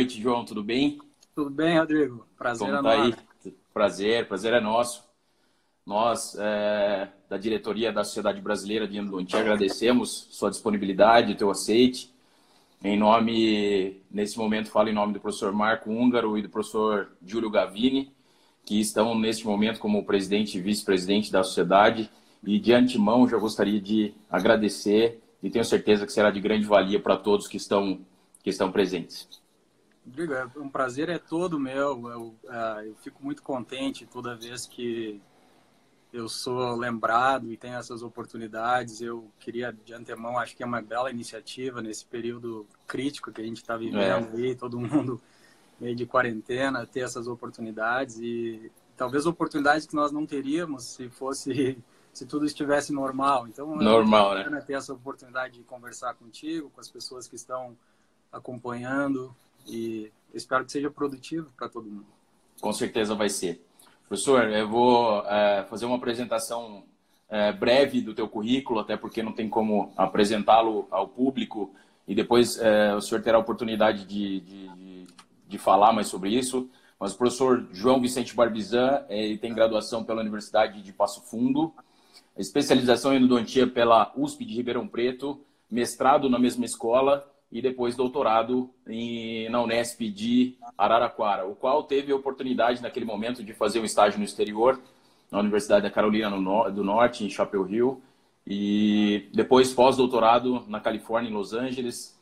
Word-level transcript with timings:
noite, 0.00 0.20
João, 0.20 0.46
tudo 0.46 0.62
bem? 0.62 0.98
Tudo 1.34 1.50
bem, 1.50 1.78
Rodrigo? 1.78 2.26
Prazer 2.38 2.66
Como 2.66 2.88
é 2.88 2.96
tá 2.96 3.02
aí? 3.02 3.14
Prazer, 3.72 4.26
prazer 4.26 4.54
é 4.54 4.60
nosso. 4.60 5.04
Nós, 5.84 6.36
é, 6.38 7.08
da 7.28 7.36
diretoria 7.36 7.92
da 7.92 8.02
Sociedade 8.02 8.40
Brasileira 8.40 8.88
de 8.88 8.96
Endodontia, 8.96 9.40
agradecemos 9.40 10.28
sua 10.30 10.50
disponibilidade, 10.50 11.34
teu 11.34 11.50
aceite. 11.50 12.10
Em 12.82 12.98
nome, 12.98 14.00
nesse 14.10 14.38
momento, 14.38 14.70
falo 14.70 14.88
em 14.88 14.94
nome 14.94 15.12
do 15.12 15.20
professor 15.20 15.52
Marco 15.52 15.90
Húngaro 15.90 16.38
e 16.38 16.42
do 16.42 16.48
professor 16.48 17.10
Júlio 17.22 17.50
Gavini, 17.50 18.10
que 18.64 18.80
estão 18.80 19.18
neste 19.18 19.46
momento 19.46 19.80
como 19.80 20.06
presidente 20.06 20.56
e 20.56 20.62
vice-presidente 20.62 21.30
da 21.30 21.42
sociedade. 21.42 22.10
E 22.42 22.58
de 22.58 22.72
antemão, 22.72 23.28
já 23.28 23.36
gostaria 23.36 23.78
de 23.78 24.14
agradecer 24.30 25.20
e 25.42 25.50
tenho 25.50 25.64
certeza 25.64 26.06
que 26.06 26.12
será 26.12 26.30
de 26.30 26.40
grande 26.40 26.64
valia 26.64 26.98
para 26.98 27.18
todos 27.18 27.46
que 27.46 27.58
estão, 27.58 28.00
que 28.42 28.48
estão 28.48 28.72
presentes. 28.72 29.39
Rodrigo, 30.10 30.34
é 30.34 30.44
um 30.56 30.68
prazer 30.68 31.08
é 31.08 31.18
todo 31.18 31.58
meu. 31.58 32.08
Eu, 32.10 32.22
uh, 32.44 32.80
eu 32.84 32.96
fico 32.96 33.24
muito 33.24 33.42
contente 33.42 34.04
toda 34.06 34.34
vez 34.34 34.66
que 34.66 35.20
eu 36.12 36.28
sou 36.28 36.74
lembrado 36.74 37.50
e 37.52 37.56
tenho 37.56 37.76
essas 37.76 38.02
oportunidades. 38.02 39.00
Eu 39.00 39.30
queria, 39.38 39.72
de 39.72 39.94
antemão, 39.94 40.36
acho 40.36 40.56
que 40.56 40.64
é 40.64 40.66
uma 40.66 40.82
bela 40.82 41.10
iniciativa 41.10 41.80
nesse 41.80 42.04
período 42.04 42.66
crítico 42.88 43.30
que 43.30 43.40
a 43.40 43.44
gente 43.44 43.58
está 43.58 43.76
vivendo 43.76 44.36
é. 44.36 44.48
aí, 44.48 44.56
todo 44.56 44.80
mundo 44.80 45.20
meio 45.78 45.94
de 45.94 46.04
quarentena, 46.04 46.84
ter 46.84 47.00
essas 47.00 47.28
oportunidades 47.28 48.18
e 48.18 48.70
talvez 48.96 49.26
oportunidades 49.26 49.86
que 49.86 49.94
nós 49.94 50.10
não 50.10 50.26
teríamos 50.26 50.84
se 50.84 51.08
fosse 51.08 51.78
se 52.12 52.26
tudo 52.26 52.44
estivesse 52.44 52.92
normal. 52.92 53.46
Então, 53.46 53.76
normal, 53.76 54.36
é 54.36 54.50
né? 54.50 54.60
ter 54.60 54.72
essa 54.72 54.92
oportunidade 54.92 55.58
de 55.58 55.62
conversar 55.62 56.14
contigo, 56.14 56.68
com 56.70 56.80
as 56.80 56.90
pessoas 56.90 57.28
que 57.28 57.36
estão 57.36 57.76
acompanhando 58.32 59.34
e 59.66 60.10
espero 60.34 60.64
que 60.64 60.72
seja 60.72 60.90
produtivo 60.90 61.50
para 61.56 61.68
todo 61.68 61.90
mundo. 61.90 62.06
Com 62.60 62.72
certeza 62.72 63.14
vai 63.14 63.28
ser. 63.28 63.60
Professor, 64.08 64.50
eu 64.50 64.68
vou 64.68 65.24
é, 65.26 65.64
fazer 65.68 65.86
uma 65.86 65.96
apresentação 65.96 66.84
é, 67.28 67.52
breve 67.52 68.00
do 68.00 68.12
teu 68.12 68.28
currículo, 68.28 68.80
até 68.80 68.96
porque 68.96 69.22
não 69.22 69.32
tem 69.32 69.48
como 69.48 69.92
apresentá-lo 69.96 70.88
ao 70.90 71.06
público 71.06 71.72
e 72.06 72.14
depois 72.14 72.58
é, 72.58 72.94
o 72.94 73.00
senhor 73.00 73.22
terá 73.22 73.38
a 73.38 73.40
oportunidade 73.40 74.04
de, 74.04 74.40
de, 74.40 75.06
de, 75.46 75.58
falar 75.58 75.92
mais 75.92 76.08
sobre 76.08 76.30
isso. 76.30 76.68
Mas 76.98 77.12
o 77.12 77.18
professor 77.18 77.68
João 77.72 78.00
Vicente 78.00 78.34
Barbizan, 78.34 79.04
ele 79.08 79.38
tem 79.38 79.54
graduação 79.54 80.02
pela 80.02 80.20
Universidade 80.20 80.82
de 80.82 80.92
Passo 80.92 81.22
Fundo, 81.22 81.72
especialização 82.36 83.14
em 83.14 83.18
endodontia 83.18 83.66
pela 83.66 84.12
USP 84.16 84.44
de 84.44 84.56
Ribeirão 84.56 84.88
Preto, 84.88 85.40
mestrado 85.70 86.28
na 86.28 86.38
mesma 86.38 86.64
escola 86.64 87.24
e 87.50 87.60
depois 87.60 87.96
doutorado 87.96 88.70
em, 88.86 89.48
na 89.48 89.62
Unesp 89.62 90.00
de 90.02 90.56
Araraquara, 90.78 91.46
o 91.46 91.54
qual 91.54 91.82
teve 91.82 92.12
a 92.12 92.16
oportunidade 92.16 92.80
naquele 92.80 93.04
momento 93.04 93.42
de 93.42 93.52
fazer 93.52 93.80
um 93.80 93.84
estágio 93.84 94.18
no 94.18 94.24
exterior, 94.24 94.80
na 95.30 95.40
Universidade 95.40 95.82
da 95.82 95.90
Carolina 95.90 96.30
do 96.70 96.84
Norte, 96.84 97.24
em 97.24 97.30
Chapel 97.30 97.68
Hill, 97.68 98.02
e 98.46 99.28
depois 99.32 99.72
pós-doutorado 99.72 100.64
na 100.68 100.80
Califórnia, 100.80 101.30
em 101.30 101.32
Los 101.32 101.52
Angeles. 101.52 102.18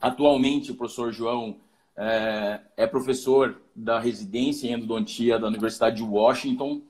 Atualmente, 0.00 0.70
o 0.70 0.74
professor 0.74 1.12
João 1.12 1.56
é, 1.96 2.60
é 2.76 2.86
professor 2.86 3.60
da 3.74 3.98
residência 3.98 4.68
em 4.68 4.72
endodontia 4.72 5.38
da 5.38 5.46
Universidade 5.46 5.96
de 5.96 6.02
Washington 6.02 6.80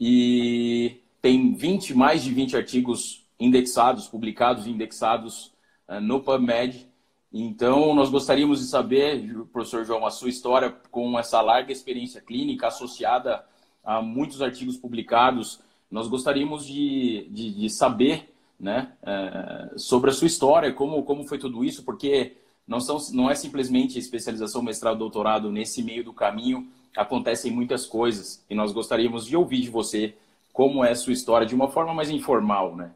e 0.00 1.00
tem 1.20 1.54
20, 1.54 1.94
mais 1.94 2.22
de 2.22 2.32
20 2.32 2.56
artigos 2.56 3.26
indexados, 3.38 4.08
publicados 4.08 4.66
e 4.66 4.70
indexados 4.70 5.52
no 6.00 6.20
PubMed. 6.20 6.86
Então, 7.32 7.94
nós 7.94 8.10
gostaríamos 8.10 8.60
de 8.60 8.66
saber, 8.66 9.34
professor 9.52 9.84
João, 9.84 10.06
a 10.06 10.10
sua 10.10 10.30
história 10.30 10.74
com 10.90 11.18
essa 11.18 11.40
larga 11.40 11.72
experiência 11.72 12.20
clínica 12.20 12.68
associada 12.68 13.44
a 13.84 14.00
muitos 14.00 14.40
artigos 14.40 14.76
publicados. 14.76 15.60
Nós 15.90 16.08
gostaríamos 16.08 16.66
de, 16.66 17.28
de, 17.30 17.54
de 17.54 17.70
saber 17.70 18.32
né, 18.58 18.92
uh, 19.02 19.78
sobre 19.78 20.10
a 20.10 20.12
sua 20.12 20.26
história, 20.26 20.72
como, 20.72 21.02
como 21.02 21.24
foi 21.24 21.38
tudo 21.38 21.64
isso, 21.64 21.84
porque 21.84 22.36
não, 22.66 22.80
são, 22.80 22.98
não 23.12 23.30
é 23.30 23.34
simplesmente 23.34 23.98
especialização, 23.98 24.62
mestrado, 24.62 24.98
doutorado. 24.98 25.50
Nesse 25.50 25.82
meio 25.82 26.04
do 26.04 26.12
caminho 26.12 26.66
acontecem 26.96 27.52
muitas 27.52 27.86
coisas 27.86 28.44
e 28.50 28.54
nós 28.54 28.72
gostaríamos 28.72 29.26
de 29.26 29.36
ouvir 29.36 29.60
de 29.60 29.70
você 29.70 30.14
como 30.52 30.84
é 30.84 30.90
a 30.90 30.96
sua 30.96 31.12
história 31.12 31.46
de 31.46 31.54
uma 31.54 31.68
forma 31.68 31.94
mais 31.94 32.10
informal, 32.10 32.74
né? 32.74 32.90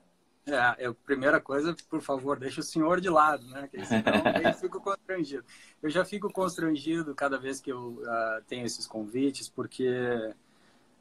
É, 0.45 0.87
a 0.87 0.95
primeira 1.07 1.41
coisa, 1.41 1.75
por 1.89 2.01
favor, 2.01 2.37
deixa 2.37 2.61
o 2.61 2.65
senhor 2.65 3.01
de 3.01 3.09
lado, 3.09 3.47
né? 3.47 3.69
Que 3.69 3.85
senão 3.85 4.13
eu 4.43 4.55
fico 4.55 4.81
constrangido. 4.81 5.45
Eu 5.81 5.89
já 5.89 6.05
fico 6.05 6.33
constrangido 6.33 7.15
cada 7.15 7.39
vez 7.39 7.61
que 7.61 7.71
eu 7.71 8.01
uh, 8.01 8.43
tenho 8.49 8.67
esses 8.67 8.85
convites, 8.85 9.49
porque 9.49 9.89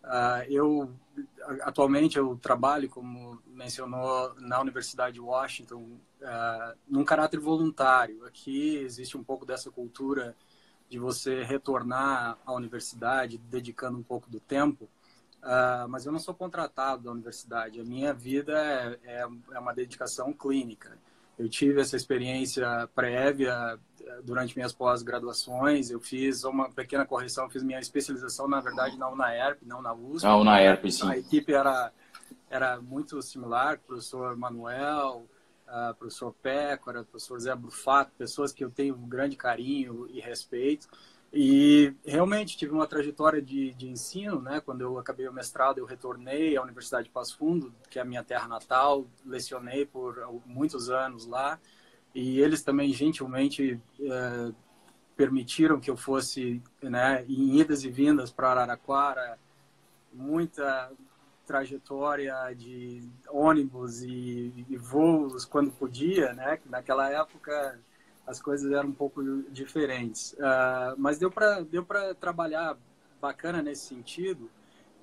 uh, 0.04 0.44
eu 0.48 0.94
atualmente 1.62 2.18
eu 2.18 2.38
trabalho, 2.38 2.88
como 2.88 3.42
mencionou, 3.48 4.36
na 4.40 4.62
Universidade 4.62 5.16
de 5.16 5.22
Washington, 5.22 5.98
uh, 6.22 6.78
num 6.88 7.04
caráter 7.04 7.40
voluntário. 7.40 8.24
Aqui 8.26 8.78
existe 8.78 9.18
um 9.18 9.24
pouco 9.24 9.44
dessa 9.44 9.72
cultura 9.72 10.36
de 10.88 11.00
você 11.00 11.42
retornar 11.44 12.38
à 12.46 12.54
universidade, 12.54 13.40
dedicando 13.40 13.98
um 13.98 14.04
pouco 14.04 14.30
do 14.30 14.40
tempo. 14.40 14.88
Uh, 15.42 15.90
mas 15.90 16.06
eu 16.06 16.12
não 16.12 16.20
sou 16.20 16.34
contratado 16.34 17.04
da 17.04 17.12
universidade. 17.12 17.80
A 17.80 17.84
minha 17.84 18.14
vida 18.14 18.54
é, 18.54 19.00
é, 19.04 19.28
é 19.54 19.60
uma 19.60 19.74
dedicação 19.74 20.32
clínica. 20.32 20.98
Eu 21.42 21.50
tive 21.50 21.82
essa 21.82 21.96
experiência 21.96 22.88
prévia 22.94 23.80
eh, 24.00 24.22
durante 24.24 24.56
minhas 24.56 24.72
pós-graduações. 24.72 25.90
Eu 25.90 26.00
fiz 26.00 26.44
uma 26.44 26.70
pequena 26.70 27.04
correção, 27.04 27.50
fiz 27.50 27.64
minha 27.64 27.80
especialização, 27.80 28.48
na 28.48 28.60
verdade, 28.60 28.96
na 28.96 29.10
UNAERP, 29.10 29.66
não 29.66 29.82
na 29.82 29.92
USP. 29.92 30.24
Na 30.24 30.38
UNAERP, 30.38 30.92
sim. 30.92 31.10
A 31.10 31.18
equipe 31.18 31.52
era, 31.52 31.92
era 32.48 32.80
muito 32.80 33.20
similar, 33.24 33.80
professor 33.80 34.38
Manuel, 34.38 35.26
uh, 35.68 35.96
professor 35.96 36.32
Pécora, 36.44 37.04
professor 37.04 37.40
Zé 37.40 37.56
Brufato, 37.56 38.12
pessoas 38.16 38.54
que 38.54 38.64
eu 38.64 38.70
tenho 38.70 38.96
um 38.96 39.10
grande 39.10 39.36
carinho 39.36 40.08
e 40.12 40.20
respeito. 40.20 40.88
E 41.34 41.96
realmente 42.06 42.58
tive 42.58 42.74
uma 42.74 42.86
trajetória 42.86 43.42
de, 43.42 43.74
de 43.74 43.88
ensino, 43.88 44.42
né? 44.42 44.60
Quando 44.60 44.82
eu 44.82 45.00
acabei 45.00 45.28
o 45.30 45.34
mestrado, 45.34 45.78
eu 45.78 45.86
retornei 45.86 46.58
à 46.58 46.62
Universidade 46.62 47.06
de 47.06 47.10
Passo 47.10 47.38
Fundo, 47.38 47.74
que 47.90 47.98
é 47.98 48.02
a 48.02 48.06
minha 48.06 48.24
terra 48.24 48.50
natal, 48.50 49.08
lecionei 49.26 49.86
por 49.86 50.18
muitos 50.46 50.90
anos 50.90 51.26
lá. 51.26 51.58
E 52.14 52.42
eles 52.42 52.62
também 52.62 52.92
gentilmente 52.92 53.80
é, 54.02 54.52
permitiram 55.16 55.80
que 55.80 55.90
eu 55.90 55.96
fosse, 55.96 56.62
né, 56.82 57.24
em 57.30 57.60
idas 57.60 57.86
e 57.86 57.90
vindas 57.90 58.30
para 58.30 58.50
Araraquara, 58.52 59.40
muita 60.12 60.92
trajetória 61.46 62.36
de 62.58 63.10
ônibus 63.30 64.02
e, 64.02 64.66
e 64.70 64.76
voos 64.76 65.46
quando 65.46 65.72
podia, 65.72 66.34
né? 66.34 66.60
Naquela 66.66 67.10
época 67.10 67.80
as 68.26 68.42
coisas 68.42 68.72
eram 68.72 68.90
um 68.90 68.94
pouco 68.94 69.24
diferentes. 69.52 70.34
Uh, 70.34 70.96
mas 70.98 71.18
deu 71.18 71.32
para 71.32 71.62
deu 71.62 71.86
trabalhar 72.20 72.78
bacana 73.20 73.62
nesse 73.62 73.86
sentido. 73.86 74.50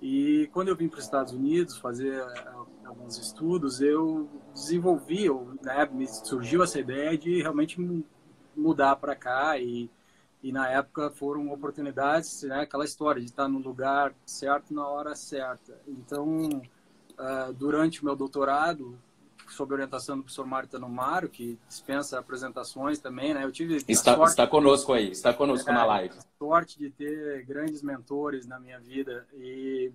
E 0.01 0.49
quando 0.53 0.69
eu 0.69 0.77
vim 0.77 0.89
para 0.89 0.99
os 0.99 1.05
Estados 1.05 1.33
Unidos 1.33 1.79
fazer 1.79 2.23
ah, 2.23 2.65
alguns 2.85 3.19
estudos, 3.19 3.81
eu 3.81 4.29
desenvolvi, 4.55 5.29
né, 5.63 5.89
me 5.91 6.07
surgiu 6.07 6.63
essa 6.63 6.79
ideia 6.79 7.19
de 7.19 7.43
realmente 7.43 7.81
mudar 8.57 8.95
para 8.97 9.17
cá 9.17 9.59
e, 9.59 9.91
e 10.41 10.53
na 10.53 10.69
época 10.69 11.11
foram 11.11 11.51
oportunidades, 11.53 12.45
né, 12.45 12.61
aquela 12.61 12.85
história 12.85 13.21
de 13.21 13.27
estar 13.27 13.49
no 13.49 13.59
lugar 13.59 14.15
certo 14.25 14.73
na 14.73 14.87
hora 14.87 15.17
certa. 15.17 15.77
Então, 15.89 16.49
uh, 16.49 17.53
durante 17.55 18.01
o 18.01 18.05
meu 18.05 18.15
doutorado, 18.15 18.97
sob 19.53 19.73
orientação 19.73 20.17
do 20.17 20.23
professor 20.23 20.47
Mário 20.47 20.69
Tanomaro, 20.69 21.29
que 21.29 21.59
dispensa 21.69 22.19
apresentações 22.19 22.99
também, 22.99 23.35
né? 23.35 23.45
Eu 23.45 23.53
tive 23.53 23.77
está, 23.89 24.15
sorte, 24.15 24.31
está 24.31 24.47
conosco 24.47 24.93
aí, 24.93 25.11
está 25.11 25.33
conosco 25.33 25.69
é, 25.71 25.73
na 25.73 25.85
live. 25.85 26.15
sorte 26.39 26.79
de 26.79 26.91
ter 26.91 27.45
grandes 27.45 27.83
mentores 27.83 28.47
na 28.47 28.59
minha 28.59 28.79
vida 28.79 29.27
e 29.35 29.93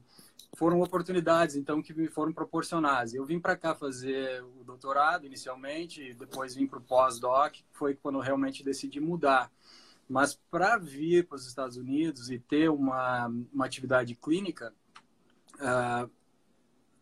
foram 0.56 0.82
oportunidades 0.82 1.56
então 1.56 1.82
que 1.82 1.94
me 1.94 2.08
foram 2.08 2.32
proporcionadas. 2.32 3.14
Eu 3.14 3.26
vim 3.26 3.40
para 3.40 3.56
cá 3.56 3.74
fazer 3.74 4.44
o 4.60 4.64
doutorado 4.64 5.26
inicialmente, 5.26 6.14
depois 6.14 6.56
vim 6.56 6.68
para 6.68 6.80
o 6.80 6.82
pós-doc, 6.82 7.56
foi 7.72 7.96
quando 7.96 8.20
eu 8.20 8.22
realmente 8.22 8.64
decidi 8.64 9.00
mudar. 9.00 9.52
Mas 10.08 10.40
para 10.52 10.78
vir 10.78 11.28
para 11.28 11.38
os 11.38 11.48
Estados 11.48 11.78
Unidos 11.78 12.30
e 12.30 12.38
ter 12.38 12.70
uma, 12.70 13.28
uma 13.52 13.66
atividade 13.66 14.14
clínica, 14.16 14.74
uh, 15.56 16.10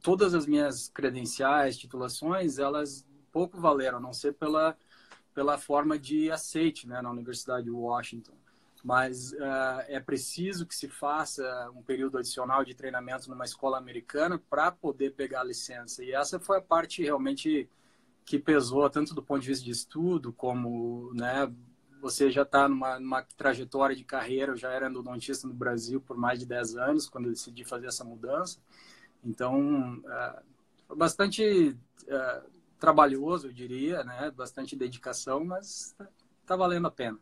todas 0.02 0.34
as 0.34 0.46
minhas 0.46 0.90
credenciais, 0.90 1.78
titulações, 1.78 2.58
elas 2.58 3.06
pouco 3.32 3.60
valeram, 3.60 3.98
a 3.98 4.02
não 4.02 4.14
ser 4.14 4.34
pela, 4.34 4.76
pela 5.34 5.58
forma 5.58 5.98
de 5.98 6.30
aceite 6.30 6.88
né, 6.88 7.02
na 7.02 7.10
Universidade 7.10 7.66
de 7.66 7.72
Washington. 7.72 8.34
Mas 8.84 9.32
uh, 9.34 9.84
é 9.88 10.00
preciso 10.00 10.66
que 10.66 10.76
se 10.76 10.88
faça 10.88 11.44
um 11.76 11.84
período 11.84 12.18
adicional 12.18 12.66
de 12.66 12.74
treinamento 12.74 13.30
numa 13.30 13.46
escola 13.46 13.78
americana 13.78 14.42
para 14.50 14.72
poder 14.72 15.12
pegar 15.12 15.42
a 15.42 15.46
licença. 15.46 16.04
E 16.04 16.12
essa 16.12 16.40
foi 16.40 16.58
a 16.58 16.62
parte 16.62 17.04
realmente 17.04 17.70
que 18.26 18.40
pesou, 18.40 18.90
tanto 18.90 19.14
do 19.14 19.22
ponto 19.22 19.42
de 19.42 19.50
vista 19.50 19.64
de 19.64 19.72
estudo, 19.72 20.34
como 20.34 21.14
né, 21.14 21.52
você 22.02 22.32
já 22.32 22.42
está 22.42 22.68
numa, 22.68 23.00
numa, 23.00 23.22
trajetória 23.38 23.96
de 23.96 24.04
carreira. 24.04 24.54
Eu 24.54 24.58
já 24.58 24.72
era 24.72 24.90
endodontista 24.90 25.48
no 25.48 25.54
Brasil 25.54 26.02
por 26.02 26.18
mais 26.18 26.40
de 26.40 26.46
10 26.48 26.76
anos, 26.78 27.08
quando 27.08 27.26
eu 27.26 27.32
decidi 27.32 27.64
fazer 27.64 27.88
essa 27.88 28.04
mudança. 28.04 28.60
Então, 29.24 30.02
é, 30.08 30.40
bastante 30.96 31.76
é, 32.08 32.42
trabalhoso, 32.80 33.48
eu 33.48 33.54
diria, 33.54 34.04
né? 34.04 34.32
Bastante 34.36 34.76
dedicação, 34.76 35.46
mas 35.46 35.96
está 36.42 36.56
valendo 36.56 36.88
a 36.88 36.92
pena. 36.92 37.18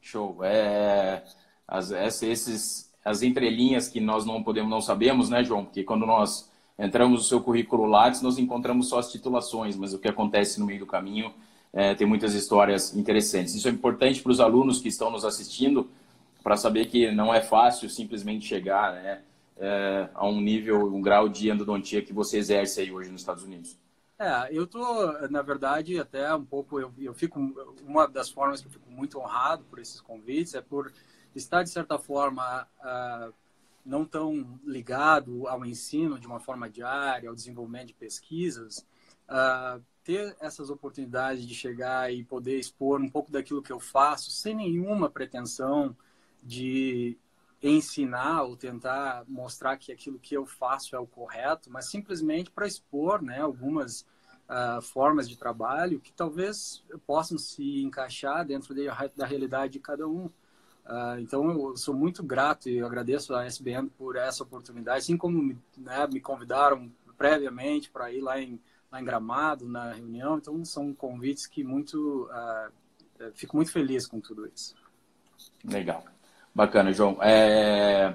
Show. 0.00 0.42
É, 0.42 1.24
as, 1.66 1.90
esses, 1.90 2.92
as 3.04 3.22
entrelinhas 3.22 3.88
que 3.88 4.00
nós 4.00 4.24
não 4.24 4.42
podemos, 4.42 4.70
não 4.70 4.80
sabemos, 4.80 5.28
né, 5.28 5.44
João? 5.44 5.64
Porque 5.64 5.84
quando 5.84 6.06
nós 6.06 6.50
entramos 6.78 7.20
no 7.20 7.24
seu 7.24 7.40
currículo 7.40 7.84
Lattes, 7.84 8.22
nós 8.22 8.38
encontramos 8.38 8.88
só 8.88 8.98
as 8.98 9.10
titulações, 9.10 9.76
mas 9.76 9.92
o 9.92 9.98
que 9.98 10.08
acontece 10.08 10.58
no 10.58 10.66
meio 10.66 10.80
do 10.80 10.86
caminho 10.86 11.34
é, 11.72 11.94
tem 11.94 12.06
muitas 12.06 12.34
histórias 12.34 12.96
interessantes. 12.96 13.54
Isso 13.54 13.68
é 13.68 13.70
importante 13.70 14.22
para 14.22 14.32
os 14.32 14.40
alunos 14.40 14.80
que 14.80 14.88
estão 14.88 15.10
nos 15.10 15.24
assistindo, 15.24 15.90
para 16.42 16.56
saber 16.56 16.86
que 16.86 17.10
não 17.10 17.34
é 17.34 17.40
fácil 17.40 17.90
simplesmente 17.90 18.46
chegar 18.46 18.94
né, 18.94 19.20
é, 19.58 20.08
a 20.14 20.26
um 20.26 20.40
nível, 20.40 20.94
um 20.94 21.00
grau 21.00 21.28
de 21.28 21.50
endodontia 21.50 22.02
que 22.02 22.12
você 22.12 22.38
exerce 22.38 22.80
aí 22.80 22.92
hoje 22.92 23.10
nos 23.10 23.20
Estados 23.20 23.42
Unidos. 23.42 23.78
É, 24.18 24.48
eu 24.50 24.66
tô, 24.66 25.12
na 25.28 25.42
verdade, 25.42 25.98
até 25.98 26.34
um 26.34 26.44
pouco, 26.44 26.80
eu, 26.80 26.92
eu 26.98 27.14
fico, 27.14 27.38
uma 27.86 28.06
das 28.08 28.28
formas 28.28 28.60
que 28.60 28.66
eu 28.66 28.72
fico 28.72 28.90
muito 28.90 29.18
honrado 29.18 29.64
por 29.64 29.78
esses 29.78 30.00
convites 30.00 30.54
é 30.54 30.60
por 30.60 30.92
estar, 31.36 31.62
de 31.62 31.70
certa 31.70 31.98
forma, 31.98 32.66
uh, 32.80 33.32
não 33.84 34.04
tão 34.04 34.58
ligado 34.64 35.46
ao 35.46 35.64
ensino 35.64 36.18
de 36.18 36.26
uma 36.26 36.40
forma 36.40 36.68
diária, 36.68 37.28
ao 37.28 37.34
desenvolvimento 37.34 37.88
de 37.88 37.94
pesquisas, 37.94 38.84
uh, 39.28 39.80
ter 40.02 40.36
essas 40.40 40.68
oportunidades 40.68 41.46
de 41.46 41.54
chegar 41.54 42.12
e 42.12 42.24
poder 42.24 42.58
expor 42.58 43.00
um 43.00 43.08
pouco 43.08 43.30
daquilo 43.30 43.62
que 43.62 43.72
eu 43.72 43.78
faço, 43.78 44.30
sem 44.32 44.54
nenhuma 44.54 45.08
pretensão 45.08 45.96
de 46.42 47.16
ensinar 47.62 48.42
ou 48.44 48.56
tentar 48.56 49.24
mostrar 49.26 49.76
que 49.76 49.90
aquilo 49.90 50.18
que 50.18 50.36
eu 50.36 50.46
faço 50.46 50.94
é 50.94 50.98
o 50.98 51.06
correto, 51.06 51.70
mas 51.70 51.90
simplesmente 51.90 52.50
para 52.50 52.66
expor 52.66 53.20
né, 53.20 53.40
algumas 53.40 54.02
uh, 54.48 54.80
formas 54.80 55.28
de 55.28 55.36
trabalho 55.36 56.00
que 56.00 56.12
talvez 56.12 56.84
possam 57.06 57.36
se 57.36 57.82
encaixar 57.82 58.44
dentro 58.46 58.74
de, 58.74 58.86
da 59.16 59.26
realidade 59.26 59.72
de 59.74 59.80
cada 59.80 60.06
um. 60.06 60.26
Uh, 60.86 61.18
então, 61.20 61.50
eu 61.50 61.76
sou 61.76 61.94
muito 61.94 62.22
grato 62.22 62.68
e 62.68 62.80
agradeço 62.80 63.34
a 63.34 63.44
SBN 63.44 63.90
por 63.90 64.16
essa 64.16 64.42
oportunidade, 64.42 65.00
assim 65.00 65.16
como 65.16 65.54
né, 65.76 66.06
me 66.10 66.20
convidaram 66.20 66.90
previamente 67.16 67.90
para 67.90 68.10
ir 68.12 68.20
lá 68.20 68.40
em, 68.40 68.58
lá 68.90 69.00
em 69.00 69.04
Gramado, 69.04 69.68
na 69.68 69.92
reunião. 69.92 70.38
Então, 70.38 70.64
são 70.64 70.94
convites 70.94 71.46
que 71.46 71.64
muito... 71.64 72.30
Uh, 72.30 73.32
fico 73.34 73.56
muito 73.56 73.72
feliz 73.72 74.06
com 74.06 74.20
tudo 74.20 74.46
isso. 74.46 74.76
Legal. 75.64 76.04
Bacana, 76.58 76.92
João. 76.92 77.22
É... 77.22 78.12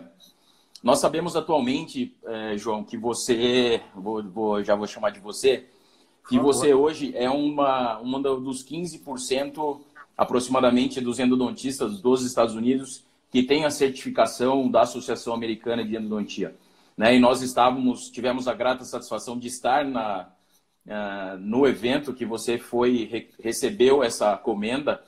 Nós 0.84 1.00
sabemos 1.00 1.34
atualmente, 1.38 2.13
é, 2.25 2.57
João, 2.57 2.84
que 2.84 2.98
você, 2.98 3.81
vou, 3.95 4.22
vou, 4.22 4.62
já 4.62 4.75
vou 4.75 4.86
chamar 4.86 5.12
de 5.12 5.22
você, 5.22 5.69
que 6.28 6.38
você 6.38 6.74
hoje 6.74 7.13
é 7.16 7.30
uma, 7.30 8.00
uma 8.00 8.19
dos 8.22 8.62
15% 8.62 9.80
aproximadamente 10.18 11.00
dos 11.00 11.19
endodontistas 11.19 12.01
dos 12.01 12.25
Estados 12.25 12.54
Unidos 12.54 13.06
que 13.31 13.44
tem 13.44 13.63
a 13.63 13.69
certificação 13.69 14.69
da 14.69 14.81
Associação 14.81 15.34
Americana 15.34 15.81
de 15.86 15.96
Endodontia. 15.96 16.54
Né? 16.98 17.16
E 17.16 17.19
nós 17.22 17.42
estávamos, 17.42 18.10
tivemos 18.10 18.50
a 18.50 18.54
grata 18.54 18.84
satisfação 18.84 19.39
de 19.39 19.48
estar 19.48 19.86
na, 19.86 20.28
uh, 20.86 21.38
no 21.39 21.66
evento 21.66 22.13
que 22.13 22.25
você 22.25 22.57
foi, 22.57 23.06
re, 23.06 23.30
recebeu 23.42 24.04
essa 24.04 24.36
comenda 24.36 25.01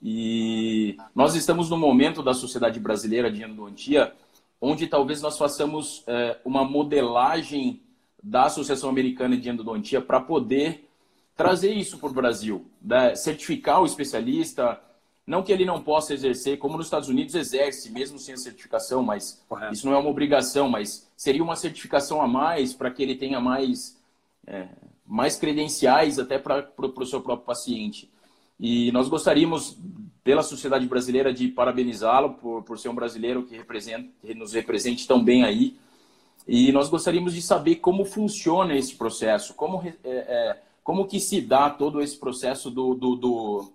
e 0.00 0.96
nós 1.14 1.34
estamos 1.34 1.68
no 1.70 1.76
momento 1.76 2.22
da 2.22 2.32
sociedade 2.32 2.78
brasileira 2.78 3.30
de 3.30 3.42
endodontia 3.42 4.12
onde 4.60 4.86
talvez 4.86 5.22
nós 5.22 5.38
façamos 5.38 6.02
é, 6.06 6.36
uma 6.44 6.64
modelagem 6.64 7.80
da 8.22 8.44
Associação 8.44 8.90
Americana 8.90 9.36
de 9.36 9.48
Endodontia 9.48 10.00
para 10.00 10.20
poder 10.20 10.88
trazer 11.36 11.72
isso 11.72 11.98
para 11.98 12.08
o 12.08 12.12
Brasil, 12.12 12.66
né? 12.82 13.14
certificar 13.14 13.80
o 13.80 13.86
especialista, 13.86 14.80
não 15.24 15.42
que 15.42 15.52
ele 15.52 15.64
não 15.64 15.80
possa 15.80 16.12
exercer, 16.12 16.58
como 16.58 16.76
nos 16.76 16.86
Estados 16.86 17.08
Unidos 17.08 17.34
exerce, 17.34 17.92
mesmo 17.92 18.18
sem 18.18 18.34
a 18.34 18.36
certificação, 18.36 19.02
mas 19.02 19.44
Correto. 19.48 19.72
isso 19.72 19.86
não 19.86 19.94
é 19.94 19.98
uma 19.98 20.10
obrigação, 20.10 20.68
mas 20.68 21.08
seria 21.16 21.42
uma 21.42 21.54
certificação 21.54 22.20
a 22.20 22.26
mais 22.26 22.74
para 22.74 22.90
que 22.90 23.02
ele 23.02 23.14
tenha 23.14 23.40
mais, 23.40 23.96
é, 24.46 24.66
mais 25.06 25.36
credenciais 25.36 26.18
até 26.18 26.38
para 26.38 26.72
o 26.76 27.06
seu 27.06 27.20
próprio 27.20 27.46
paciente. 27.46 28.10
E 28.58 28.90
nós 28.92 29.08
gostaríamos, 29.08 29.78
pela 30.24 30.42
sociedade 30.42 30.86
brasileira, 30.86 31.32
de 31.32 31.48
parabenizá-lo 31.48 32.34
por, 32.34 32.62
por 32.62 32.78
ser 32.78 32.88
um 32.88 32.94
brasileiro 32.94 33.44
que, 33.44 33.56
representa, 33.56 34.08
que 34.20 34.34
nos 34.34 34.52
represente 34.52 35.06
tão 35.06 35.22
bem 35.22 35.44
aí. 35.44 35.78
E 36.46 36.72
nós 36.72 36.88
gostaríamos 36.88 37.34
de 37.34 37.42
saber 37.42 37.76
como 37.76 38.04
funciona 38.04 38.74
esse 38.74 38.96
processo, 38.96 39.54
como, 39.54 39.86
é, 39.86 39.96
é, 40.04 40.62
como 40.82 41.06
que 41.06 41.20
se 41.20 41.40
dá 41.40 41.70
todo 41.70 42.00
esse 42.00 42.16
processo 42.16 42.70
do, 42.70 42.94
do, 42.94 43.14
do, 43.14 43.72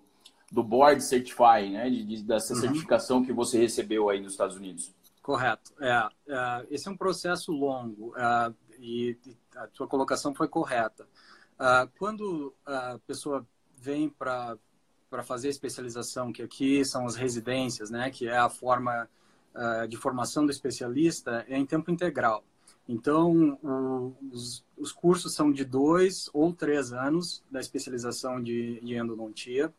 do 0.50 0.62
Board 0.62 1.02
Certify, 1.02 1.70
né? 1.70 1.88
De, 1.88 2.04
de, 2.04 2.22
dessa 2.22 2.52
uhum. 2.52 2.60
certificação 2.60 3.24
que 3.24 3.32
você 3.32 3.58
recebeu 3.58 4.10
aí 4.10 4.20
nos 4.20 4.32
Estados 4.32 4.56
Unidos. 4.56 4.92
Correto. 5.22 5.72
É, 5.80 6.08
é 6.28 6.66
esse 6.70 6.88
é 6.88 6.90
um 6.90 6.96
processo 6.96 7.50
longo 7.52 8.12
é, 8.16 8.52
e 8.78 9.16
a 9.56 9.68
sua 9.72 9.86
colocação 9.86 10.34
foi 10.34 10.48
correta. 10.48 11.06
É, 11.58 11.88
quando 11.96 12.52
a 12.66 12.98
pessoa 13.06 13.46
vem 13.78 14.08
para 14.08 14.58
para 15.14 15.22
fazer 15.22 15.48
especialização, 15.48 16.32
que 16.32 16.42
aqui 16.42 16.84
são 16.84 17.06
as 17.06 17.14
residências, 17.14 17.88
né, 17.88 18.10
que 18.10 18.26
é 18.26 18.36
a 18.36 18.48
forma 18.50 19.08
uh, 19.54 19.86
de 19.86 19.96
formação 19.96 20.44
do 20.44 20.50
especialista, 20.50 21.44
é 21.48 21.56
em 21.56 21.64
tempo 21.64 21.88
integral. 21.88 22.42
Então, 22.88 23.56
o, 23.62 24.16
os, 24.32 24.64
os, 24.76 24.90
cursos 24.90 25.32
são 25.32 25.52
de 25.52 25.64
dois 25.64 26.28
ou 26.32 26.52
três 26.52 26.92
anos 26.92 27.44
da 27.48 27.60
especialização 27.60 28.42
de, 28.42 28.80
de 28.80 28.96
endodontia 28.96 29.72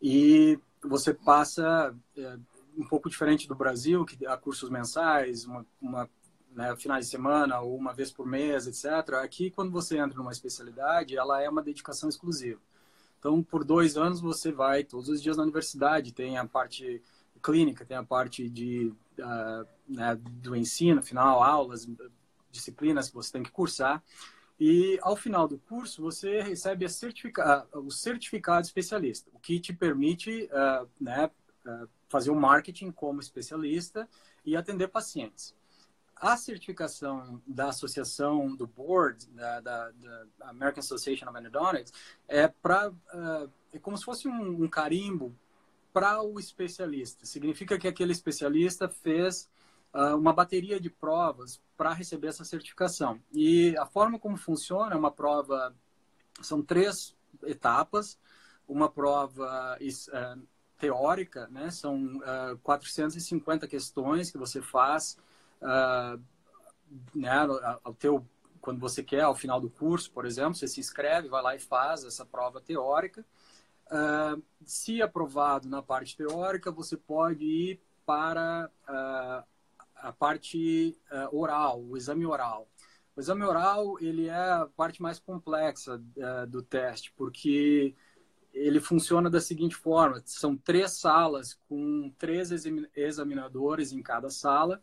e 0.00 0.58
você 0.82 1.14
passa 1.14 1.94
é, 2.14 2.36
um 2.76 2.86
pouco 2.86 3.08
diferente 3.08 3.48
do 3.48 3.54
Brasil, 3.54 4.04
que 4.04 4.26
há 4.26 4.36
cursos 4.36 4.68
mensais, 4.68 5.46
uma, 5.46 5.64
uma 5.80 6.10
né, 6.54 6.76
finais 6.76 7.06
de 7.06 7.10
semana 7.12 7.60
ou 7.60 7.74
uma 7.74 7.94
vez 7.94 8.12
por 8.12 8.26
mês, 8.26 8.66
etc. 8.66 9.14
Aqui, 9.14 9.50
quando 9.50 9.72
você 9.72 9.96
entra 9.96 10.18
numa 10.18 10.32
especialidade, 10.32 11.16
ela 11.16 11.42
é 11.42 11.48
uma 11.48 11.62
dedicação 11.62 12.10
exclusiva. 12.10 12.60
Então, 13.26 13.42
por 13.42 13.64
dois 13.64 13.96
anos, 13.96 14.20
você 14.20 14.52
vai 14.52 14.84
todos 14.84 15.08
os 15.08 15.20
dias 15.20 15.36
na 15.36 15.42
universidade. 15.42 16.12
Tem 16.12 16.38
a 16.38 16.46
parte 16.46 17.02
clínica, 17.42 17.84
tem 17.84 17.96
a 17.96 18.04
parte 18.04 18.48
de, 18.48 18.94
uh, 19.18 19.66
né, 19.88 20.14
do 20.14 20.54
ensino, 20.54 21.02
final, 21.02 21.42
aulas, 21.42 21.88
disciplinas 22.52 23.08
que 23.08 23.16
você 23.16 23.32
tem 23.32 23.42
que 23.42 23.50
cursar. 23.50 24.00
E 24.60 24.96
ao 25.02 25.16
final 25.16 25.48
do 25.48 25.58
curso, 25.58 26.00
você 26.00 26.40
recebe 26.40 26.88
certifica 26.88 27.66
o 27.72 27.90
certificado 27.90 28.64
especialista, 28.64 29.28
o 29.34 29.40
que 29.40 29.58
te 29.58 29.72
permite 29.72 30.48
uh, 30.52 30.88
né, 31.00 31.28
uh, 31.66 31.88
fazer 32.08 32.30
o 32.30 32.36
marketing 32.36 32.92
como 32.92 33.18
especialista 33.18 34.08
e 34.44 34.54
atender 34.54 34.86
pacientes 34.86 35.52
a 36.16 36.36
certificação 36.36 37.42
da 37.46 37.68
associação 37.68 38.54
do 38.56 38.66
board 38.66 39.26
da, 39.28 39.60
da, 39.60 39.90
da 39.90 40.48
American 40.48 40.80
Association 40.80 41.28
of 41.28 41.38
Endodontics 41.38 41.92
é 42.26 42.48
para 42.48 42.90
uh, 42.90 43.50
é 43.72 43.78
como 43.78 43.98
se 43.98 44.04
fosse 44.04 44.26
um, 44.26 44.64
um 44.64 44.68
carimbo 44.68 45.34
para 45.92 46.22
o 46.22 46.38
especialista. 46.40 47.26
Significa 47.26 47.78
que 47.78 47.86
aquele 47.86 48.12
especialista 48.12 48.88
fez 48.88 49.48
uh, 49.92 50.16
uma 50.16 50.32
bateria 50.32 50.80
de 50.80 50.88
provas 50.88 51.60
para 51.76 51.92
receber 51.92 52.28
essa 52.28 52.44
certificação. 52.44 53.20
E 53.32 53.76
a 53.76 53.84
forma 53.84 54.18
como 54.18 54.36
funciona 54.36 54.94
é 54.94 54.98
uma 54.98 55.10
prova 55.10 55.74
são 56.40 56.62
três 56.62 57.14
etapas. 57.44 58.18
Uma 58.68 58.90
prova 58.90 59.78
uh, 59.78 60.42
teórica, 60.78 61.46
né? 61.48 61.70
São 61.70 62.20
450 62.62 63.68
questões 63.68 64.30
que 64.30 64.36
você 64.36 64.60
faz 64.60 65.16
uh, 65.62 66.20
né, 67.14 67.30
ao 67.82 67.94
teu, 67.94 68.26
quando 68.60 68.80
você 68.80 69.02
quer, 69.02 69.22
ao 69.22 69.34
final 69.34 69.60
do 69.60 69.70
curso, 69.70 70.10
por 70.10 70.24
exemplo, 70.24 70.54
você 70.54 70.68
se 70.68 70.80
inscreve, 70.80 71.28
vai 71.28 71.42
lá 71.42 71.54
e 71.54 71.58
faz 71.58 72.04
essa 72.04 72.24
prova 72.24 72.60
teórica. 72.60 73.24
Uh, 73.86 74.42
se 74.64 75.00
aprovado 75.00 75.68
na 75.68 75.80
parte 75.80 76.16
teórica, 76.16 76.70
você 76.70 76.96
pode 76.96 77.44
ir 77.44 77.80
para 78.04 78.70
uh, 78.88 79.44
a 79.96 80.12
parte 80.12 80.98
uh, 81.10 81.36
oral, 81.36 81.82
o 81.82 81.96
exame 81.96 82.26
oral. 82.26 82.68
O 83.14 83.20
exame 83.20 83.44
oral 83.44 83.98
ele 84.00 84.26
é 84.26 84.34
a 84.34 84.68
parte 84.76 85.00
mais 85.00 85.18
complexa 85.18 85.98
do 86.48 86.62
teste, 86.62 87.10
porque 87.16 87.94
ele 88.52 88.78
funciona 88.78 89.30
da 89.30 89.40
seguinte 89.40 89.74
forma: 89.74 90.22
são 90.26 90.54
três 90.54 90.98
salas 90.98 91.54
com 91.66 92.12
três 92.18 92.50
examinadores 92.94 93.92
em 93.92 94.02
cada 94.02 94.28
sala 94.28 94.82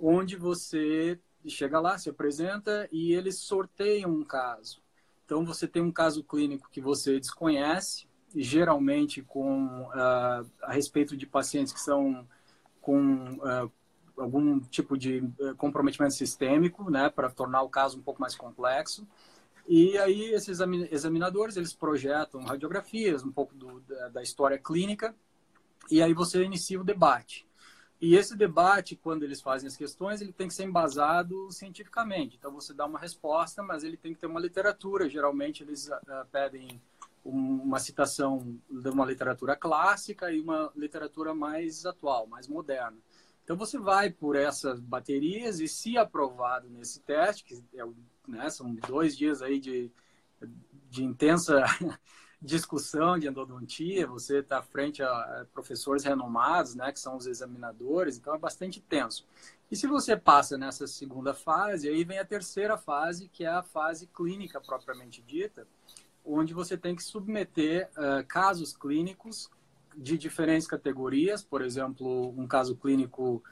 onde 0.00 0.36
você 0.36 1.18
chega 1.46 1.80
lá, 1.80 1.98
se 1.98 2.08
apresenta 2.10 2.88
e 2.90 3.12
eles 3.12 3.38
sorteiam 3.38 4.10
um 4.10 4.24
caso. 4.24 4.82
Então, 5.24 5.44
você 5.44 5.66
tem 5.66 5.82
um 5.82 5.92
caso 5.92 6.24
clínico 6.24 6.68
que 6.70 6.80
você 6.80 7.18
desconhece, 7.18 8.06
geralmente 8.34 9.22
com 9.22 9.82
uh, 9.82 10.50
a 10.62 10.72
respeito 10.72 11.16
de 11.16 11.26
pacientes 11.26 11.72
que 11.72 11.80
são 11.80 12.26
com 12.80 13.38
uh, 13.38 13.70
algum 14.16 14.60
tipo 14.60 14.96
de 14.96 15.22
comprometimento 15.56 16.14
sistêmico, 16.14 16.90
né, 16.90 17.08
para 17.08 17.30
tornar 17.30 17.62
o 17.62 17.68
caso 17.68 17.98
um 17.98 18.02
pouco 18.02 18.20
mais 18.20 18.34
complexo. 18.36 19.06
E 19.66 19.96
aí 19.98 20.32
esses 20.32 20.60
examinadores 20.90 21.56
eles 21.56 21.72
projetam 21.72 22.42
radiografias, 22.42 23.22
um 23.22 23.30
pouco 23.30 23.54
do, 23.54 23.80
da, 23.80 24.08
da 24.08 24.22
história 24.22 24.58
clínica, 24.58 25.14
e 25.90 26.02
aí 26.02 26.12
você 26.12 26.42
inicia 26.42 26.80
o 26.80 26.84
debate. 26.84 27.46
E 28.00 28.14
esse 28.14 28.34
debate, 28.34 28.96
quando 28.96 29.24
eles 29.24 29.42
fazem 29.42 29.66
as 29.66 29.76
questões, 29.76 30.22
ele 30.22 30.32
tem 30.32 30.48
que 30.48 30.54
ser 30.54 30.64
embasado 30.64 31.50
cientificamente. 31.52 32.36
Então, 32.38 32.50
você 32.50 32.72
dá 32.72 32.86
uma 32.86 32.98
resposta, 32.98 33.62
mas 33.62 33.84
ele 33.84 33.96
tem 33.96 34.14
que 34.14 34.20
ter 34.20 34.26
uma 34.26 34.40
literatura. 34.40 35.08
Geralmente, 35.08 35.62
eles 35.62 35.88
uh, 35.88 36.26
pedem 36.32 36.80
uma 37.22 37.78
citação 37.78 38.58
de 38.70 38.88
uma 38.88 39.04
literatura 39.04 39.54
clássica 39.54 40.32
e 40.32 40.40
uma 40.40 40.72
literatura 40.74 41.34
mais 41.34 41.84
atual, 41.84 42.26
mais 42.26 42.48
moderna. 42.48 42.96
Então, 43.44 43.54
você 43.54 43.78
vai 43.78 44.08
por 44.10 44.34
essas 44.34 44.80
baterias 44.80 45.60
e, 45.60 45.68
se 45.68 45.98
aprovado 45.98 46.70
nesse 46.70 47.00
teste, 47.00 47.44
que 47.44 47.62
é, 47.78 47.84
né, 48.26 48.48
são 48.48 48.74
dois 48.88 49.14
dias 49.14 49.42
aí 49.42 49.60
de, 49.60 49.92
de 50.88 51.04
intensa 51.04 51.64
discussão 52.40 53.18
de 53.18 53.28
endodontia, 53.28 54.06
você 54.06 54.38
está 54.38 54.62
frente 54.62 55.02
a 55.02 55.46
professores 55.52 56.04
renomados, 56.04 56.74
né, 56.74 56.90
que 56.90 56.98
são 56.98 57.16
os 57.16 57.26
examinadores, 57.26 58.16
então 58.16 58.34
é 58.34 58.38
bastante 58.38 58.80
tenso. 58.80 59.26
E 59.70 59.76
se 59.76 59.86
você 59.86 60.16
passa 60.16 60.56
nessa 60.56 60.86
segunda 60.86 61.34
fase, 61.34 61.88
aí 61.88 62.02
vem 62.02 62.18
a 62.18 62.24
terceira 62.24 62.78
fase, 62.78 63.28
que 63.28 63.44
é 63.44 63.48
a 63.48 63.62
fase 63.62 64.06
clínica 64.06 64.60
propriamente 64.60 65.22
dita, 65.22 65.66
onde 66.24 66.54
você 66.54 66.76
tem 66.76 66.96
que 66.96 67.02
submeter 67.02 67.90
uh, 67.92 68.26
casos 68.26 68.76
clínicos 68.76 69.50
de 69.96 70.16
diferentes 70.16 70.66
categorias, 70.66 71.42
por 71.42 71.62
exemplo, 71.62 72.30
um 72.36 72.46
caso 72.46 72.74
clínico 72.74 73.42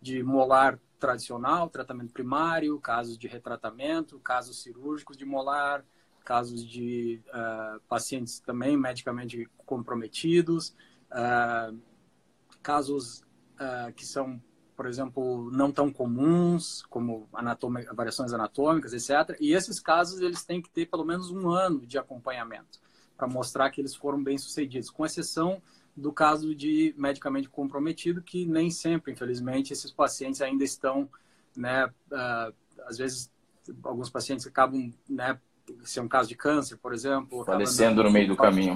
de 0.00 0.22
molar 0.22 0.78
tradicional, 0.98 1.68
tratamento 1.68 2.12
primário, 2.12 2.80
casos 2.80 3.18
de 3.18 3.26
retratamento, 3.26 4.18
casos 4.20 4.62
cirúrgicos 4.62 5.16
de 5.16 5.24
molar, 5.24 5.84
casos 6.26 6.66
de 6.66 7.22
uh, 7.28 7.80
pacientes 7.88 8.40
também 8.40 8.76
medicamente 8.76 9.48
comprometidos, 9.64 10.74
uh, 11.12 11.78
casos 12.60 13.20
uh, 13.60 13.92
que 13.94 14.04
são, 14.04 14.42
por 14.76 14.86
exemplo, 14.86 15.48
não 15.52 15.70
tão 15.70 15.90
comuns, 15.90 16.82
como 16.90 17.28
variações 17.94 18.32
anatômicas, 18.32 18.92
etc. 18.92 19.36
E 19.40 19.54
esses 19.54 19.78
casos 19.78 20.20
eles 20.20 20.44
têm 20.44 20.60
que 20.60 20.68
ter 20.68 20.86
pelo 20.86 21.04
menos 21.04 21.30
um 21.30 21.48
ano 21.48 21.86
de 21.86 21.96
acompanhamento 21.96 22.80
para 23.16 23.28
mostrar 23.28 23.70
que 23.70 23.80
eles 23.80 23.94
foram 23.94 24.22
bem 24.22 24.36
sucedidos, 24.36 24.90
com 24.90 25.06
exceção 25.06 25.62
do 25.96 26.12
caso 26.12 26.54
de 26.54 26.92
medicamente 26.98 27.48
comprometido, 27.48 28.20
que 28.20 28.44
nem 28.44 28.68
sempre, 28.68 29.12
infelizmente, 29.12 29.72
esses 29.72 29.90
pacientes 29.90 30.42
ainda 30.42 30.62
estão, 30.62 31.08
né, 31.56 31.90
às 32.86 32.98
vezes 32.98 33.30
alguns 33.82 34.10
pacientes 34.10 34.46
acabam 34.46 34.92
né, 35.08 35.40
se 35.84 35.98
é 35.98 36.02
um 36.02 36.08
caso 36.08 36.28
de 36.28 36.36
câncer, 36.36 36.76
por 36.76 36.92
exemplo, 36.92 37.44
falecendo 37.44 38.02
no 38.02 38.10
meio 38.10 38.28
do 38.28 38.36
caminho, 38.36 38.74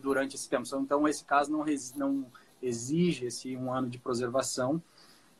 durante 0.00 0.36
esse 0.36 0.48
tempo. 0.48 0.64
Então 0.76 1.06
esse 1.06 1.24
caso 1.24 1.50
não, 1.50 1.64
não 1.96 2.26
exige 2.60 3.26
esse 3.26 3.56
um 3.56 3.72
ano 3.72 3.88
de 3.88 3.98
preservação. 3.98 4.82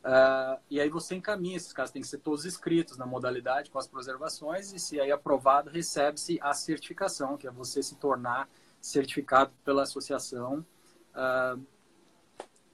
Uh, 0.03 0.59
e 0.69 0.81
aí 0.81 0.89
você 0.89 1.15
encaminha 1.15 1.55
esses 1.55 1.71
casos, 1.71 1.93
tem 1.93 2.01
que 2.01 2.07
ser 2.07 2.17
todos 2.17 2.43
escritos 2.43 2.97
na 2.97 3.05
modalidade 3.05 3.71
com 3.71 3.79
as 3.79 3.87
preservações 3.87 4.73
e 4.73 4.79
se 4.79 4.99
aí 4.99 5.09
aprovado 5.09 5.69
recebe-se 5.69 6.37
a 6.41 6.53
certificação, 6.53 7.37
que 7.37 7.47
é 7.47 7.51
você 7.51 7.81
se 7.81 7.95
tornar 7.95 8.49
certificado 8.81 9.51
pela 9.63 9.83
associação. 9.83 10.65
Uh, 11.15 11.65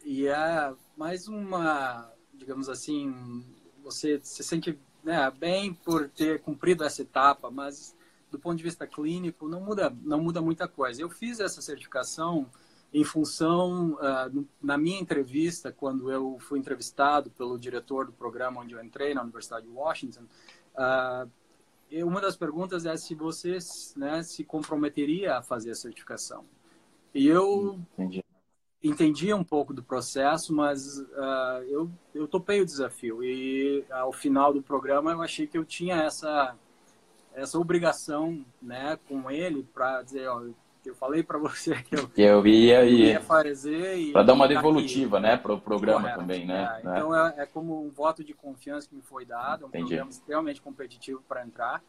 e 0.03 0.25
é 0.27 0.73
mais 0.97 1.27
uma, 1.27 2.11
digamos 2.33 2.67
assim, 2.67 3.45
você 3.83 4.19
se 4.23 4.43
sente 4.43 4.79
né, 5.03 5.31
bem 5.31 5.73
por 5.73 6.09
ter 6.09 6.41
cumprido 6.41 6.83
essa 6.83 7.03
etapa, 7.03 7.51
mas 7.51 7.95
do 8.31 8.39
ponto 8.39 8.57
de 8.57 8.63
vista 8.63 8.85
clínico, 8.85 9.47
não 9.47 9.61
muda, 9.61 9.95
não 10.01 10.21
muda 10.21 10.41
muita 10.41 10.67
coisa. 10.67 11.01
Eu 11.01 11.09
fiz 11.09 11.39
essa 11.39 11.61
certificação 11.61 12.47
em 12.93 13.03
função, 13.03 13.93
uh, 13.93 14.47
na 14.61 14.77
minha 14.77 14.99
entrevista, 14.99 15.71
quando 15.71 16.11
eu 16.11 16.37
fui 16.39 16.59
entrevistado 16.59 17.29
pelo 17.31 17.57
diretor 17.57 18.05
do 18.05 18.11
programa 18.11 18.61
onde 18.61 18.73
eu 18.73 18.83
entrei, 18.83 19.13
na 19.13 19.21
Universidade 19.21 19.65
de 19.67 19.71
Washington, 19.71 20.23
uh, 20.75 21.29
uma 22.03 22.21
das 22.21 22.35
perguntas 22.35 22.85
é 22.85 22.95
se 22.97 23.15
você 23.15 23.57
né, 23.95 24.21
se 24.23 24.43
comprometeria 24.43 25.37
a 25.37 25.41
fazer 25.41 25.71
a 25.71 25.75
certificação. 25.75 26.45
E 27.13 27.27
eu 27.27 27.79
Entendi. 27.93 28.23
entendi 28.83 29.33
um 29.33 29.43
pouco 29.43 29.73
do 29.73 29.81
processo, 29.81 30.53
mas 30.53 30.99
uh, 30.99 31.63
eu, 31.67 31.89
eu 32.13 32.27
topei 32.27 32.61
o 32.61 32.65
desafio. 32.65 33.23
E 33.23 33.83
ao 33.89 34.11
final 34.11 34.53
do 34.53 34.61
programa 34.61 35.11
eu 35.11 35.21
achei 35.21 35.47
que 35.47 35.57
eu 35.57 35.65
tinha 35.65 35.95
essa 35.95 36.55
essa 37.33 37.57
obrigação 37.59 38.43
né, 38.61 38.97
com 39.07 39.29
ele 39.29 39.63
para 39.73 40.01
dizer, 40.01 40.27
ó, 40.27 40.43
eu 40.85 40.95
falei 40.95 41.23
para 41.23 41.37
você 41.37 41.75
que 41.83 41.95
eu, 41.95 42.07
que 42.07 42.21
eu 42.21 42.45
ia, 42.47 42.83
ia 42.85 43.21
fazer 43.21 44.11
para 44.11 44.23
dar 44.23 44.33
uma 44.33 44.47
devolutiva, 44.47 45.17
aqui. 45.17 45.27
né, 45.27 45.37
para 45.37 45.53
o 45.53 45.61
programa 45.61 46.01
Correto. 46.01 46.19
também, 46.19 46.45
né? 46.45 46.77
É, 46.77 46.79
então 46.79 47.15
é, 47.15 47.35
é, 47.37 47.45
como 47.45 47.85
um 47.85 47.89
voto 47.89 48.23
de 48.23 48.33
confiança 48.33 48.87
que 48.87 48.95
me 48.95 49.01
foi 49.01 49.25
dado, 49.25 49.65
um 49.65 49.67
Entendi. 49.69 49.85
programa 49.85 50.09
extremamente 50.09 50.61
competitivo 50.61 51.21
para 51.27 51.45
entrar. 51.45 51.83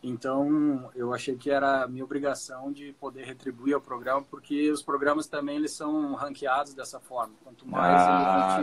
Então 0.00 0.90
eu 0.94 1.12
achei 1.12 1.36
que 1.36 1.50
era 1.50 1.86
minha 1.88 2.04
obrigação 2.04 2.72
de 2.72 2.92
poder 2.94 3.24
retribuir 3.24 3.74
ao 3.74 3.80
programa, 3.80 4.24
porque 4.30 4.70
os 4.70 4.82
programas 4.82 5.26
também 5.26 5.56
eles 5.56 5.72
são 5.72 6.14
ranqueados 6.14 6.72
dessa 6.72 7.00
forma. 7.00 7.34
Quanto 7.42 7.66
mais 7.66 8.00
ah, 8.00 8.62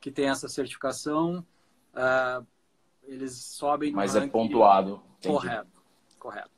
que 0.00 0.10
tem 0.10 0.28
essa 0.28 0.48
certificação, 0.48 1.44
uh, 1.94 2.44
eles 3.10 3.32
sobem. 3.32 3.92
Mas 3.92 4.14
é 4.14 4.26
pontuado. 4.26 5.02
Entendi. 5.18 5.34
Correto, 5.34 5.82
correto. 6.18 6.50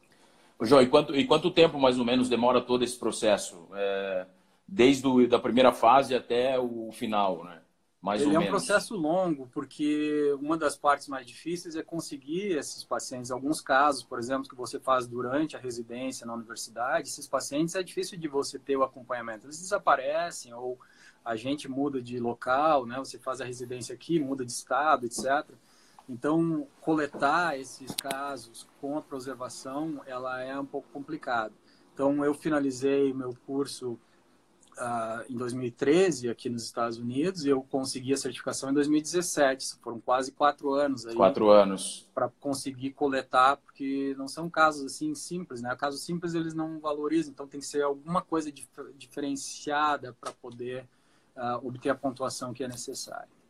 João, 0.60 0.80
e 0.80 0.86
quanto, 0.86 1.16
e 1.16 1.26
quanto 1.26 1.50
tempo 1.50 1.78
mais 1.78 1.98
ou 1.98 2.04
menos 2.04 2.28
demora 2.28 2.60
todo 2.60 2.84
esse 2.84 2.96
processo? 2.96 3.66
É, 3.74 4.26
desde 4.66 5.06
a 5.06 5.26
da 5.26 5.38
primeira 5.38 5.72
fase 5.72 6.14
até 6.14 6.58
o 6.58 6.90
final, 6.92 7.44
né? 7.44 7.60
Mais 8.00 8.20
Ele 8.20 8.30
ou 8.30 8.36
é 8.36 8.38
menos. 8.40 8.48
um 8.48 8.56
processo 8.56 8.96
longo, 8.96 9.48
porque 9.52 10.36
uma 10.40 10.56
das 10.56 10.76
partes 10.76 11.06
mais 11.06 11.24
difíceis 11.24 11.76
é 11.76 11.82
conseguir 11.84 12.56
esses 12.58 12.82
pacientes. 12.82 13.30
Alguns 13.30 13.60
casos, 13.60 14.02
por 14.02 14.18
exemplo, 14.18 14.48
que 14.48 14.56
você 14.56 14.80
faz 14.80 15.06
durante 15.06 15.56
a 15.56 15.60
residência 15.60 16.26
na 16.26 16.34
universidade, 16.34 17.08
esses 17.08 17.28
pacientes 17.28 17.76
é 17.76 17.82
difícil 17.82 18.18
de 18.18 18.26
você 18.26 18.58
ter 18.58 18.76
o 18.76 18.82
acompanhamento. 18.82 19.46
Eles 19.46 19.60
desaparecem 19.60 20.52
ou 20.52 20.80
a 21.24 21.36
gente 21.36 21.68
muda 21.68 22.02
de 22.02 22.18
local, 22.18 22.86
né? 22.86 22.98
Você 22.98 23.18
faz 23.18 23.40
a 23.40 23.44
residência 23.44 23.94
aqui, 23.94 24.18
muda 24.18 24.44
de 24.44 24.50
estado, 24.50 25.06
etc. 25.06 25.48
Então, 26.08 26.66
coletar 26.80 27.58
esses 27.58 27.94
casos 27.94 28.66
com 28.80 28.98
a 28.98 29.02
preservação, 29.02 30.00
ela 30.06 30.42
é 30.42 30.58
um 30.58 30.66
pouco 30.66 30.88
complicado. 30.92 31.54
Então, 31.94 32.24
eu 32.24 32.34
finalizei 32.34 33.12
meu 33.12 33.34
curso 33.46 33.98
uh, 34.78 35.24
em 35.28 35.36
2013 35.36 36.28
aqui 36.28 36.48
nos 36.48 36.64
Estados 36.64 36.98
Unidos 36.98 37.44
e 37.44 37.48
eu 37.48 37.62
consegui 37.62 38.12
a 38.12 38.16
certificação 38.16 38.70
em 38.70 38.74
2017. 38.74 39.76
Foram 39.82 40.00
quase 40.00 40.32
quatro 40.32 40.72
anos 40.72 41.06
aí. 41.06 41.14
Quatro 41.14 41.50
anos. 41.50 42.08
Para 42.14 42.28
conseguir 42.40 42.92
coletar, 42.92 43.56
porque 43.56 44.14
não 44.16 44.28
são 44.28 44.48
casos 44.48 44.84
assim 44.84 45.14
simples, 45.14 45.62
né? 45.62 45.74
Casos 45.76 46.02
simples 46.02 46.34
eles 46.34 46.54
não 46.54 46.80
valorizam, 46.80 47.32
então 47.32 47.46
tem 47.46 47.60
que 47.60 47.66
ser 47.66 47.82
alguma 47.82 48.22
coisa 48.22 48.50
dif 48.50 48.68
diferenciada 48.96 50.16
para 50.20 50.32
poder 50.32 50.86
uh, 51.36 51.66
obter 51.66 51.90
a 51.90 51.94
pontuação 51.94 52.52
que 52.52 52.64
é 52.64 52.68
necessária. 52.68 53.41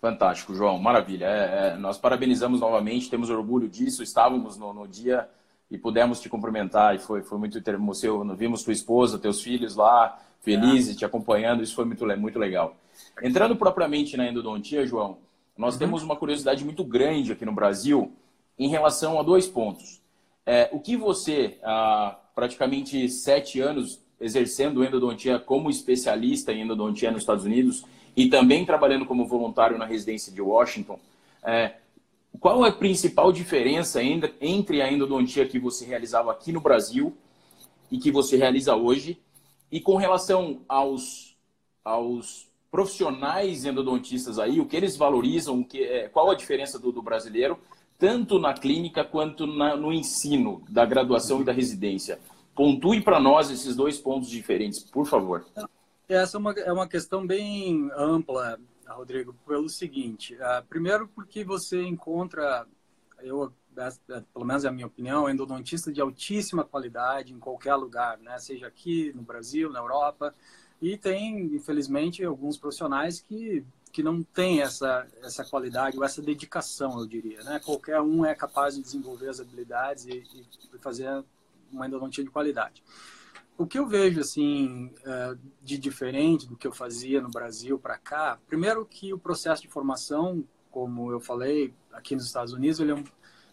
Fantástico, 0.00 0.54
João, 0.54 0.78
maravilha. 0.78 1.26
É, 1.26 1.74
é, 1.74 1.76
nós 1.76 1.98
parabenizamos 1.98 2.60
novamente, 2.60 3.10
temos 3.10 3.30
orgulho 3.30 3.68
disso. 3.68 4.02
Estávamos 4.02 4.56
no, 4.56 4.72
no, 4.72 4.86
dia 4.86 5.28
e 5.70 5.76
pudemos 5.76 6.20
te 6.20 6.28
cumprimentar 6.28 6.94
e 6.94 6.98
foi, 6.98 7.22
foi 7.22 7.36
muito 7.36 7.58
emocionante. 7.68 8.38
Vimos 8.38 8.62
tua 8.62 8.72
esposa, 8.72 9.18
teus 9.18 9.42
filhos 9.42 9.74
lá, 9.74 10.16
felizes, 10.40 10.94
é. 10.94 10.98
te 10.98 11.04
acompanhando. 11.04 11.62
Isso 11.62 11.74
foi 11.74 11.84
muito, 11.84 12.06
muito 12.18 12.38
legal. 12.38 12.76
Entrando 13.20 13.56
propriamente 13.56 14.16
na 14.16 14.28
endodontia, 14.28 14.86
João, 14.86 15.18
nós 15.56 15.74
uhum. 15.74 15.80
temos 15.80 16.02
uma 16.04 16.14
curiosidade 16.14 16.64
muito 16.64 16.84
grande 16.84 17.32
aqui 17.32 17.44
no 17.44 17.52
Brasil 17.52 18.12
em 18.56 18.68
relação 18.68 19.18
a 19.18 19.22
dois 19.24 19.48
pontos. 19.48 20.00
É, 20.46 20.68
o 20.72 20.78
que 20.78 20.96
você, 20.96 21.58
há 21.62 22.16
praticamente 22.34 23.08
sete 23.08 23.60
anos 23.60 24.00
exercendo 24.20 24.84
endodontia 24.84 25.38
como 25.38 25.68
especialista 25.70 26.52
em 26.52 26.62
endodontia 26.62 27.10
nos 27.10 27.22
Estados 27.22 27.44
Unidos, 27.44 27.84
e 28.16 28.28
também 28.28 28.64
trabalhando 28.64 29.06
como 29.06 29.26
voluntário 29.26 29.78
na 29.78 29.84
residência 29.84 30.32
de 30.32 30.40
Washington, 30.40 30.98
é, 31.42 31.74
qual 32.40 32.64
é 32.64 32.68
a 32.68 32.72
principal 32.72 33.32
diferença 33.32 34.00
entre 34.02 34.82
a 34.82 34.92
endodontia 34.92 35.46
que 35.46 35.58
você 35.58 35.84
realizava 35.84 36.30
aqui 36.30 36.52
no 36.52 36.60
Brasil 36.60 37.16
e 37.90 37.98
que 37.98 38.10
você 38.10 38.36
realiza 38.36 38.76
hoje? 38.76 39.18
E 39.70 39.80
com 39.80 39.96
relação 39.96 40.60
aos, 40.68 41.36
aos 41.84 42.48
profissionais 42.70 43.64
endodontistas 43.64 44.38
aí, 44.38 44.60
o 44.60 44.66
que 44.66 44.76
eles 44.76 44.96
valorizam, 44.96 45.62
que, 45.62 45.82
é, 45.82 46.08
qual 46.08 46.30
a 46.30 46.34
diferença 46.34 46.78
do, 46.78 46.92
do 46.92 47.02
brasileiro, 47.02 47.58
tanto 47.98 48.38
na 48.38 48.54
clínica 48.54 49.04
quanto 49.04 49.46
na, 49.46 49.76
no 49.76 49.92
ensino 49.92 50.62
da 50.68 50.84
graduação 50.84 51.40
e 51.40 51.44
da 51.44 51.52
residência? 51.52 52.20
Pontue 52.54 53.00
para 53.00 53.20
nós 53.20 53.50
esses 53.50 53.74
dois 53.74 53.98
pontos 53.98 54.28
diferentes, 54.28 54.82
por 54.82 55.06
favor. 55.06 55.46
Essa 56.08 56.36
é 56.36 56.40
uma, 56.40 56.52
é 56.52 56.72
uma 56.72 56.88
questão 56.88 57.26
bem 57.26 57.90
ampla, 57.94 58.58
Rodrigo, 58.86 59.34
pelo 59.46 59.68
seguinte. 59.68 60.34
Uh, 60.36 60.64
primeiro, 60.66 61.06
porque 61.08 61.44
você 61.44 61.82
encontra, 61.82 62.66
eu, 63.20 63.52
pelo 64.32 64.44
menos 64.46 64.64
é 64.64 64.68
a 64.68 64.72
minha 64.72 64.86
opinião, 64.86 65.28
endodontista 65.28 65.92
de 65.92 66.00
altíssima 66.00 66.64
qualidade 66.64 67.34
em 67.34 67.38
qualquer 67.38 67.74
lugar, 67.74 68.16
né? 68.18 68.38
seja 68.38 68.66
aqui 68.66 69.12
no 69.14 69.20
Brasil, 69.20 69.70
na 69.70 69.80
Europa. 69.80 70.34
E 70.80 70.96
tem, 70.96 71.54
infelizmente, 71.54 72.24
alguns 72.24 72.56
profissionais 72.56 73.20
que 73.20 73.64
que 73.90 74.02
não 74.02 74.22
tem 74.22 74.60
essa, 74.60 75.06
essa 75.22 75.42
qualidade 75.44 75.96
ou 75.96 76.04
essa 76.04 76.20
dedicação, 76.20 77.00
eu 77.00 77.06
diria. 77.06 77.42
Né? 77.42 77.58
Qualquer 77.58 78.00
um 78.00 78.24
é 78.24 78.34
capaz 78.34 78.74
de 78.74 78.82
desenvolver 78.82 79.30
as 79.30 79.40
habilidades 79.40 80.04
e, 80.04 80.22
e 80.74 80.78
fazer 80.78 81.24
uma 81.72 81.86
endodontia 81.86 82.22
de 82.22 82.30
qualidade. 82.30 82.82
O 83.58 83.66
que 83.66 83.76
eu 83.76 83.88
vejo 83.88 84.20
assim 84.20 84.92
é, 85.04 85.36
de 85.60 85.76
diferente 85.76 86.46
do 86.46 86.56
que 86.56 86.64
eu 86.64 86.72
fazia 86.72 87.20
no 87.20 87.28
Brasil 87.28 87.76
para 87.76 87.98
cá, 87.98 88.38
primeiro 88.46 88.86
que 88.86 89.12
o 89.12 89.18
processo 89.18 89.62
de 89.62 89.68
formação, 89.68 90.44
como 90.70 91.10
eu 91.10 91.18
falei, 91.18 91.74
aqui 91.92 92.14
nos 92.14 92.26
Estados 92.26 92.52
Unidos, 92.52 92.78
ele 92.78 92.92
é 92.92 92.94
um, 92.94 93.04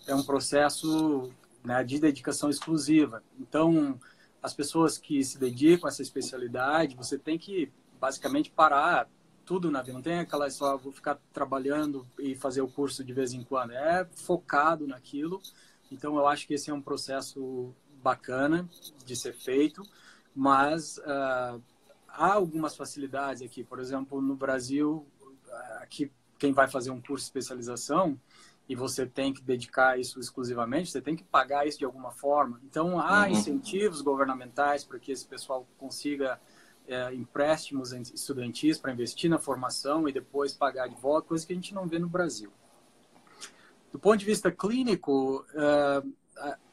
é 0.08 0.14
um 0.14 0.22
processo 0.22 1.32
né, 1.64 1.84
de 1.84 2.00
dedicação 2.00 2.52
exclusiva. 2.52 3.24
Então, 3.40 4.00
as 4.44 4.54
pessoas 4.54 5.00
que 5.00 5.24
se 5.24 5.40
dedicam 5.40 5.88
a 5.88 5.90
essa 5.90 6.04
especialidade, 6.04 6.96
você 6.96 7.18
tem 7.18 7.36
que 7.36 7.74
basicamente 8.00 8.52
parar 8.52 9.10
tudo 9.44 9.72
na 9.72 9.82
vida. 9.82 9.94
Não 9.94 10.04
tem 10.04 10.20
aquela 10.20 10.48
só 10.52 10.78
vou 10.78 10.92
ficar 10.92 11.20
trabalhando 11.34 12.08
e 12.20 12.36
fazer 12.36 12.62
o 12.62 12.68
curso 12.68 13.04
de 13.04 13.12
vez 13.12 13.34
em 13.34 13.44
quando. 13.44 13.72
É 13.72 14.08
focado 14.16 14.86
naquilo. 14.86 15.42
Então 15.92 16.16
eu 16.16 16.28
acho 16.28 16.46
que 16.46 16.54
esse 16.54 16.70
é 16.70 16.74
um 16.74 16.82
processo 16.82 17.74
bacana 18.06 18.70
de 19.04 19.16
ser 19.16 19.34
feito, 19.34 19.82
mas 20.36 21.00
uh, 21.00 21.60
há 22.08 22.34
algumas 22.34 22.76
facilidades 22.76 23.42
aqui. 23.42 23.64
Por 23.64 23.80
exemplo, 23.80 24.22
no 24.22 24.36
Brasil, 24.36 25.08
aqui 25.82 26.12
quem 26.38 26.54
vai 26.54 26.68
fazer 26.68 26.92
um 26.92 27.02
curso 27.02 27.24
de 27.26 27.30
especialização 27.30 28.20
e 28.70 28.76
você 28.76 29.08
tem 29.08 29.34
que 29.34 29.42
dedicar 29.42 30.00
isso 30.00 30.20
exclusivamente, 30.20 30.92
você 30.92 31.02
tem 31.02 31.16
que 31.16 31.24
pagar 31.24 31.68
isso 31.68 31.80
de 31.80 31.86
alguma 31.86 32.12
forma. 32.12 32.62
Então 32.64 33.00
há 33.00 33.24
uhum. 33.24 33.30
incentivos 33.32 34.02
governamentais 34.02 34.84
para 34.84 35.00
que 35.00 35.12
esse 35.12 35.26
pessoal 35.26 35.68
consiga 35.76 36.40
é, 36.88 37.12
empréstimos 37.16 37.92
estudantis 37.92 38.78
para 38.78 38.92
investir 38.92 39.32
na 39.32 39.40
formação 39.40 40.08
e 40.08 40.12
depois 40.12 40.54
pagar 40.54 40.88
de 40.88 40.96
volta, 40.96 41.30
coisa 41.30 41.46
que 41.46 41.54
a 41.54 41.56
gente 41.56 41.74
não 41.74 41.88
vê 41.88 41.98
no 41.98 42.08
Brasil. 42.08 42.52
Do 43.92 43.98
ponto 43.98 44.18
de 44.18 44.26
vista 44.26 44.52
clínico, 44.52 45.44
é, 45.56 46.04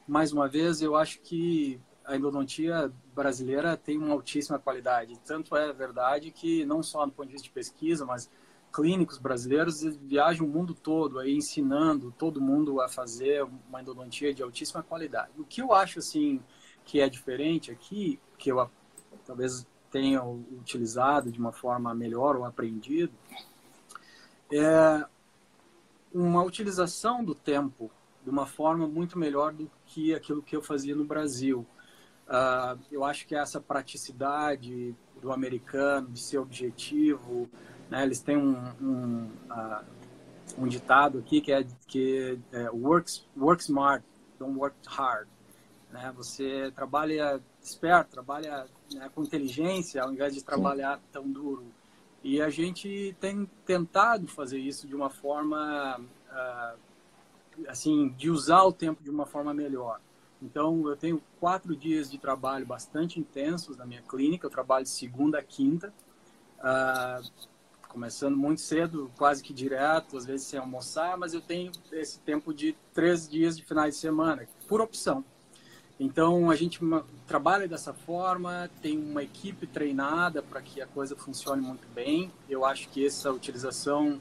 mais 0.07 0.33
uma 0.33 0.49
vez, 0.49 0.83
eu 0.83 0.97
acho 0.97 1.21
que 1.21 1.81
a 2.05 2.17
endodontia 2.17 2.93
brasileira 3.15 3.77
tem 3.77 3.97
uma 3.99 4.13
altíssima 4.13 4.59
qualidade. 4.59 5.19
Tanto 5.25 5.57
é 5.57 5.73
verdade 5.73 6.31
que, 6.31 6.65
não 6.65 6.83
só 6.83 7.05
do 7.07 7.13
ponto 7.13 7.27
de 7.27 7.33
vista 7.33 7.47
de 7.47 7.55
pesquisa, 7.55 8.05
mas 8.05 8.31
clínicos 8.73 9.19
brasileiros 9.19 9.83
viajam 9.83 10.47
o 10.47 10.49
mundo 10.49 10.75
todo 10.75 11.19
aí 11.19 11.37
ensinando 11.37 12.13
todo 12.19 12.41
mundo 12.41 12.81
a 12.81 12.89
fazer 12.89 13.45
uma 13.69 13.81
endodontia 13.83 14.33
de 14.33 14.43
altíssima 14.43 14.83
qualidade. 14.83 15.33
O 15.39 15.45
que 15.45 15.61
eu 15.61 15.73
acho 15.73 15.99
assim 15.99 16.41
que 16.85 17.01
é 17.01 17.09
diferente 17.09 17.71
aqui, 17.71 18.19
que 18.39 18.51
eu 18.51 18.69
talvez 19.25 19.67
tenha 19.91 20.25
utilizado 20.25 21.31
de 21.31 21.39
uma 21.39 21.53
forma 21.53 21.95
melhor 21.95 22.35
ou 22.35 22.45
aprendido, 22.45 23.13
é 24.51 25.05
uma 26.13 26.43
utilização 26.43 27.23
do 27.23 27.35
tempo 27.35 27.91
de 28.25 28.31
uma 28.31 28.47
forma 28.47 28.87
muito 28.87 29.19
melhor 29.19 29.53
do 29.53 29.71
que 29.87 30.15
aquilo 30.15 30.43
que 30.43 30.57
eu 30.57 30.63
fazia 30.63 30.95
no 30.95 31.05
Brasil. 31.05 31.67
Uh, 32.29 32.79
eu 32.91 33.05
acho 33.05 33.27
que 33.27 33.35
essa 33.35 33.61
praticidade 33.61 34.95
do 35.21 35.33
americano, 35.33 36.09
de 36.09 36.21
ser 36.21 36.39
objetivo, 36.39 37.49
né, 37.91 38.03
eles 38.03 38.21
têm 38.21 38.37
um, 38.37 38.57
um, 38.81 39.31
uh, 39.51 39.85
um 40.59 40.67
ditado 40.67 41.19
aqui 41.19 41.41
que 41.41 41.53
é 41.53 41.65
que 41.87 42.39
é, 42.53 42.71
works, 42.71 43.27
work 43.37 43.63
smart, 43.63 44.05
don't 44.39 44.59
work 44.59 44.77
hard. 44.87 45.29
Né? 45.91 46.13
Você 46.17 46.73
trabalha 46.75 47.41
esperto, 47.61 48.11
trabalha 48.11 48.67
né, 48.93 49.11
com 49.15 49.23
inteligência, 49.23 50.03
ao 50.03 50.13
invés 50.13 50.35
de 50.35 50.43
trabalhar 50.43 50.97
Sim. 50.97 51.03
tão 51.13 51.31
duro. 51.31 51.67
E 52.25 52.41
a 52.41 52.49
gente 52.49 53.17
tem 53.21 53.49
tentado 53.67 54.27
fazer 54.29 54.59
isso 54.59 54.87
de 54.87 54.95
uma 54.95 55.11
forma, 55.11 55.99
uh, 55.99 56.79
assim, 57.69 58.09
de 58.17 58.31
usar 58.31 58.63
o 58.63 58.73
tempo 58.73 59.03
de 59.03 59.11
uma 59.11 59.27
forma 59.27 59.53
melhor. 59.53 60.01
Então, 60.41 60.89
eu 60.89 60.97
tenho 60.97 61.23
quatro 61.39 61.77
dias 61.77 62.11
de 62.11 62.19
trabalho 62.19 62.67
bastante 62.67 63.21
intensos 63.21 63.77
na 63.77 63.87
minha 63.87 64.03
clínica. 64.03 64.47
Eu 64.47 64.51
trabalho 64.51 64.85
de 64.85 64.91
segunda 64.91 65.39
a 65.39 65.43
quinta, 65.43 65.95
uh, 66.59 67.31
começando 67.89 68.37
muito 68.37 68.61
cedo, 68.61 69.11
quase 69.17 69.43
que 69.43 69.53
direto, 69.53 70.17
às 70.17 70.25
vezes 70.25 70.47
sem 70.47 70.59
almoçar, 70.59 71.17
mas 71.17 71.35
eu 71.35 71.41
tenho 71.41 71.71
esse 71.93 72.19
tempo 72.21 72.53
de 72.53 72.75
três 72.93 73.29
dias 73.29 73.57
de 73.57 73.65
finais 73.65 73.95
de 73.95 74.01
semana, 74.01 74.49
por 74.67 74.81
opção. 74.81 75.25
Então 76.01 76.51
a 76.51 76.57
gente 76.57 76.81
trabalha 77.29 77.69
dessa 77.69 77.93
forma, 77.93 78.69
tem 78.81 78.99
uma 78.99 79.23
equipe 79.23 79.69
treinada 79.69 80.43
para 80.43 80.61
que 80.61 80.81
a 80.81 80.87
coisa 80.87 81.15
funcione 81.15 81.63
muito 81.63 81.87
bem. 81.95 82.33
Eu 82.49 82.65
acho 82.65 82.89
que 82.89 83.07
essa 83.07 83.31
utilização 83.31 84.21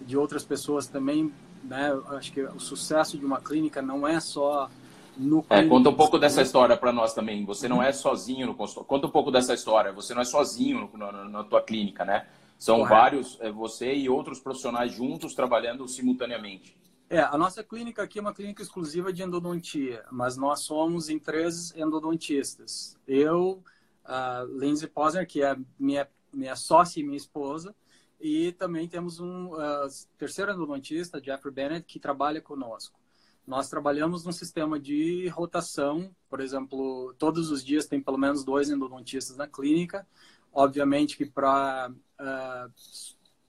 de 0.00 0.16
outras 0.16 0.44
pessoas 0.44 0.86
também, 0.86 1.30
né? 1.64 1.90
Acho 2.08 2.32
que 2.32 2.42
o 2.42 2.60
sucesso 2.60 3.18
de 3.18 3.24
uma 3.24 3.40
clínica 3.40 3.80
não 3.82 4.06
é 4.06 4.20
só 4.20 4.70
no 5.16 5.44
é, 5.50 5.64
conta 5.64 5.90
um 5.90 5.94
pouco 5.94 6.16
dessa 6.18 6.42
história 6.42 6.76
para 6.76 6.92
nós 6.92 7.12
também. 7.12 7.44
Você 7.44 7.68
não 7.68 7.82
é 7.82 7.92
sozinho 7.92 8.46
no 8.46 8.54
consultório. 8.54 8.88
Conta 8.88 9.06
um 9.08 9.10
pouco 9.10 9.30
dessa 9.30 9.52
história. 9.52 9.92
Você 9.92 10.14
não 10.14 10.22
é 10.22 10.24
sozinho 10.24 10.88
no, 10.92 10.98
no, 10.98 11.28
na 11.28 11.44
tua 11.44 11.60
clínica, 11.60 12.04
né? 12.04 12.26
São 12.58 12.78
Correto. 12.78 12.94
vários, 12.94 13.38
é, 13.40 13.50
você 13.50 13.94
e 13.94 14.08
outros 14.08 14.38
profissionais 14.40 14.92
juntos 14.92 15.34
trabalhando 15.34 15.86
simultaneamente. 15.88 16.76
É, 17.10 17.20
a 17.20 17.38
nossa 17.38 17.64
clínica 17.64 18.02
aqui 18.02 18.18
é 18.18 18.22
uma 18.22 18.34
clínica 18.34 18.62
exclusiva 18.62 19.12
de 19.12 19.22
endodontia, 19.22 20.04
mas 20.10 20.36
nós 20.36 20.60
somos 20.60 21.08
em 21.08 21.18
três 21.18 21.74
endodontistas. 21.74 22.96
Eu, 23.06 23.62
a 24.04 24.44
Lindsay 24.48 24.88
Posner, 24.88 25.26
que 25.26 25.42
é 25.42 25.56
minha, 25.78 26.06
minha 26.32 26.54
sócia 26.54 27.00
e 27.00 27.02
minha 27.02 27.16
esposa, 27.16 27.74
e 28.20 28.52
também 28.52 28.88
temos 28.88 29.20
um 29.20 29.54
uh, 29.54 29.88
terceiro 30.16 30.52
endodontista, 30.52 31.22
Jeffrey 31.22 31.52
Bennett, 31.52 31.86
que 31.86 32.00
trabalha 32.00 32.40
conosco. 32.40 32.98
Nós 33.46 33.68
trabalhamos 33.68 34.24
num 34.24 34.32
sistema 34.32 34.78
de 34.78 35.28
rotação, 35.28 36.14
por 36.28 36.40
exemplo, 36.40 37.14
todos 37.18 37.50
os 37.50 37.64
dias 37.64 37.86
tem 37.86 38.00
pelo 38.00 38.18
menos 38.18 38.44
dois 38.44 38.68
endodontistas 38.70 39.36
na 39.36 39.46
clínica. 39.46 40.06
Obviamente 40.52 41.16
que 41.16 41.24
para 41.24 41.90
uh, 41.90 42.72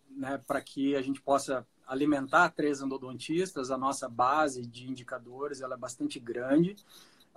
né, 0.09 0.39
que 0.65 0.95
a 0.95 1.01
gente 1.01 1.21
possa 1.21 1.67
alimentar 1.87 2.49
três 2.49 2.81
endodontistas, 2.81 3.71
a 3.71 3.77
nossa 3.77 4.07
base 4.07 4.65
de 4.65 4.87
indicadores 4.87 5.59
ela 5.61 5.73
é 5.73 5.77
bastante 5.77 6.19
grande 6.19 6.75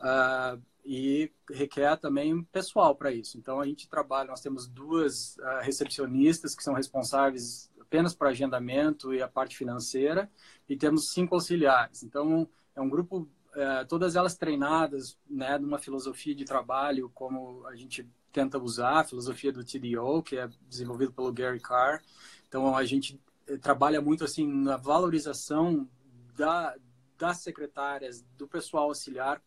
uh, 0.02 0.60
e 0.84 1.30
requer 1.50 1.96
também 1.96 2.42
pessoal 2.44 2.94
para 2.94 3.12
isso. 3.12 3.38
Então 3.38 3.60
a 3.60 3.66
gente 3.66 3.88
trabalha, 3.88 4.30
nós 4.30 4.40
temos 4.40 4.66
duas 4.66 5.36
uh, 5.36 5.60
recepcionistas 5.62 6.54
que 6.54 6.62
são 6.62 6.74
responsáveis 6.74 7.70
apenas 7.80 8.14
para 8.14 8.30
agendamento 8.30 9.14
e 9.14 9.22
a 9.22 9.28
parte 9.28 9.56
financeira 9.56 10.30
e 10.68 10.76
temos 10.76 11.12
cinco 11.12 11.34
auxiliares. 11.34 12.02
Então 12.02 12.48
é 12.74 12.80
um 12.80 12.88
grupo 12.88 13.28
uh, 13.54 13.86
todas 13.88 14.16
elas 14.16 14.36
treinadas, 14.36 15.16
né, 15.28 15.58
numa 15.58 15.78
filosofia 15.78 16.34
de 16.34 16.44
trabalho 16.44 17.10
como 17.14 17.66
a 17.66 17.76
gente 17.76 18.08
tenta 18.32 18.58
usar, 18.58 19.00
a 19.00 19.04
filosofia 19.04 19.52
do 19.52 19.62
TDO, 19.62 20.22
que 20.22 20.38
é 20.38 20.48
desenvolvido 20.68 21.12
pelo 21.12 21.32
Gary 21.32 21.60
Carr. 21.60 22.02
Então 22.48 22.74
a 22.74 22.84
gente 22.84 23.20
eh, 23.46 23.58
trabalha 23.58 24.00
muito 24.00 24.24
assim 24.24 24.46
na 24.50 24.78
valorização 24.78 25.86
da, 26.34 26.74
das 27.18 27.42
secretárias, 27.42 28.24
do 28.38 28.48
pessoal 28.48 28.84
auxiliar 28.84 29.42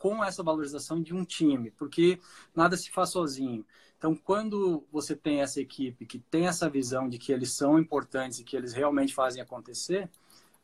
com 0.00 0.24
essa 0.24 0.42
valorização 0.42 1.00
de 1.02 1.14
um 1.14 1.26
time, 1.26 1.70
porque 1.72 2.18
nada 2.56 2.74
se 2.74 2.90
faz 2.90 3.10
sozinho. 3.10 3.64
Então, 3.98 4.16
quando 4.16 4.82
você 4.90 5.14
tem 5.14 5.42
essa 5.42 5.60
equipe 5.60 6.06
que 6.06 6.18
tem 6.18 6.46
essa 6.46 6.70
visão 6.70 7.06
de 7.06 7.18
que 7.18 7.30
eles 7.30 7.52
são 7.52 7.78
importantes 7.78 8.38
e 8.38 8.44
que 8.44 8.56
eles 8.56 8.72
realmente 8.72 9.12
fazem 9.14 9.42
acontecer, 9.42 10.08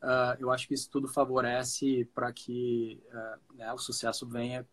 uh, 0.01 0.35
eu 0.39 0.51
acho 0.51 0.67
que 0.67 0.73
isso 0.73 0.89
tudo 0.89 1.07
favorece 1.07 2.09
para 2.15 2.33
que 2.33 2.99
uh, 3.13 3.55
né, 3.55 3.71
o 3.71 3.77
sucesso 3.77 4.25
venha 4.25 4.67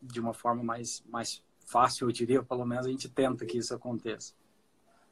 de 0.00 0.20
uma 0.20 0.32
forma 0.32 0.64
mais, 0.64 1.04
mais 1.06 1.42
fácil, 1.66 2.08
eu 2.08 2.12
diria, 2.12 2.42
pelo 2.42 2.64
menos 2.64 2.86
a 2.86 2.90
gente 2.90 3.10
tenta 3.10 3.44
que 3.44 3.58
isso 3.58 3.74
aconteça. 3.74 4.32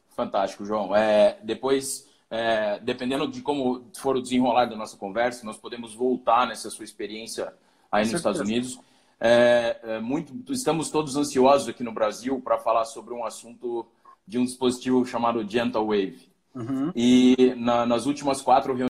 Fantástico, 0.09 0.65
João. 0.65 0.97
É, 0.97 1.39
depois, 1.43 2.09
é, 2.31 2.79
dependendo 2.79 3.29
de 3.29 3.43
como 3.43 3.91
for 3.95 4.17
o 4.17 4.23
desenrolar 4.23 4.65
da 4.65 4.77
nossa 4.77 4.97
conversa, 4.97 5.45
nós 5.45 5.59
podemos 5.59 5.93
voltar 5.93 6.47
nessa 6.47 6.71
sua 6.71 6.85
experiência 6.85 7.53
aí 7.95 8.05
nos 8.05 8.15
Estados 8.15 8.41
Unidos. 8.41 8.81
É, 9.21 9.81
é, 9.83 10.01
muito, 10.01 10.53
estamos 10.53 10.91
todos 10.91 11.17
ansiosos 11.17 11.69
aqui 11.69 11.85
no 11.85 11.93
Brasil 11.93 12.41
para 12.41 12.59
falar 12.59 12.85
sobre 12.85 13.15
um 13.15 13.25
assunto 13.25 13.87
de 14.27 14.39
um 14.39 14.45
dispositivo 14.45 15.05
chamado 15.07 15.49
Gentle 15.49 15.87
Wave. 15.87 16.29
Uhum. 16.55 16.93
E 16.95 17.55
na, 17.57 17.87
nas 17.87 18.07
últimas 18.07 18.43
quatro 18.43 18.73
reuniões 18.73 18.91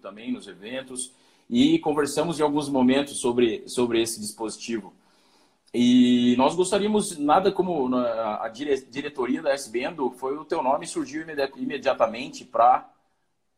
também 0.00 0.32
nos 0.32 0.46
eventos 0.46 1.14
e 1.48 1.78
conversamos 1.78 2.38
em 2.38 2.42
alguns 2.42 2.68
momentos 2.68 3.18
sobre, 3.18 3.66
sobre 3.68 4.02
esse 4.02 4.20
dispositivo. 4.20 4.92
E 5.72 6.34
nós 6.36 6.54
gostaríamos, 6.54 7.16
nada 7.16 7.50
como 7.50 7.96
a 7.96 8.48
diretoria 8.48 9.40
da 9.40 9.54
SBendo, 9.54 10.10
foi 10.10 10.36
o 10.36 10.44
teu 10.44 10.62
nome 10.62 10.86
surgiu 10.86 11.24
imediatamente 11.56 12.44
para 12.44 12.91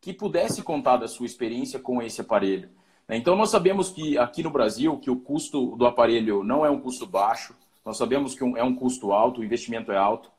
que 0.01 0.13
pudesse 0.13 0.61
contar 0.61 0.97
da 0.97 1.07
sua 1.07 1.25
experiência 1.25 1.79
com 1.79 2.01
esse 2.01 2.21
aparelho. 2.21 2.69
Então 3.09 3.35
nós 3.35 3.49
sabemos 3.49 3.89
que 3.89 4.17
aqui 4.17 4.41
no 4.41 4.49
Brasil 4.49 4.97
que 4.97 5.11
o 5.11 5.15
custo 5.15 5.75
do 5.75 5.85
aparelho 5.85 6.43
não 6.43 6.65
é 6.65 6.69
um 6.69 6.79
custo 6.79 7.05
baixo, 7.05 7.55
nós 7.85 7.97
sabemos 7.97 8.33
que 8.33 8.43
é 8.43 8.63
um 8.63 8.75
custo 8.75 9.11
alto, 9.11 9.41
o 9.41 9.43
investimento 9.43 9.91
é 9.91 9.97
alto, 9.97 10.31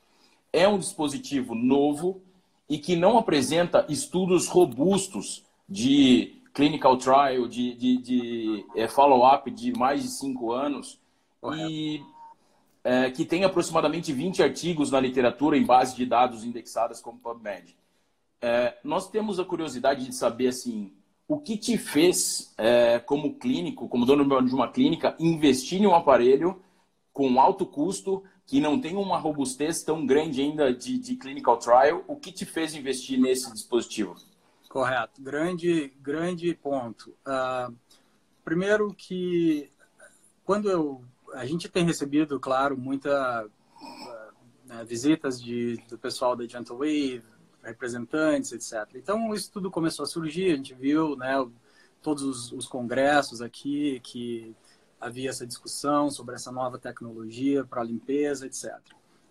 é 0.52 0.66
um 0.66 0.78
dispositivo 0.78 1.54
novo 1.54 2.20
e 2.68 2.78
que 2.78 2.96
não 2.96 3.16
apresenta 3.18 3.86
estudos 3.88 4.48
robustos 4.48 5.44
de 5.68 6.34
clinical 6.52 6.96
trial, 6.96 7.46
de, 7.46 7.74
de, 7.74 7.96
de 7.98 8.66
é, 8.74 8.88
follow-up 8.88 9.48
de 9.50 9.72
mais 9.78 10.02
de 10.02 10.08
cinco 10.08 10.52
anos 10.52 10.98
e 11.54 12.02
é, 12.82 13.10
que 13.10 13.24
tem 13.24 13.44
aproximadamente 13.44 14.12
20 14.12 14.42
artigos 14.42 14.90
na 14.90 14.98
literatura 14.98 15.56
em 15.56 15.64
base 15.64 15.94
de 15.94 16.06
dados 16.06 16.44
indexadas 16.44 17.00
como 17.00 17.18
PubMed. 17.18 17.76
É, 18.40 18.76
nós 18.84 19.08
temos 19.10 19.40
a 19.40 19.44
curiosidade 19.44 20.06
de 20.06 20.14
saber 20.14 20.48
assim 20.48 20.92
o 21.28 21.40
que 21.40 21.56
te 21.56 21.76
fez, 21.76 22.54
é, 22.56 22.98
como 23.00 23.38
clínico, 23.38 23.88
como 23.88 24.06
dono 24.06 24.24
de 24.44 24.54
uma 24.54 24.70
clínica, 24.70 25.16
investir 25.18 25.80
em 25.80 25.86
um 25.86 25.94
aparelho 25.94 26.62
com 27.12 27.40
alto 27.40 27.66
custo, 27.66 28.22
que 28.44 28.60
não 28.60 28.80
tem 28.80 28.94
uma 28.94 29.18
robustez 29.18 29.82
tão 29.82 30.06
grande 30.06 30.40
ainda 30.40 30.72
de, 30.72 30.98
de 30.98 31.16
clinical 31.16 31.56
trial? 31.58 32.04
O 32.06 32.14
que 32.14 32.30
te 32.30 32.44
fez 32.44 32.74
investir 32.74 33.18
nesse 33.18 33.52
dispositivo? 33.52 34.14
Correto, 34.68 35.20
grande, 35.20 35.92
grande 36.00 36.54
ponto. 36.54 37.10
Uh, 37.26 37.74
primeiro 38.44 38.94
que 38.94 39.72
quando 40.44 40.70
eu 40.70 41.02
a 41.34 41.44
gente 41.44 41.68
tem 41.68 41.84
recebido, 41.84 42.38
claro, 42.38 42.78
muita 42.78 43.44
uh, 43.44 44.84
visitas 44.86 45.42
de, 45.42 45.76
do 45.88 45.98
pessoal 45.98 46.36
da 46.36 46.46
Gentle 46.46 46.78
Wave, 46.78 47.22
representantes, 47.66 48.52
etc. 48.52 48.94
Então 48.94 49.34
isso 49.34 49.50
tudo 49.50 49.70
começou 49.70 50.04
a 50.04 50.06
surgir, 50.06 50.52
a 50.52 50.56
gente 50.56 50.74
viu, 50.74 51.16
né, 51.16 51.34
todos 52.02 52.22
os, 52.22 52.52
os 52.52 52.66
congressos 52.66 53.42
aqui 53.42 54.00
que 54.00 54.54
havia 55.00 55.30
essa 55.30 55.46
discussão 55.46 56.10
sobre 56.10 56.34
essa 56.34 56.50
nova 56.50 56.78
tecnologia 56.78 57.64
para 57.64 57.82
limpeza, 57.82 58.46
etc. 58.46 58.72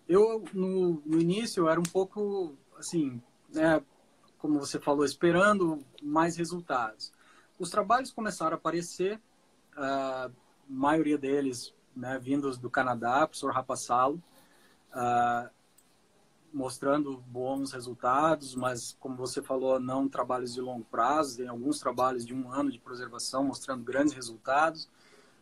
Eu 0.08 0.44
no, 0.52 1.02
no 1.04 1.20
início 1.20 1.62
eu 1.62 1.68
era 1.68 1.80
um 1.80 1.84
pouco 1.84 2.54
assim, 2.78 3.20
né, 3.52 3.82
como 4.38 4.60
você 4.60 4.78
falou, 4.78 5.04
esperando 5.04 5.84
mais 6.02 6.36
resultados. 6.36 7.12
Os 7.58 7.70
trabalhos 7.70 8.12
começaram 8.12 8.52
a 8.52 8.56
aparecer, 8.56 9.20
a 9.74 10.30
maioria 10.68 11.18
deles 11.18 11.74
né, 11.94 12.18
vindos 12.18 12.58
do 12.58 12.70
Canadá, 12.70 13.26
professor 13.26 13.52
Rapassalo, 13.52 14.22
uh, 14.92 15.50
mostrando 16.56 17.22
bons 17.26 17.72
resultados, 17.72 18.54
mas, 18.54 18.96
como 18.98 19.14
você 19.14 19.42
falou, 19.42 19.78
não 19.78 20.08
trabalhos 20.08 20.54
de 20.54 20.60
longo 20.62 20.86
prazo, 20.86 21.36
tem 21.36 21.48
alguns 21.48 21.78
trabalhos 21.78 22.24
de 22.24 22.32
um 22.32 22.50
ano 22.50 22.72
de 22.72 22.78
preservação 22.78 23.44
mostrando 23.44 23.84
grandes 23.84 24.14
resultados, 24.14 24.88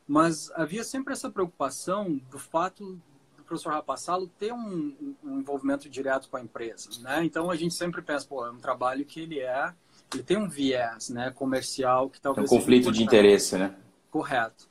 mas 0.09 0.51
havia 0.57 0.83
sempre 0.83 1.13
essa 1.13 1.31
preocupação 1.31 2.21
do 2.29 2.39
fato 2.39 3.01
do 3.37 3.45
professor 3.45 3.73
Rapassalo 3.73 4.27
ter 4.27 4.53
um, 4.53 5.15
um 5.23 5.39
envolvimento 5.39 5.89
direto 5.89 6.29
com 6.29 6.37
a 6.37 6.43
empresa, 6.43 6.91
né? 7.01 7.25
Então 7.25 7.49
a 7.49 7.55
gente 7.55 7.75
sempre 7.75 8.03
pensa, 8.03 8.27
pô, 8.27 8.45
é 8.45 8.51
um 8.51 8.59
trabalho 8.59 9.05
que 9.05 9.21
ele 9.21 9.39
é, 9.39 9.73
ele 10.13 10.25
tem 10.25 10.37
um 10.37 10.49
viés, 10.49 11.11
né, 11.11 11.31
comercial 11.31 12.11
que 12.11 12.21
talvez 12.21 12.51
é 12.51 12.55
um 12.55 12.59
conflito 12.59 12.91
de 12.91 13.05
interesse, 13.05 13.57
né? 13.57 13.73
Correto. 14.11 14.69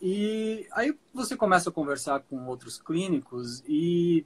E 0.00 0.66
aí 0.72 0.96
você 1.12 1.36
começa 1.36 1.68
a 1.68 1.72
conversar 1.72 2.20
com 2.20 2.46
outros 2.46 2.80
clínicos 2.80 3.62
e 3.68 4.24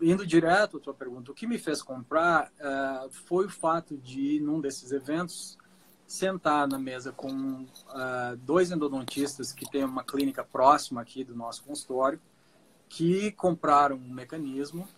indo 0.00 0.26
direto 0.26 0.76
à 0.76 0.80
tua 0.80 0.94
pergunta, 0.94 1.30
o 1.30 1.34
que 1.34 1.46
me 1.46 1.58
fez 1.58 1.82
comprar 1.82 2.50
uh, 2.60 3.10
foi 3.10 3.46
o 3.46 3.50
fato 3.50 3.96
de, 3.96 4.40
num 4.40 4.60
desses 4.60 4.92
eventos, 4.92 5.58
sentar 6.06 6.66
na 6.66 6.78
mesa 6.78 7.12
com 7.12 7.30
uh, 7.30 8.36
dois 8.38 8.70
endodontistas 8.70 9.52
que 9.52 9.70
têm 9.70 9.84
uma 9.84 10.02
clínica 10.02 10.42
próxima 10.42 11.02
aqui 11.02 11.22
do 11.22 11.36
nosso 11.36 11.62
consultório, 11.64 12.20
que 12.88 13.30
compraram 13.32 13.96
um 13.96 14.14
mecanismo 14.14 14.88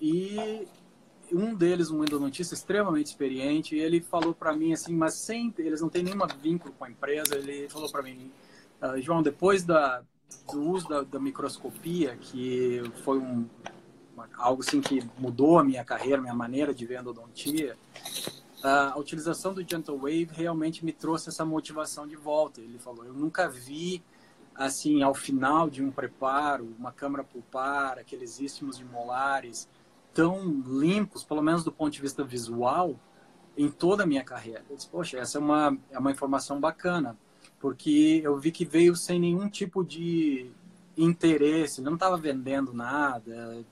e 0.00 0.66
um 1.30 1.54
deles, 1.54 1.90
um 1.90 2.02
endodontista 2.02 2.54
extremamente 2.54 3.08
experiente, 3.08 3.76
ele 3.76 4.00
falou 4.00 4.32
para 4.32 4.54
mim 4.54 4.72
assim, 4.72 4.94
mas 4.94 5.14
sem, 5.14 5.52
eles 5.58 5.80
não 5.80 5.88
têm 5.88 6.02
nenhum 6.02 6.18
vínculo 6.40 6.72
com 6.78 6.84
a 6.84 6.90
empresa, 6.90 7.36
ele 7.36 7.68
falou 7.68 7.90
para 7.90 8.02
mim, 8.02 8.30
uh, 8.80 9.00
João, 9.00 9.22
depois 9.22 9.64
da, 9.64 10.02
do 10.50 10.62
uso 10.62 10.88
da, 10.88 11.02
da 11.02 11.18
microscopia, 11.18 12.16
que 12.16 12.82
foi 13.04 13.18
um, 13.18 13.46
algo 14.38 14.62
assim 14.62 14.80
que 14.80 15.02
mudou 15.18 15.58
a 15.58 15.64
minha 15.64 15.84
carreira, 15.84 16.20
minha 16.20 16.34
maneira 16.34 16.74
de 16.74 16.86
ver 16.86 17.00
endodontia, 17.00 17.76
a 18.62 18.98
utilização 18.98 19.54
do 19.54 19.62
Gentle 19.62 19.96
Wave 19.96 20.28
realmente 20.32 20.84
me 20.84 20.92
trouxe 20.92 21.28
essa 21.28 21.44
motivação 21.44 22.06
de 22.06 22.16
volta. 22.16 22.60
Ele 22.60 22.78
falou, 22.78 23.04
eu 23.04 23.12
nunca 23.12 23.48
vi 23.48 24.02
assim 24.54 25.02
ao 25.02 25.14
final 25.14 25.68
de 25.68 25.82
um 25.82 25.90
preparo, 25.90 26.74
uma 26.78 26.90
câmara 26.90 27.22
pulpar, 27.22 27.98
aqueles 27.98 28.40
istmos 28.40 28.78
de 28.78 28.84
molares 28.84 29.68
tão 30.14 30.62
limpos, 30.66 31.22
pelo 31.22 31.42
menos 31.42 31.62
do 31.62 31.70
ponto 31.70 31.92
de 31.92 32.00
vista 32.00 32.24
visual, 32.24 32.98
em 33.56 33.70
toda 33.70 34.02
a 34.02 34.06
minha 34.06 34.24
carreira. 34.24 34.64
Eu 34.68 34.76
disse, 34.76 34.88
poxa, 34.88 35.18
essa 35.18 35.38
é 35.38 35.40
uma 35.40 35.76
é 35.90 35.98
uma 35.98 36.10
informação 36.10 36.58
bacana, 36.58 37.16
porque 37.60 38.20
eu 38.24 38.38
vi 38.38 38.50
que 38.50 38.64
veio 38.64 38.96
sem 38.96 39.20
nenhum 39.20 39.48
tipo 39.48 39.84
de 39.84 40.50
interesse, 40.96 41.82
não 41.82 41.94
estava 41.94 42.16
vendendo 42.16 42.72
nada, 42.72 43.62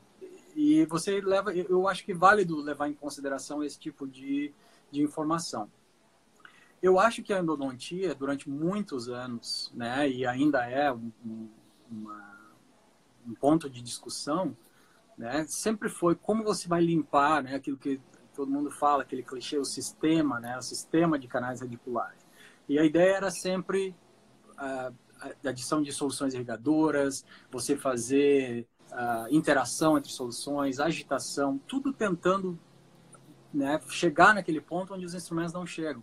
e 0.55 0.85
você 0.87 1.21
leva, 1.21 1.53
eu 1.53 1.89
acho 1.89 2.05
que 2.05 2.13
é 2.13 2.15
válido 2.15 2.61
levar 2.61 2.89
em 2.89 2.95
consideração 2.95 3.63
esse 3.63 3.79
tipo 3.79 4.07
de, 4.07 4.53
de 4.91 5.03
informação. 5.03 5.71
Eu 6.81 6.99
acho 6.99 7.23
que 7.23 7.33
a 7.33 7.41
endodontia, 7.41 8.15
durante 8.15 8.49
muitos 8.49 9.09
anos, 9.09 9.73
né, 9.75 10.09
e 10.09 10.27
ainda 10.27 10.65
é 10.69 10.93
um, 10.93 11.11
um, 11.25 11.49
uma, 11.91 12.41
um 13.27 13.35
ponto 13.35 13.69
de 13.69 13.83
discussão, 13.83 14.57
né, 15.17 15.45
sempre 15.49 15.89
foi 15.89 16.15
como 16.15 16.45
você 16.45 16.69
vai 16.69 16.83
limpar, 16.83 17.43
né, 17.43 17.55
aquilo 17.55 17.77
que 17.77 18.01
todo 18.35 18.51
mundo 18.51 18.71
fala, 18.71 19.03
aquele 19.03 19.23
clichê, 19.23 19.59
o 19.59 19.65
sistema, 19.65 20.39
né, 20.39 20.59
o 20.59 20.63
sistema 20.63 21.19
de 21.19 21.27
canais 21.27 21.61
radiculares. 21.61 22.25
E 22.69 22.79
a 22.79 22.85
ideia 22.85 23.17
era 23.17 23.31
sempre 23.31 23.95
a, 24.57 24.93
a 25.21 25.49
adição 25.49 25.83
de 25.83 25.93
soluções 25.93 26.35
irrigadoras, 26.35 27.25
você 27.51 27.77
fazer 27.77 28.69
uh, 28.93 29.27
interação 29.31 29.97
entre 29.97 30.11
soluções, 30.11 30.81
agitação, 30.81 31.59
tudo 31.67 31.93
tentando 31.93 32.59
né, 33.53 33.81
chegar 33.89 34.35
naquele 34.35 34.61
ponto 34.61 34.95
onde 34.95 35.05
os 35.05 35.15
instrumentos 35.15 35.53
não 35.53 35.67
chegam. 35.67 36.03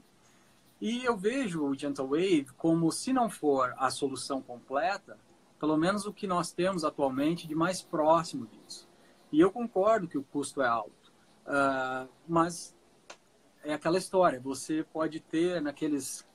E 0.80 1.06
eu 1.06 1.16
vejo 1.16 1.64
o 1.64 1.78
Gentle 1.78 2.08
Wave 2.08 2.48
como, 2.58 2.92
se 2.92 3.14
não 3.14 3.30
for 3.30 3.74
a 3.78 3.92
solução 3.92 4.42
completa, 4.42 5.18
pelo 5.60 5.78
menos 5.78 6.06
o 6.06 6.14
que 6.14 6.26
nós 6.26 6.52
temos 6.52 6.84
atualmente 6.84 7.48
de 7.48 7.54
mais 7.54 7.82
próximo 7.82 8.48
disso. 8.48 8.90
E 9.32 9.40
eu 9.40 9.52
concordo 9.52 10.08
que 10.08 10.18
o 10.18 10.24
custo 10.24 10.62
é 10.62 10.68
alto, 10.68 11.12
uh, 11.46 12.10
mas 12.28 12.76
é 13.64 13.74
aquela 13.74 13.98
história, 13.98 14.40
você 14.40 14.84
pode 14.92 15.20
ter 15.20 15.62
naqueles 15.62 16.28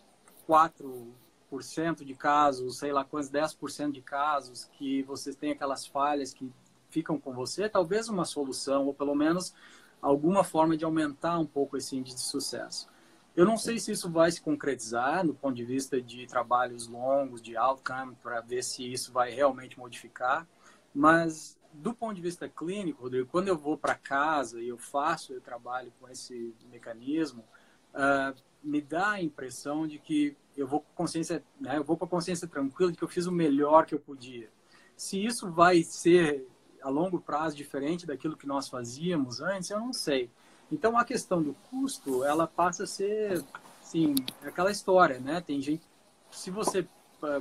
4 0.47 1.13
10% 1.51 2.05
de 2.05 2.15
casos, 2.15 2.79
sei 2.79 2.93
lá 2.93 3.05
quantos, 3.05 3.31
10% 3.31 3.93
de 3.93 4.01
casos 4.01 4.65
que 4.73 5.03
vocês 5.03 5.37
têm 5.37 5.53
aquelas 5.53 5.87
falhas 5.87 6.33
que 6.33 6.51
ficam 6.91 7.19
com 7.19 7.33
você, 7.33 7.69
talvez 7.69 8.09
uma 8.09 8.25
solução, 8.25 8.87
ou 8.87 8.95
pelo 8.95 9.15
menos 9.15 9.55
alguma 10.01 10.45
forma 10.45 10.77
de 10.77 10.85
aumentar 10.85 11.39
um 11.39 11.47
pouco 11.47 11.77
esse 11.77 11.97
índice 11.97 12.17
de 12.17 12.23
sucesso. 12.23 12.89
Eu 13.35 13.45
não 13.45 13.59
sei 13.59 13.79
se 13.79 13.93
isso 13.93 14.11
vai 14.11 14.31
se 14.31 14.41
concretizar 14.41 15.25
no 15.25 15.35
ponto 15.35 15.55
de 15.55 15.65
vista 15.65 16.01
de 16.01 16.27
trabalhos 16.27 16.87
longos, 16.87 17.43
de 17.43 17.57
outcome, 17.57 18.17
para 18.23 18.41
ver 18.41 18.63
se 18.63 18.91
isso 18.91 19.13
vai 19.13 19.31
realmente 19.31 19.79
modificar, 19.79 20.47
mas 20.95 21.59
do 21.75 21.93
ponto 21.93 22.15
de 22.15 22.23
vista 22.23 22.49
clínico, 22.49 23.03
Rodrigo, 23.03 23.29
quando 23.31 23.49
eu 23.49 23.57
vou 23.59 23.77
para 23.77 23.95
casa 23.95 24.61
e 24.63 24.69
eu 24.69 24.79
faço, 24.79 25.35
eu 25.35 25.41
trabalho 25.43 25.93
com 26.01 26.09
esse 26.09 26.55
mecanismo, 26.71 27.45
uh, 27.93 28.35
me 28.63 28.81
dá 28.81 29.11
a 29.11 29.23
impressão 29.23 29.87
de 29.87 29.99
que 29.99 30.35
eu 30.57 30.67
vou 30.67 30.81
com 30.81 30.95
consciência, 30.95 31.43
né, 31.61 31.77
eu 31.77 31.85
vou 31.85 31.97
com 31.97 32.05
a 32.05 32.09
consciência 32.09 32.49
tranquila 32.49 32.91
de 32.91 32.99
que 32.99 33.05
eu 33.05 33.09
fiz 33.09 33.27
o 33.27 33.33
melhor 33.33 33.87
que 33.87 33.95
eu 33.95 34.01
podia. 34.01 34.49
Se 34.97 35.23
isso 35.25 35.51
vai 35.51 35.83
ser 35.83 36.47
a 36.83 36.89
longo 36.89 37.21
prazo 37.21 37.57
diferente 37.57 38.07
daquilo 38.07 38.37
que 38.37 38.47
nós 38.47 38.69
fazíamos 38.69 39.41
antes, 39.41 39.71
eu 39.71 39.81
não 39.81 39.93
sei. 39.93 40.31
Então 40.71 40.97
a 40.97 41.05
questão 41.05 41.43
do 41.43 41.55
custo, 41.71 42.25
ela 42.25 42.47
passa 42.47 42.85
a 42.85 42.87
ser, 42.87 43.45
sim, 43.83 44.15
aquela 44.43 44.71
história, 44.71 45.19
né? 45.21 45.41
Tem 45.41 45.61
gente, 45.61 45.85
se 46.31 46.51
você 46.51 46.87
ah, 47.23 47.41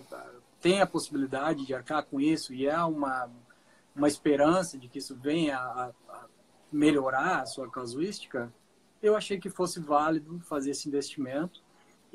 tem 0.61 0.81
a 0.81 0.87
possibilidade 0.87 1.65
de 1.65 1.73
arcar 1.73 2.03
com 2.05 2.19
isso 2.19 2.53
e 2.53 2.67
é 2.67 2.77
uma 2.83 3.29
uma 3.95 4.07
esperança 4.09 4.77
de 4.77 4.89
que 4.89 4.99
isso 4.99 5.15
venha 5.15 5.57
a, 5.57 5.91
a 6.09 6.25
melhorar 6.71 7.41
a 7.41 7.45
sua 7.45 7.69
casuística, 7.71 8.53
eu 9.01 9.15
achei 9.15 9.39
que 9.39 9.49
fosse 9.49 9.79
válido 9.79 10.37
fazer 10.41 10.71
esse 10.71 10.89
investimento 10.89 11.63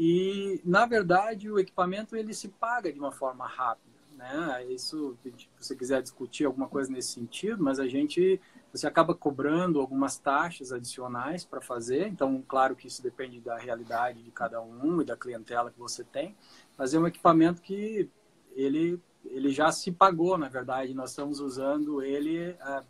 e, 0.03 0.63
na 0.65 0.87
verdade, 0.87 1.51
o 1.51 1.59
equipamento 1.59 2.17
ele 2.17 2.33
se 2.33 2.49
paga 2.49 2.91
de 2.91 2.99
uma 2.99 3.13
forma 3.13 3.47
rápida. 3.47 4.01
Né? 4.17 4.65
Isso, 4.71 5.15
se 5.23 5.47
você 5.59 5.77
quiser 5.77 6.01
discutir 6.01 6.47
alguma 6.47 6.69
coisa 6.69 6.91
nesse 6.91 7.13
sentido, 7.13 7.63
mas 7.63 7.79
a 7.79 7.87
gente 7.87 8.41
você 8.73 8.87
acaba 8.87 9.15
cobrando 9.15 9.79
algumas 9.79 10.17
taxas 10.17 10.73
adicionais 10.73 11.45
para 11.45 11.61
fazer. 11.61 12.07
Então, 12.07 12.43
claro 12.49 12.75
que 12.75 12.87
isso 12.87 13.03
depende 13.03 13.43
da 13.43 13.59
realidade 13.59 14.23
de 14.23 14.31
cada 14.31 14.63
um 14.63 15.03
e 15.03 15.05
da 15.05 15.19
clientela 15.19 15.71
que 15.71 15.79
você 15.79 16.03
tem, 16.03 16.35
mas 16.79 16.95
é 16.95 16.99
um 16.99 17.07
equipamento 17.07 17.61
que 17.61 18.09
ele 18.57 18.99
ele 19.27 19.51
já 19.51 19.71
se 19.71 19.93
pagou, 19.93 20.39
na 20.39 20.49
verdade. 20.49 20.95
Nós 20.95 21.11
estamos 21.11 21.41
usando 21.41 22.03
ele 22.03 22.57
há 22.63 22.83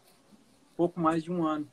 pouco 0.77 1.01
mais 1.01 1.25
de 1.25 1.33
um 1.33 1.45
ano. 1.45 1.67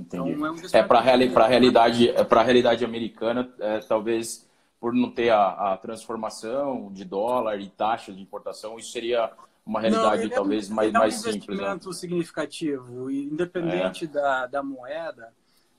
Entendi. 0.00 0.30
Então, 0.32 0.46
é, 0.46 0.50
um 0.50 0.56
é 0.72 0.82
para 0.82 1.00
reali 1.00 1.32
a 1.34 1.46
realidade, 1.46 2.08
é 2.08 2.24
para 2.24 2.42
realidade 2.42 2.84
americana, 2.84 3.52
é, 3.58 3.80
talvez 3.80 4.48
por 4.80 4.94
não 4.94 5.10
ter 5.10 5.28
a, 5.28 5.72
a, 5.72 5.76
transformação 5.76 6.90
de 6.90 7.04
dólar 7.04 7.60
e 7.60 7.68
taxa 7.68 8.12
de 8.12 8.22
importação, 8.22 8.78
isso 8.78 8.92
seria 8.92 9.30
uma 9.64 9.78
realidade 9.78 10.22
não, 10.22 10.30
talvez 10.30 10.70
é, 10.70 10.74
mais, 10.74 10.92
mais 10.92 11.14
simples. 11.16 11.34
É 11.34 11.52
um 11.52 11.54
né? 11.54 11.54
investimento 11.54 11.88
né? 11.88 11.94
significativo, 11.94 13.10
independente 13.10 14.06
é. 14.06 14.08
da, 14.08 14.46
da 14.46 14.62
moeda, 14.62 15.34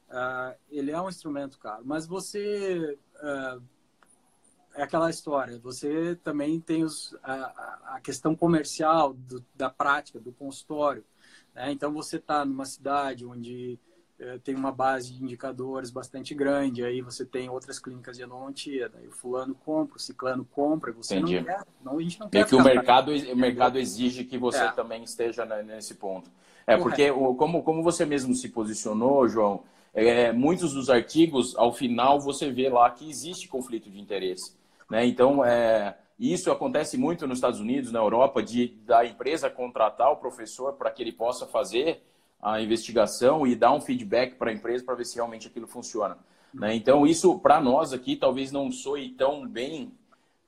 uh, 0.10 0.56
ele 0.70 0.92
é 0.92 1.02
um 1.02 1.10
instrumento 1.10 1.58
caro. 1.58 1.82
Mas 1.84 2.06
você 2.06 2.96
uh, 3.24 3.62
é 4.76 4.84
aquela 4.84 5.10
história. 5.10 5.58
Você 5.60 6.16
também 6.24 6.60
tem 6.60 6.84
os, 6.84 7.18
a, 7.24 7.96
a 7.96 8.02
questão 8.02 8.36
comercial 8.36 9.14
do, 9.14 9.44
da 9.56 9.70
prática, 9.70 10.20
do 10.20 10.32
consultório. 10.32 11.04
Né? 11.54 11.72
Então, 11.72 11.92
você 11.92 12.18
está 12.18 12.46
numa 12.46 12.66
cidade 12.66 13.26
onde 13.26 13.80
é, 13.90 13.91
tem 14.44 14.56
uma 14.56 14.72
base 14.72 15.14
de 15.14 15.24
indicadores 15.24 15.90
bastante 15.90 16.34
grande, 16.34 16.84
aí 16.84 17.02
você 17.02 17.26
tem 17.26 17.50
outras 17.50 17.80
clínicas 17.80 18.18
de 18.18 18.24
endodontia, 18.24 18.90
daí 18.90 19.08
o 19.08 19.12
fulano 19.12 19.56
compra, 19.56 19.98
o 19.98 20.00
ciclano 20.00 20.46
compra, 20.46 20.92
você 20.92 21.16
Entendi. 21.16 21.38
não 21.38 21.44
quer, 21.44 21.64
não, 21.84 21.98
a 21.98 22.02
gente 22.02 22.20
não 22.20 22.30
quer. 22.30 22.40
É 22.40 22.44
que 22.44 22.56
o 22.56 22.64
mercado, 22.64 23.12
o 23.12 23.36
mercado 23.36 23.80
exige 23.80 24.24
que 24.24 24.38
você 24.38 24.64
é. 24.64 24.72
também 24.72 25.04
esteja 25.04 25.46
nesse 25.64 25.96
ponto. 25.96 26.30
É, 26.68 26.78
Correto. 26.78 26.84
porque 26.84 27.12
como, 27.38 27.64
como 27.64 27.84
você 27.84 28.06
mesmo 28.06 28.36
se 28.36 28.50
posicionou, 28.50 29.28
João, 29.28 29.64
é, 29.94 30.32
muitos 30.32 30.74
dos 30.74 30.90
artigos, 30.90 31.56
ao 31.58 31.74
final, 31.74 32.20
você 32.20 32.50
vê 32.50 32.70
lá 32.70 32.90
que 32.92 33.10
existe 33.10 33.48
conflito 33.48 33.90
de 33.90 34.00
interesse. 34.00 34.56
Né? 34.90 35.06
Então, 35.06 35.44
é, 35.44 35.98
isso 36.20 36.52
acontece 36.52 36.98
muito 36.98 37.28
nos 37.28 37.40
Estados 37.40 37.60
Unidos, 37.60 37.92
na 37.92 38.00
Europa, 38.00 38.42
de 38.42 38.68
da 38.86 39.06
empresa 39.06 39.50
contratar 39.50 40.12
o 40.12 40.18
professor 40.18 40.74
para 40.74 40.92
que 40.92 41.02
ele 41.02 41.12
possa 41.12 41.46
fazer 41.46 42.04
a 42.42 42.62
investigação 42.62 43.46
e 43.46 43.56
dar 43.56 43.72
um 43.74 43.82
feedback 43.82 44.36
para 44.36 44.50
a 44.50 44.54
empresa 44.54 44.84
para 44.84 44.96
ver 44.96 45.06
se 45.06 45.16
realmente 45.16 45.48
aquilo 45.48 45.68
funciona. 45.68 46.18
Né? 46.54 46.76
Então, 46.76 47.06
isso 47.06 47.40
para 47.40 47.62
nós 47.62 47.94
aqui 47.94 48.16
talvez 48.16 48.52
não 48.52 48.72
soe 48.72 49.10
tão 49.10 49.48
bem 49.48 49.92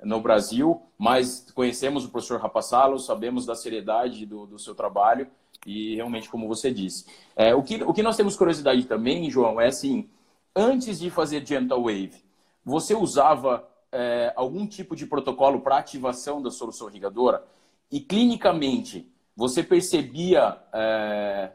no 0.03 0.19
Brasil, 0.19 0.81
mas 0.97 1.51
conhecemos 1.53 2.03
o 2.05 2.09
professor 2.09 2.39
Rapassalo, 2.39 2.99
sabemos 2.99 3.45
da 3.45 3.55
seriedade 3.55 4.25
do, 4.25 4.45
do 4.45 4.59
seu 4.59 4.75
trabalho 4.75 5.27
e 5.65 5.95
realmente, 5.95 6.29
como 6.29 6.47
você 6.47 6.73
disse. 6.73 7.05
É, 7.35 7.55
o, 7.55 7.63
que, 7.63 7.81
o 7.83 7.93
que 7.93 8.03
nós 8.03 8.17
temos 8.17 8.35
curiosidade 8.35 8.85
também, 8.85 9.29
João, 9.29 9.61
é 9.61 9.67
assim, 9.67 10.09
antes 10.55 10.99
de 10.99 11.09
fazer 11.09 11.45
Gentle 11.45 11.83
Wave, 11.83 12.23
você 12.65 12.93
usava 12.93 13.67
é, 13.91 14.33
algum 14.35 14.67
tipo 14.67 14.95
de 14.95 15.05
protocolo 15.05 15.61
para 15.61 15.77
ativação 15.77 16.41
da 16.41 16.51
solução 16.51 16.89
irrigadora? 16.89 17.45
E 17.91 17.99
clinicamente, 17.99 19.09
você 19.35 19.63
percebia 19.63 20.57
é, 20.73 21.51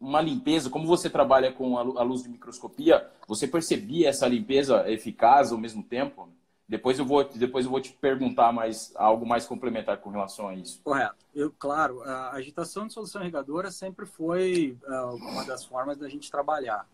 uma 0.00 0.20
limpeza, 0.20 0.70
como 0.70 0.86
você 0.86 1.10
trabalha 1.10 1.52
com 1.52 1.76
a 1.76 2.02
luz 2.02 2.22
de 2.22 2.28
microscopia, 2.28 3.08
você 3.26 3.46
percebia 3.46 4.08
essa 4.08 4.28
limpeza 4.28 4.88
eficaz 4.90 5.50
ao 5.50 5.58
mesmo 5.58 5.82
tempo? 5.82 6.28
Depois 6.68 6.98
eu 6.98 7.04
vou, 7.04 7.24
depois 7.24 7.64
eu 7.64 7.70
vou 7.70 7.80
te 7.80 7.92
perguntar 7.94 8.52
mais 8.52 8.92
algo 8.94 9.26
mais 9.26 9.46
complementar 9.46 9.96
com 9.98 10.10
relação 10.10 10.48
a 10.48 10.54
isso. 10.54 10.82
Correto. 10.84 11.16
Eu, 11.34 11.50
claro, 11.58 12.02
a 12.02 12.32
agitação 12.32 12.86
de 12.86 12.92
solução 12.92 13.22
irrigadora 13.22 13.70
sempre 13.70 14.04
foi 14.04 14.76
uh, 14.86 15.16
uma 15.16 15.44
das 15.44 15.64
formas 15.64 15.96
da 15.96 16.08
gente 16.08 16.30
trabalhar, 16.30 16.86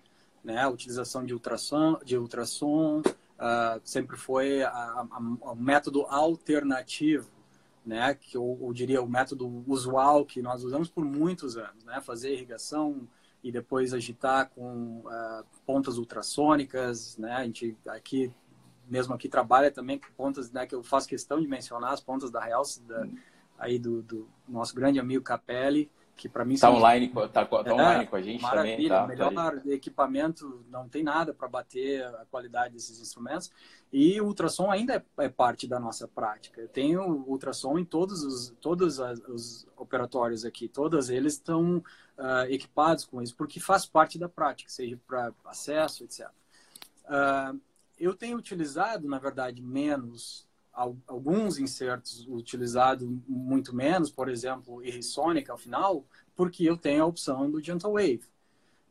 né? 0.45 0.63
A 0.63 0.69
utilização 0.69 1.25
de 1.27 1.35
ultrassom, 1.35 1.99
de 2.05 2.17
ultrassom 2.17 3.01
uh, 3.01 3.81
sempre 3.83 4.17
foi 4.17 4.61
o 5.43 5.55
método 5.57 6.07
alternativo, 6.07 7.29
né? 7.85 8.15
Que 8.15 8.37
eu, 8.37 8.59
eu, 8.61 8.73
diria 8.73 9.03
o 9.03 9.09
método 9.09 9.65
usual 9.67 10.25
que 10.25 10.41
nós 10.41 10.65
usamos 10.65 10.89
por 10.89 11.05
muitos 11.05 11.57
anos, 11.57 11.85
né? 11.85 12.01
Fazer 12.01 12.33
irrigação 12.33 13.09
e 13.43 13.53
depois 13.53 13.93
agitar 13.93 14.49
com 14.51 15.01
uh, 15.01 15.45
pontas 15.67 15.99
ultrassônicas, 15.99 17.17
né? 17.19 17.33
A 17.33 17.45
gente 17.45 17.77
aqui 17.87 18.33
mesmo 18.89 19.15
aqui 19.15 19.29
trabalha 19.29 19.71
também 19.71 19.99
com 19.99 20.07
pontas, 20.17 20.51
né? 20.51 20.67
Que 20.67 20.75
eu 20.75 20.83
faço 20.83 21.09
questão 21.09 21.41
de 21.41 21.47
mencionar 21.47 21.93
as 21.93 22.01
pontas 22.01 22.31
da 22.31 22.41
Realce, 22.41 22.83
da, 22.83 23.07
aí 23.59 23.79
do, 23.79 24.03
do 24.03 24.29
nosso 24.49 24.75
grande 24.75 24.99
amigo 24.99 25.23
Capelli, 25.23 25.91
que 26.17 26.29
para 26.29 26.45
mim 26.45 26.55
está 26.55 26.71
online, 26.71 27.09
tá, 27.09 27.45
tá 27.45 27.63
é, 27.65 27.73
online 27.73 28.07
com 28.07 28.17
a 28.17 28.23
gente 28.23 28.43
maravilha, 28.43 28.89
também. 28.89 28.89
Tá, 28.89 29.07
melhor 29.31 29.61
tá 29.61 29.71
equipamento, 29.71 30.65
não 30.71 30.89
tem 30.89 31.03
nada 31.03 31.35
para 31.35 31.49
bater 31.49 32.05
a 32.05 32.25
qualidade 32.31 32.75
desses 32.75 33.01
instrumentos. 33.01 33.51
E 33.93 34.21
o 34.21 34.27
ultrassom 34.27 34.71
ainda 34.71 34.95
é, 34.95 35.25
é 35.25 35.29
parte 35.29 35.67
da 35.67 35.79
nossa 35.79 36.07
prática. 36.07 36.61
Eu 36.61 36.69
tenho 36.69 37.03
ultrassom 37.27 37.79
em 37.79 37.85
todos 37.85 38.23
os, 38.23 38.55
todos 38.61 38.99
os 39.29 39.67
operatórios 39.77 40.45
aqui, 40.45 40.69
todos 40.69 41.11
eles 41.11 41.35
estão 41.35 41.79
uh, 41.79 42.45
equipados 42.49 43.05
com 43.05 43.21
isso, 43.21 43.35
porque 43.37 43.61
faz 43.61 43.87
parte 43.87 44.19
da 44.19 44.29
prática, 44.29 44.71
seja 44.71 44.99
para 45.07 45.33
acesso, 45.45 46.05
etc. 46.05 46.27
Uh, 46.27 46.33
ah, 47.07 47.55
eu 47.99 48.15
tenho 48.15 48.37
utilizado, 48.37 49.09
na 49.09 49.19
verdade, 49.19 49.63
menos 49.63 50.47
alguns 50.75 51.59
insertos 51.59 52.27
utilizado 52.29 53.23
muito 53.29 53.75
menos, 53.75 54.11
por 54.11 54.29
exemplo, 54.29 54.85
Irrisonic 54.85 55.51
ao 55.51 55.57
final, 55.57 56.05
porque 56.35 56.65
eu 56.65 56.77
tenho 56.77 57.05
a 57.05 57.07
opção 57.07 57.51
do 57.51 57.63
Gentle 57.63 57.93
Wave. 57.93 58.25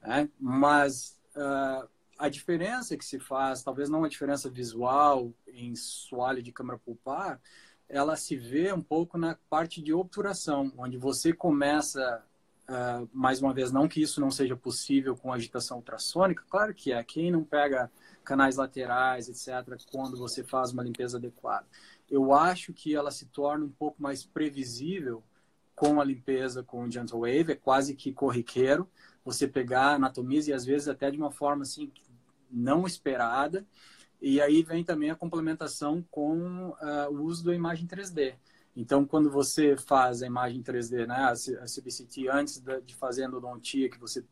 Né? 0.01 0.29
Mas 0.39 1.19
uh, 1.35 1.87
a 2.17 2.29
diferença 2.29 2.95
que 2.95 3.03
se 3.03 3.19
faz, 3.19 3.63
talvez 3.63 3.89
não 3.89 3.99
uma 3.99 4.09
diferença 4.09 4.49
visual 4.49 5.33
em 5.47 5.75
soalho 5.75 6.41
de 6.41 6.51
câmara 6.51 6.79
pulpar, 6.79 7.39
ela 7.89 8.15
se 8.15 8.35
vê 8.35 8.71
um 8.71 8.81
pouco 8.81 9.17
na 9.17 9.37
parte 9.49 9.81
de 9.81 9.93
obturação, 9.93 10.71
onde 10.77 10.97
você 10.97 11.33
começa, 11.33 12.23
uh, 12.69 13.09
mais 13.11 13.41
uma 13.41 13.53
vez, 13.53 13.71
não 13.71 13.87
que 13.87 14.01
isso 14.01 14.21
não 14.21 14.31
seja 14.31 14.55
possível 14.55 15.15
com 15.15 15.33
agitação 15.33 15.77
ultrassônica, 15.77 16.43
claro 16.49 16.73
que 16.73 16.93
é, 16.93 17.03
quem 17.03 17.29
não 17.29 17.43
pega 17.43 17.91
canais 18.23 18.57
laterais, 18.57 19.29
etc., 19.29 19.77
quando 19.91 20.17
você 20.17 20.43
faz 20.43 20.71
uma 20.71 20.83
limpeza 20.83 21.17
adequada. 21.17 21.65
Eu 22.09 22.33
acho 22.33 22.73
que 22.73 22.95
ela 22.95 23.11
se 23.11 23.25
torna 23.27 23.65
um 23.65 23.69
pouco 23.69 24.01
mais 24.01 24.23
previsível 24.25 25.23
com 25.75 25.99
a 25.99 26.03
limpeza 26.03 26.63
com 26.63 26.83
o 26.83 26.91
Gentle 26.91 27.21
Wave, 27.21 27.53
é 27.53 27.55
quase 27.55 27.95
que 27.95 28.13
corriqueiro 28.13 28.87
você 29.25 29.47
pegar 29.47 29.95
anatomias 29.95 30.47
e 30.47 30.53
às 30.53 30.65
vezes 30.65 30.87
até 30.87 31.09
de 31.09 31.17
uma 31.17 31.31
forma 31.31 31.63
assim 31.63 31.91
não 32.51 32.85
esperada. 32.85 33.65
E 34.21 34.39
aí 34.39 34.63
vem 34.63 34.83
também 34.83 35.09
a 35.09 35.15
complementação 35.15 36.05
com 36.09 36.69
uh, 36.69 37.09
o 37.11 37.23
uso 37.23 37.43
da 37.43 37.53
imagem 37.53 37.87
3D. 37.87 38.35
Então, 38.75 39.05
quando 39.05 39.29
você 39.29 39.75
faz 39.75 40.23
a 40.23 40.27
imagem 40.27 40.63
3D, 40.63 41.05
né, 41.05 41.15
a 41.15 41.65
CBCT, 41.65 42.29
antes 42.29 42.63
de 42.85 42.95
fazer 42.95 43.23
a 43.23 43.27
endodontia, 43.27 43.89
que 43.89 43.99
você 43.99 44.23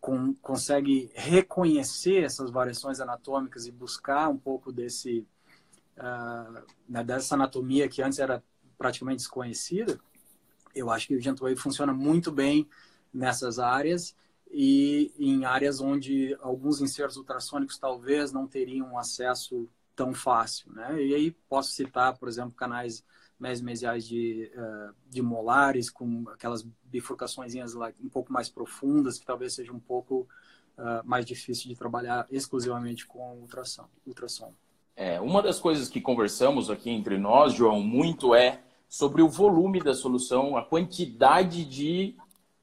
com, 0.00 0.34
consegue 0.34 1.10
reconhecer 1.14 2.24
essas 2.24 2.50
variações 2.50 3.00
anatômicas 3.00 3.66
e 3.66 3.72
buscar 3.72 4.28
um 4.28 4.36
pouco 4.36 4.72
desse 4.72 5.26
uh, 5.98 6.62
né, 6.88 7.02
dessa 7.02 7.34
anatomia 7.34 7.88
que 7.88 8.02
antes 8.02 8.18
era 8.18 8.42
praticamente 8.78 9.18
desconhecida, 9.18 9.98
eu 10.74 10.90
acho 10.90 11.08
que 11.08 11.16
o 11.16 11.20
Gentwave 11.20 11.56
funciona 11.56 11.92
muito 11.92 12.30
bem 12.30 12.68
nessas 13.12 13.58
áreas 13.58 14.14
e 14.50 15.12
em 15.18 15.44
áreas 15.44 15.80
onde 15.80 16.36
alguns 16.40 16.80
insertos 16.80 17.16
ultrassônicos 17.16 17.78
talvez 17.78 18.32
não 18.32 18.46
teriam 18.46 18.98
acesso 18.98 19.68
tão 19.94 20.12
fácil, 20.12 20.70
né? 20.72 21.02
E 21.02 21.14
aí 21.14 21.30
posso 21.48 21.70
citar, 21.70 22.16
por 22.18 22.28
exemplo, 22.28 22.52
canais 22.52 23.02
mesmesiais 23.38 24.06
de, 24.06 24.50
uh, 24.56 24.94
de 25.08 25.20
molares, 25.20 25.90
com 25.90 26.24
aquelas 26.28 26.66
bifurcações 26.84 27.54
um 28.02 28.08
pouco 28.08 28.32
mais 28.32 28.48
profundas, 28.48 29.18
que 29.18 29.26
talvez 29.26 29.54
seja 29.54 29.72
um 29.72 29.80
pouco 29.80 30.26
uh, 30.78 31.04
mais 31.04 31.24
difícil 31.24 31.68
de 31.68 31.76
trabalhar 31.76 32.26
exclusivamente 32.30 33.06
com 33.06 33.36
ultrassom. 33.36 33.88
ultrassom. 34.06 34.52
É, 34.96 35.20
uma 35.20 35.42
das 35.42 35.58
coisas 35.58 35.88
que 35.88 36.00
conversamos 36.00 36.70
aqui 36.70 36.90
entre 36.90 37.18
nós, 37.18 37.52
João, 37.52 37.82
muito 37.82 38.34
é 38.34 38.62
sobre 38.88 39.20
o 39.20 39.28
volume 39.28 39.80
da 39.80 39.92
solução, 39.92 40.56
a 40.56 40.64
quantidade 40.64 41.64
de 41.64 42.16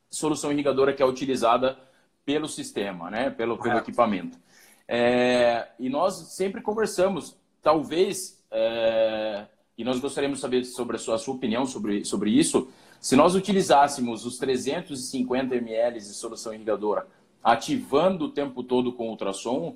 solução 0.10 0.52
irrigadora 0.52 0.94
que 0.94 1.04
é 1.04 1.06
utilizada 1.06 1.78
pelo 2.26 2.48
sistema, 2.48 3.12
né? 3.12 3.30
pelo, 3.30 3.58
pelo 3.58 3.78
equipamento. 3.78 4.40
É, 4.88 5.70
e 5.80 5.90
nós 5.90 6.16
sempre 6.34 6.62
conversamos, 6.62 7.38
talvez 7.62 8.44
é, 8.50 9.46
e 9.78 9.84
nós 9.84 10.00
gostaríamos 10.00 10.40
de 10.40 10.42
saber 10.42 10.64
sobre 10.66 10.96
a 10.96 11.00
sua, 11.00 11.16
a 11.16 11.18
sua 11.18 11.34
opinião 11.34 11.66
sobre, 11.66 12.06
sobre 12.06 12.30
isso. 12.30 12.68
Se 13.00 13.16
nós 13.16 13.36
utilizássemos 13.36 14.26
os 14.26 14.38
350 14.38 15.56
ml 15.56 16.00
de 16.00 16.06
solução 16.06 16.54
irrigadora 16.54 17.08
ativando 17.44 18.26
o 18.26 18.30
tempo 18.30 18.64
todo 18.64 18.94
com 18.94 19.10
ultrassom, 19.10 19.76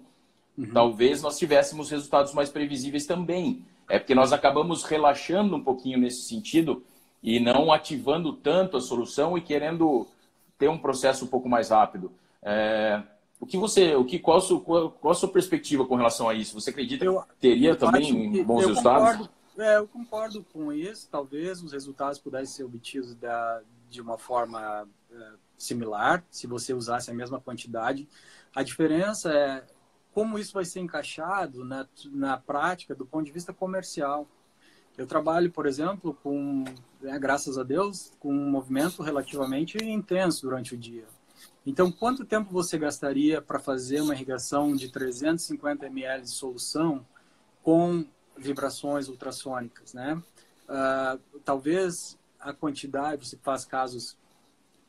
uhum. 0.57 0.71
talvez 0.73 1.21
nós 1.21 1.37
tivéssemos 1.37 1.89
resultados 1.89 2.33
mais 2.33 2.49
previsíveis 2.49 3.05
também. 3.05 3.65
É 3.89 3.99
porque 3.99 4.15
nós 4.15 4.31
acabamos 4.31 4.83
relaxando 4.83 5.55
um 5.55 5.63
pouquinho 5.63 5.97
nesse 5.97 6.21
sentido 6.21 6.83
e 7.21 7.39
não 7.39 7.71
ativando 7.71 8.31
tanto 8.31 8.77
a 8.77 8.81
solução 8.81 9.37
e 9.37 9.41
querendo 9.41 10.07
ter 10.57 10.69
um 10.69 10.77
processo 10.77 11.25
um 11.25 11.27
pouco 11.27 11.49
mais 11.49 11.69
rápido. 11.69 12.11
É, 12.41 13.01
o 13.39 13.45
que 13.45 13.57
você, 13.57 13.95
o 13.95 14.05
que 14.05 14.17
qual 14.17 14.37
a, 14.37 14.41
sua, 14.41 14.59
qual 14.61 15.11
a 15.11 15.13
sua 15.13 15.29
perspectiva 15.29 15.85
com 15.85 15.95
relação 15.95 16.29
a 16.29 16.33
isso? 16.33 16.59
Você 16.59 16.69
acredita 16.69 17.05
eu, 17.05 17.21
que 17.21 17.35
teria 17.39 17.75
também 17.75 18.31
que 18.31 18.43
bons 18.43 18.65
resultados? 18.65 19.09
Concordo, 19.09 19.29
é, 19.57 19.77
eu 19.77 19.87
concordo 19.87 20.43
com 20.53 20.71
isso. 20.71 21.07
Talvez 21.09 21.61
os 21.61 21.71
resultados 21.71 22.19
pudessem 22.19 22.55
ser 22.55 22.63
obtidos 22.63 23.15
da, 23.15 23.61
de 23.89 24.01
uma 24.01 24.17
forma 24.17 24.87
é, 25.11 25.31
similar, 25.57 26.23
se 26.29 26.47
você 26.47 26.73
usasse 26.73 27.09
a 27.09 27.13
mesma 27.13 27.39
quantidade. 27.39 28.07
A 28.53 28.63
diferença 28.63 29.31
é 29.31 29.65
como 30.13 30.39
isso 30.39 30.53
vai 30.53 30.65
ser 30.65 30.79
encaixado 30.79 31.63
na, 31.63 31.87
na 32.11 32.37
prática 32.37 32.95
do 32.95 33.05
ponto 33.05 33.25
de 33.25 33.31
vista 33.31 33.53
comercial. 33.53 34.27
Eu 34.97 35.05
trabalho, 35.05 35.51
por 35.51 35.67
exemplo, 35.67 36.17
com, 36.23 36.63
né, 36.99 37.19
graças 37.19 37.57
a 37.57 37.63
Deus, 37.63 38.11
com 38.19 38.33
um 38.33 38.49
movimento 38.49 39.03
relativamente 39.03 39.77
intenso 39.77 40.41
durante 40.41 40.73
o 40.73 40.77
dia. 40.77 41.05
Então, 41.63 41.91
quanto 41.91 42.25
tempo 42.25 42.51
você 42.51 42.79
gastaria 42.79 43.41
para 43.41 43.59
fazer 43.59 44.01
uma 44.01 44.15
irrigação 44.15 44.75
de 44.75 44.89
350 44.89 45.85
ml 45.85 46.23
de 46.23 46.31
solução 46.31 47.05
com 47.61 48.05
vibrações 48.37 49.07
ultrassônicas, 49.07 49.93
né? 49.93 50.21
Uh, 50.67 51.39
talvez 51.43 52.17
a 52.39 52.53
quantidade, 52.53 53.27
você 53.27 53.37
faz 53.37 53.65
casos 53.65 54.17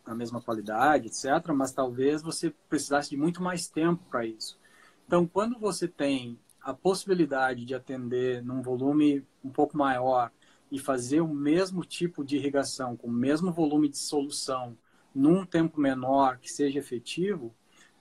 na 0.06 0.14
mesma 0.14 0.40
qualidade, 0.40 1.08
etc., 1.08 1.52
mas 1.54 1.72
talvez 1.72 2.22
você 2.22 2.50
precisasse 2.68 3.10
de 3.10 3.16
muito 3.16 3.42
mais 3.42 3.68
tempo 3.68 4.02
para 4.10 4.24
isso. 4.24 4.58
Então, 5.06 5.26
quando 5.26 5.58
você 5.58 5.86
tem 5.86 6.38
a 6.60 6.74
possibilidade 6.74 7.64
de 7.64 7.74
atender 7.74 8.42
num 8.42 8.62
volume 8.62 9.24
um 9.44 9.50
pouco 9.50 9.76
maior 9.76 10.30
e 10.70 10.78
fazer 10.78 11.20
o 11.20 11.28
mesmo 11.28 11.84
tipo 11.84 12.24
de 12.24 12.36
irrigação, 12.36 12.96
com 12.96 13.06
o 13.06 13.12
mesmo 13.12 13.52
volume 13.52 13.88
de 13.88 13.98
solução, 13.98 14.76
num 15.14 15.44
tempo 15.44 15.80
menor 15.80 16.38
que 16.38 16.50
seja 16.50 16.78
efetivo, 16.78 17.54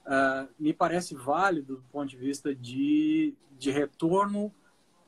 uh, 0.06 0.48
me 0.58 0.72
parece 0.72 1.14
válido 1.14 1.76
do 1.76 1.84
ponto 1.90 2.08
de 2.08 2.16
vista 2.16 2.54
de, 2.54 3.34
de 3.58 3.70
retorno 3.70 4.52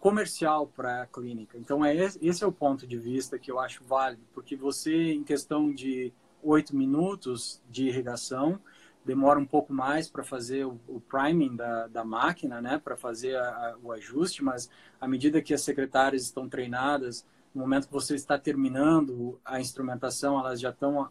comercial 0.00 0.66
para 0.66 1.02
a 1.02 1.06
clínica. 1.06 1.58
Então, 1.58 1.84
é 1.84 1.94
esse, 1.94 2.42
é 2.42 2.46
o 2.46 2.52
ponto 2.52 2.86
de 2.86 2.96
vista 2.96 3.38
que 3.38 3.50
eu 3.50 3.60
acho 3.60 3.84
válido, 3.84 4.22
porque 4.34 4.56
você, 4.56 5.12
em 5.12 5.22
questão 5.22 5.72
de 5.72 6.12
oito 6.42 6.74
minutos 6.74 7.62
de 7.70 7.86
irrigação, 7.86 8.58
demora 9.04 9.38
um 9.38 9.46
pouco 9.46 9.72
mais 9.72 10.08
para 10.08 10.24
fazer 10.24 10.64
o, 10.64 10.80
o, 10.88 11.00
priming 11.00 11.54
da, 11.54 11.86
da 11.86 12.04
máquina, 12.04 12.60
né, 12.60 12.80
para 12.82 12.96
fazer 12.96 13.36
a, 13.36 13.48
a, 13.48 13.76
o 13.82 13.92
ajuste, 13.92 14.42
mas 14.42 14.70
à 15.00 15.06
medida 15.06 15.42
que 15.42 15.52
as 15.52 15.60
secretárias 15.60 16.22
estão 16.22 16.48
treinadas, 16.48 17.24
no 17.54 17.60
momento 17.60 17.86
que 17.86 17.92
você 17.92 18.14
está 18.14 18.38
terminando 18.38 19.38
a 19.44 19.60
instrumentação, 19.60 20.38
elas 20.38 20.60
já 20.60 20.70
estão 20.70 21.10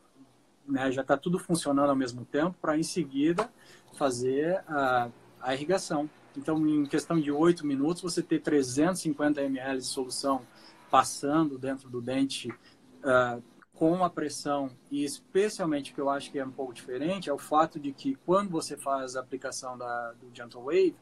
né, 0.67 0.91
já 0.91 1.01
está 1.01 1.17
tudo 1.17 1.39
funcionando 1.39 1.89
ao 1.89 1.95
mesmo 1.95 2.23
tempo 2.25 2.55
para 2.61 2.77
em 2.77 2.83
seguida 2.83 3.49
fazer 3.97 4.63
a, 4.67 5.09
a 5.41 5.53
irrigação. 5.53 6.09
Então, 6.37 6.65
em 6.67 6.85
questão 6.85 7.19
de 7.19 7.31
8 7.31 7.65
minutos, 7.65 8.01
você 8.01 8.21
ter 8.21 8.39
350 8.39 9.41
ml 9.41 9.79
de 9.79 9.85
solução 9.85 10.41
passando 10.89 11.57
dentro 11.57 11.89
do 11.89 12.01
dente 12.01 12.49
uh, 12.49 13.41
com 13.73 14.03
a 14.03 14.09
pressão, 14.09 14.69
e 14.91 15.03
especialmente 15.03 15.93
que 15.93 16.01
eu 16.01 16.09
acho 16.09 16.31
que 16.31 16.39
é 16.39 16.45
um 16.45 16.51
pouco 16.51 16.73
diferente, 16.73 17.29
é 17.29 17.33
o 17.33 17.37
fato 17.37 17.79
de 17.79 17.93
que 17.93 18.15
quando 18.25 18.49
você 18.49 18.75
faz 18.75 19.15
a 19.15 19.21
aplicação 19.21 19.77
da, 19.77 20.11
do 20.13 20.29
Gentle 20.33 20.63
Wave, 20.63 20.95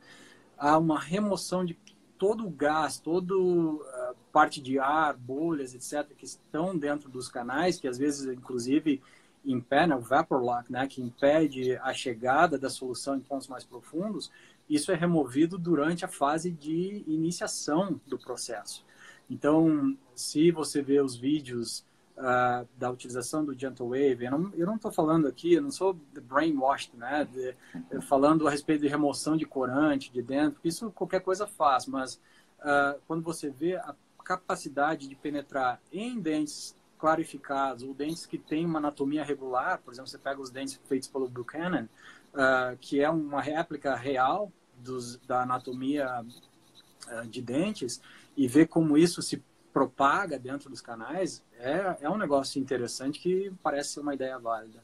há 0.58 0.78
uma 0.78 1.00
remoção 1.00 1.66
de 1.66 1.78
todo 2.18 2.46
o 2.46 2.50
gás, 2.50 3.00
toda 3.00 3.36
uh, 3.36 3.84
parte 4.32 4.62
de 4.62 4.80
ar, 4.80 5.16
bolhas, 5.16 5.74
etc., 5.74 6.16
que 6.16 6.26
estão 6.26 6.78
dentro 6.78 7.10
dos 7.10 7.30
canais, 7.30 7.80
que 7.80 7.88
às 7.88 7.98
vezes, 7.98 8.26
inclusive, 8.28 9.02
impede, 9.46 9.88
né, 9.88 9.96
o 9.96 10.02
vapor 10.02 10.42
lock, 10.42 10.72
né, 10.72 10.88
que 10.88 11.02
impede 11.02 11.76
a 11.78 11.94
chegada 11.94 12.58
da 12.58 12.70
solução 12.70 13.16
em 13.16 13.22
pontos 13.22 13.48
mais 13.48 13.64
profundos, 13.64 14.32
isso 14.70 14.92
é 14.92 14.96
removido 14.96 15.58
durante 15.58 16.04
a 16.04 16.08
fase 16.08 16.52
de 16.52 17.04
iniciação 17.08 18.00
do 18.06 18.18
processo. 18.18 18.86
Então, 19.30 19.98
se 20.16 20.52
você 20.52 20.82
vê 20.82 21.02
os 21.02 21.16
vídeos 21.16 21.86
uh, 22.18 22.68
da 22.78 22.90
utilização 22.90 23.44
do 23.44 23.58
Gentle 23.58 23.90
Wave, 23.90 24.26
eu 24.56 24.66
não 24.66 24.76
estou 24.76 24.92
falando 24.92 25.28
aqui, 25.28 25.54
eu 25.54 25.62
não 25.62 25.72
sou 25.72 25.94
brainwashed, 26.24 26.96
né, 26.96 27.28
de, 27.32 28.02
falando 28.02 28.48
a 28.48 28.52
respeito 28.52 28.82
de 28.82 28.88
remoção 28.88 29.38
de 29.38 29.46
corante 29.46 30.12
de 30.12 30.22
dentro, 30.22 30.60
isso 30.64 30.92
qualquer 30.92 31.22
coisa 31.22 31.46
faz, 31.46 31.86
mas 31.86 32.16
uh, 32.60 33.00
quando 33.08 33.22
você 33.24 33.50
vê 33.50 33.76
a 33.76 33.96
capacidade 34.24 35.08
de 35.08 35.16
penetrar 35.16 35.80
em 35.92 36.20
dentes 36.20 36.76
clarificados 36.98 37.84
ou 37.84 37.94
dentes 37.94 38.26
que 38.26 38.38
têm 38.38 38.66
uma 38.66 38.80
anatomia 38.80 39.24
regular, 39.24 39.80
por 39.80 39.94
exemplo, 39.94 40.10
você 40.10 40.18
pega 40.18 40.42
os 40.42 40.50
dentes 40.50 40.80
feitos 40.88 41.08
pelo 41.08 41.30
Buchanan, 41.30 41.88
uh, 42.34 42.78
que 42.80 43.00
é 43.00 43.10
uma 43.10 43.42
réplica 43.42 43.96
real 43.96 44.52
dos, 44.78 45.18
da 45.28 45.44
anatomia 45.44 46.24
uh, 46.24 47.28
de 47.28 47.42
dentes, 47.42 48.02
e 48.36 48.48
ver 48.48 48.68
como 48.68 48.98
isso 48.98 49.22
se 49.22 49.44
propaga 49.74 50.40
dentro 50.40 50.70
dos 50.70 50.82
canais, 50.82 51.44
é, 51.60 51.98
é 52.02 52.10
um 52.10 52.18
negócio 52.18 52.60
interessante 52.60 53.20
que 53.20 53.52
parece 53.62 53.90
ser 53.94 54.00
uma 54.00 54.14
ideia 54.14 54.38
válida. 54.40 54.84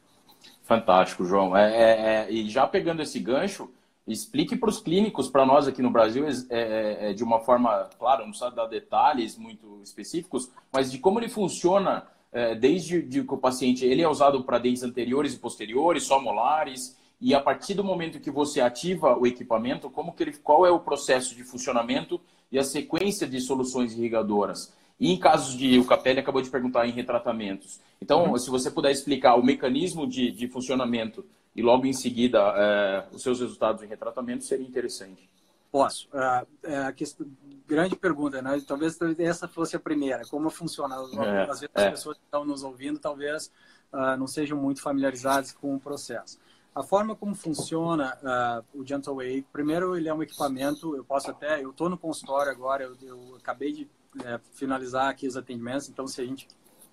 Fantástico, 0.64 1.26
João. 1.26 1.56
É, 1.56 1.72
é, 1.72 2.26
é 2.28 2.32
e 2.32 2.50
já 2.50 2.68
pegando 2.68 3.02
esse 3.02 3.20
gancho, 3.20 3.72
explique 4.08 4.56
para 4.56 4.70
os 4.70 4.80
clínicos, 4.80 5.30
para 5.30 5.46
nós 5.46 5.68
aqui 5.68 5.82
no 5.82 5.90
Brasil, 5.90 6.28
é, 6.28 6.32
é, 6.50 7.10
é, 7.10 7.14
de 7.14 7.24
uma 7.24 7.40
forma, 7.40 7.90
claro, 7.98 8.24
não 8.24 8.30
precisa 8.30 8.52
dar 8.52 8.66
detalhes 8.68 9.38
muito 9.38 9.80
específicos, 9.84 10.52
mas 10.72 10.92
de 10.92 11.00
como 11.00 11.20
ele 11.20 11.30
funciona 11.30 12.06
é, 12.32 12.54
desde 12.56 13.02
de 13.02 13.24
que 13.24 13.34
o 13.34 13.38
paciente 13.38 13.86
ele 13.86 14.02
é 14.02 14.08
usado 14.08 14.44
para 14.44 14.60
dentes 14.60 14.84
anteriores 14.84 15.34
e 15.34 15.40
posteriores, 15.40 16.04
só 16.04 16.22
molares, 16.22 16.98
e 17.24 17.34
a 17.34 17.40
partir 17.40 17.74
do 17.74 17.86
momento 17.86 18.20
que 18.20 18.30
você 18.30 18.60
ativa 18.60 19.18
o 19.18 19.26
equipamento, 19.26 19.90
como 19.90 20.12
que 20.12 20.24
ele, 20.24 20.34
qual 20.34 20.66
é 20.66 20.70
o 20.70 20.82
processo 20.82 21.34
de 21.34 21.42
funcionamento 21.46 22.20
e 22.52 22.60
a 22.60 22.66
sequência 22.66 23.26
de 23.26 23.40
soluções 23.40 23.94
irrigadoras. 23.94 24.74
E 25.00 25.10
em 25.10 25.18
casos 25.18 25.58
de, 25.58 25.80
o 25.80 25.86
Capelli 25.86 26.20
acabou 26.20 26.42
de 26.42 26.50
perguntar 26.50 26.86
em 26.86 26.92
retratamentos. 26.92 27.80
Então, 28.02 28.26
uhum. 28.26 28.38
se 28.38 28.50
você 28.50 28.70
puder 28.70 28.92
explicar 28.92 29.36
o 29.36 29.44
mecanismo 29.44 30.06
de, 30.06 30.32
de 30.32 30.50
funcionamento 30.50 31.26
e 31.56 31.62
logo 31.62 31.86
em 31.86 31.94
seguida 31.94 32.40
é, 32.58 33.06
os 33.16 33.24
seus 33.24 33.40
resultados 33.40 33.82
em 33.82 33.88
retratamento, 33.88 34.44
seria 34.44 34.68
interessante. 34.68 35.30
Posso. 35.72 36.10
Uh, 36.10 36.46
é 36.62 36.92
questão, 36.92 37.26
grande 37.66 37.96
pergunta, 37.96 38.42
né? 38.42 38.62
Talvez 38.68 39.00
essa 39.18 39.48
fosse 39.48 39.78
a 39.78 39.80
primeira. 39.80 40.24
Como 40.26 40.50
funciona? 40.50 40.96
É, 40.96 41.50
Às 41.50 41.62
vezes 41.62 41.70
é. 41.74 41.86
as 41.86 41.92
pessoas 41.92 42.18
que 42.18 42.24
estão 42.26 42.44
nos 42.44 42.64
ouvindo 42.64 43.00
talvez 43.00 43.50
uh, 43.94 44.18
não 44.18 44.28
sejam 44.28 44.58
muito 44.58 44.82
familiarizadas 44.82 45.54
com 45.54 45.74
o 45.74 45.80
processo. 45.80 46.38
A 46.76 46.82
forma 46.82 47.16
como 47.16 47.36
funciona 47.36 48.18
uh, 48.24 48.80
o 48.80 48.86
Gentle 48.86 49.16
Wave, 49.16 49.46
primeiro 49.54 49.96
ele 49.96 50.10
é 50.10 50.14
um 50.14 50.24
equipamento, 50.24 50.96
eu 50.96 51.04
posso 51.04 51.30
até, 51.30 51.64
eu 51.64 51.70
estou 51.70 51.88
no 51.88 51.98
consultório 51.98 52.52
agora, 52.52 52.84
eu, 52.84 52.98
eu 53.02 53.36
acabei 53.36 53.72
de 53.72 53.88
é, 54.24 54.40
finalizar 54.54 55.10
aqui 55.10 55.28
os 55.28 55.38
atendimentos, 55.38 55.88
então 55.88 56.08
se 56.08 56.20
a 56.20 56.26
gente 56.26 56.48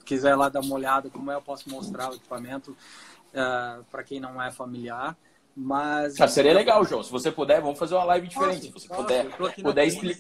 quiser 0.04 0.34
lá 0.34 0.48
dar 0.48 0.60
uma 0.60 0.74
olhada 0.74 1.08
como 1.08 1.30
é, 1.30 1.34
eu 1.34 1.42
posso 1.42 1.70
mostrar 1.70 2.10
o 2.10 2.14
equipamento 2.14 2.72
uh, 2.72 2.76
é, 3.32 3.80
para 3.90 4.02
quem 4.02 4.20
não 4.20 4.40
é 4.42 4.50
familiar. 4.50 5.16
Mas. 5.56 6.20
Ah, 6.20 6.28
seria 6.28 6.54
legal, 6.54 6.84
João. 6.84 7.02
Se 7.02 7.10
você 7.10 7.30
puder, 7.30 7.60
vamos 7.60 7.78
fazer 7.78 7.94
uma 7.94 8.04
live 8.04 8.28
diferente. 8.28 8.68
Posso, 8.68 8.80
se 8.80 8.88
você 8.88 9.02
puder, 9.02 9.54
puder 9.62 9.86
expli 9.86 10.14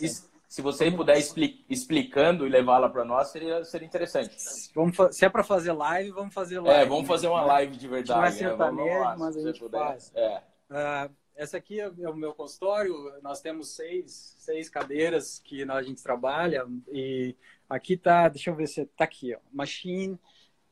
se 0.50 0.60
você 0.62 0.90
puder 0.90 1.16
expli 1.16 1.64
explicando 1.70 2.44
e 2.44 2.50
levá-la 2.50 2.88
para 2.88 3.04
nós, 3.04 3.28
seria, 3.28 3.64
seria 3.64 3.86
interessante. 3.86 4.36
Vamos 4.74 4.96
se 5.12 5.24
é 5.24 5.28
para 5.28 5.44
fazer 5.44 5.70
live, 5.70 6.10
vamos 6.10 6.34
fazer 6.34 6.58
live. 6.58 6.82
É, 6.82 6.84
vamos 6.84 7.06
fazer 7.06 7.28
uma 7.28 7.42
live 7.42 7.76
de 7.76 7.86
verdade. 7.86 8.18
Não 8.18 8.26
é 8.26 8.30
sertanejo, 8.32 8.88
é, 8.88 9.16
mas 9.16 9.36
a 9.36 9.40
gente 9.40 9.68
faz. 9.70 10.12
É. 10.12 10.42
Uh, 10.68 11.14
essa 11.36 11.56
aqui 11.56 11.80
é, 11.80 11.84
é 11.84 12.08
o 12.08 12.16
meu 12.16 12.34
consultório. 12.34 12.92
Nós 13.22 13.40
temos 13.40 13.76
seis, 13.76 14.34
seis 14.40 14.68
cadeiras 14.68 15.38
que 15.38 15.62
a 15.62 15.82
gente 15.82 16.02
trabalha. 16.02 16.66
E 16.88 17.36
aqui 17.68 17.96
tá, 17.96 18.28
deixa 18.28 18.50
eu 18.50 18.56
ver 18.56 18.66
se 18.66 18.84
tá 18.86 19.04
aqui, 19.04 19.32
ó. 19.32 19.38
Machine, 19.52 20.18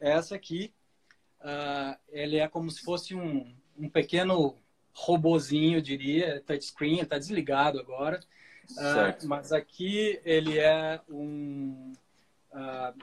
essa 0.00 0.34
aqui 0.34 0.74
uh, 1.40 1.96
ele 2.08 2.38
é 2.38 2.48
como 2.48 2.68
se 2.68 2.82
fosse 2.82 3.14
um, 3.14 3.54
um 3.78 3.88
pequeno 3.88 4.56
robozinho, 4.92 5.78
eu 5.78 5.82
diria, 5.82 6.42
touchscreen, 6.44 6.98
está 6.98 7.16
desligado 7.16 7.78
agora. 7.78 8.18
Uh, 8.72 9.26
mas 9.26 9.52
aqui 9.52 10.20
ele 10.24 10.58
é 10.58 11.00
um. 11.08 11.92
Uh, 12.52 12.94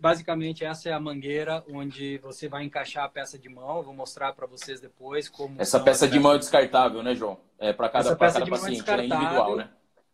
basicamente, 0.00 0.64
essa 0.64 0.88
é 0.88 0.92
a 0.92 1.00
mangueira 1.00 1.64
onde 1.68 2.18
você 2.18 2.48
vai 2.48 2.64
encaixar 2.64 3.04
a 3.04 3.08
peça 3.08 3.38
de 3.38 3.48
mão. 3.48 3.78
Eu 3.78 3.82
vou 3.82 3.94
mostrar 3.94 4.32
para 4.32 4.46
vocês 4.46 4.80
depois 4.80 5.28
como. 5.28 5.60
Essa 5.60 5.80
peça 5.80 6.06
de 6.06 6.18
mão 6.18 6.34
é 6.34 6.38
descartável, 6.38 7.02
né, 7.02 7.14
João? 7.14 7.38
É 7.58 7.72
para 7.72 7.88
cada, 7.88 8.14
cada 8.16 8.40
é 8.40 8.46
paciente, 8.48 8.90
é 8.90 9.04
individual, 9.04 9.56
né? 9.56 9.70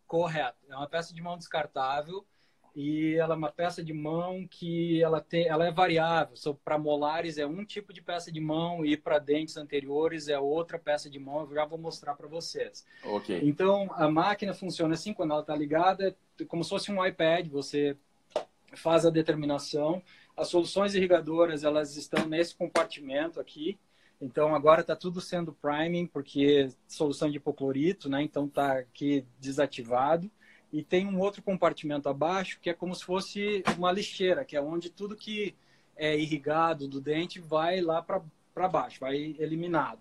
Correto. 0.07 0.57
É 0.69 0.75
uma 0.75 0.87
peça 0.87 1.13
de 1.13 1.21
mão 1.21 1.37
descartável 1.37 2.25
e 2.75 3.15
ela 3.15 3.35
é 3.35 3.37
uma 3.37 3.51
peça 3.51 3.83
de 3.83 3.93
mão 3.93 4.47
que 4.49 5.01
ela 5.01 5.21
tem, 5.21 5.47
ela 5.47 5.67
é 5.67 5.71
variável. 5.71 6.35
So, 6.35 6.55
para 6.55 6.77
molares 6.77 7.37
é 7.37 7.45
um 7.45 7.63
tipo 7.63 7.93
de 7.93 8.01
peça 8.01 8.31
de 8.31 8.39
mão 8.39 8.83
e 8.83 8.97
para 8.97 9.19
dentes 9.19 9.57
anteriores 9.57 10.27
é 10.27 10.39
outra 10.39 10.79
peça 10.79 11.07
de 11.07 11.19
mão. 11.19 11.41
Eu 11.41 11.53
já 11.53 11.65
vou 11.65 11.77
mostrar 11.77 12.15
para 12.15 12.27
vocês. 12.27 12.83
Ok. 13.03 13.39
Então 13.43 13.89
a 13.93 14.09
máquina 14.09 14.53
funciona 14.53 14.95
assim 14.95 15.13
quando 15.13 15.31
ela 15.31 15.41
está 15.41 15.55
ligada, 15.55 16.15
como 16.47 16.63
se 16.63 16.71
fosse 16.71 16.91
um 16.91 17.05
iPad. 17.05 17.47
Você 17.49 17.95
faz 18.75 19.05
a 19.05 19.11
determinação. 19.11 20.01
As 20.35 20.47
soluções 20.47 20.95
irrigadoras 20.95 21.63
elas 21.63 21.95
estão 21.95 22.25
nesse 22.25 22.55
compartimento 22.55 23.39
aqui. 23.39 23.77
Então 24.19 24.55
agora 24.55 24.81
está 24.81 24.95
tudo 24.95 25.21
sendo 25.21 25.53
priming 25.53 26.07
porque 26.07 26.69
solução 26.87 27.29
de 27.29 27.37
hipoclorito, 27.37 28.09
né? 28.09 28.23
Então 28.23 28.45
está 28.45 28.79
aqui 28.79 29.23
desativado 29.39 30.31
e 30.73 30.81
tem 30.83 31.05
um 31.05 31.19
outro 31.19 31.43
compartimento 31.43 32.09
abaixo 32.09 32.59
que 32.59 32.67
é 32.67 32.73
como 32.73 32.95
se 32.95 33.05
fosse 33.05 33.63
uma 33.77 33.91
lixeira, 33.91 34.43
que 34.43 34.57
é 34.57 34.61
onde 34.61 34.89
tudo 34.89 35.15
que 35.15 35.55
é 35.95 36.17
irrigado 36.17 36.87
do 36.87 36.99
dente 36.99 37.39
vai 37.39 37.79
lá 37.79 38.01
para 38.01 38.67
baixo, 38.67 38.99
vai 38.99 39.35
eliminado. 39.37 39.99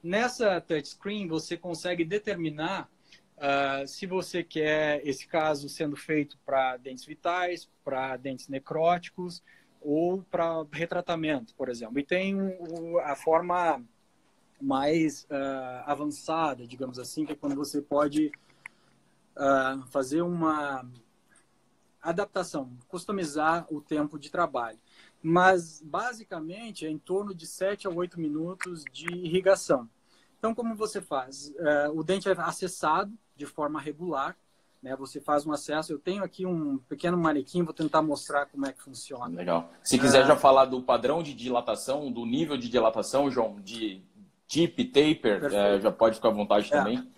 Nessa 0.00 0.60
touchscreen 0.60 1.26
você 1.26 1.56
consegue 1.56 2.04
determinar 2.04 2.88
uh, 3.36 3.88
se 3.88 4.06
você 4.06 4.44
quer 4.44 5.04
esse 5.04 5.26
caso 5.26 5.68
sendo 5.68 5.96
feito 5.96 6.38
para 6.46 6.76
dentes 6.76 7.04
vitais, 7.04 7.68
para 7.84 8.16
dentes 8.16 8.46
necróticos 8.46 9.42
ou 9.80 10.22
para 10.22 10.64
retratamento, 10.70 11.52
por 11.56 11.68
exemplo. 11.68 11.98
E 11.98 12.04
tem 12.04 12.36
a 13.02 13.16
forma 13.16 13.82
mais 14.60 15.24
uh, 15.24 15.82
avançada, 15.84 16.64
digamos 16.64 17.00
assim, 17.00 17.26
que 17.26 17.32
é 17.32 17.36
quando 17.36 17.56
você 17.56 17.82
pode 17.82 18.30
uh, 19.36 19.82
fazer 19.88 20.22
uma 20.22 20.84
adaptação, 22.02 22.70
customizar 22.88 23.66
o 23.70 23.80
tempo 23.80 24.18
de 24.18 24.30
trabalho. 24.30 24.78
Mas, 25.22 25.82
basicamente, 25.84 26.86
é 26.86 26.90
em 26.90 26.98
torno 26.98 27.34
de 27.34 27.46
7 27.46 27.86
a 27.86 27.90
8 27.90 28.20
minutos 28.20 28.84
de 28.92 29.12
irrigação. 29.12 29.88
Então, 30.38 30.54
como 30.54 30.76
você 30.76 31.00
faz? 31.00 31.48
Uh, 31.56 31.98
o 31.98 32.04
dente 32.04 32.28
é 32.28 32.32
acessado 32.38 33.12
de 33.36 33.46
forma 33.46 33.80
regular, 33.80 34.36
né? 34.82 34.94
Você 34.96 35.20
faz 35.20 35.44
um 35.44 35.52
acesso. 35.52 35.92
Eu 35.92 35.98
tenho 35.98 36.22
aqui 36.22 36.46
um 36.46 36.78
pequeno 36.78 37.16
manequim, 37.16 37.62
vou 37.62 37.74
tentar 37.74 38.02
mostrar 38.02 38.46
como 38.46 38.66
é 38.66 38.72
que 38.72 38.80
funciona. 38.80 39.36
Legal. 39.36 39.68
Se 39.82 39.98
quiser 39.98 40.24
uh, 40.24 40.28
já 40.28 40.36
falar 40.36 40.66
do 40.66 40.80
padrão 40.80 41.22
de 41.22 41.34
dilatação, 41.34 42.12
do 42.12 42.24
nível 42.24 42.56
de 42.56 42.68
dilatação, 42.68 43.30
João, 43.30 43.60
de 43.60 44.02
tip, 44.46 44.78
taper, 44.92 45.42
uh, 45.44 45.80
já 45.80 45.90
pode 45.90 46.16
ficar 46.16 46.28
à 46.28 46.32
vontade 46.32 46.72
é. 46.72 46.76
também. 46.76 47.10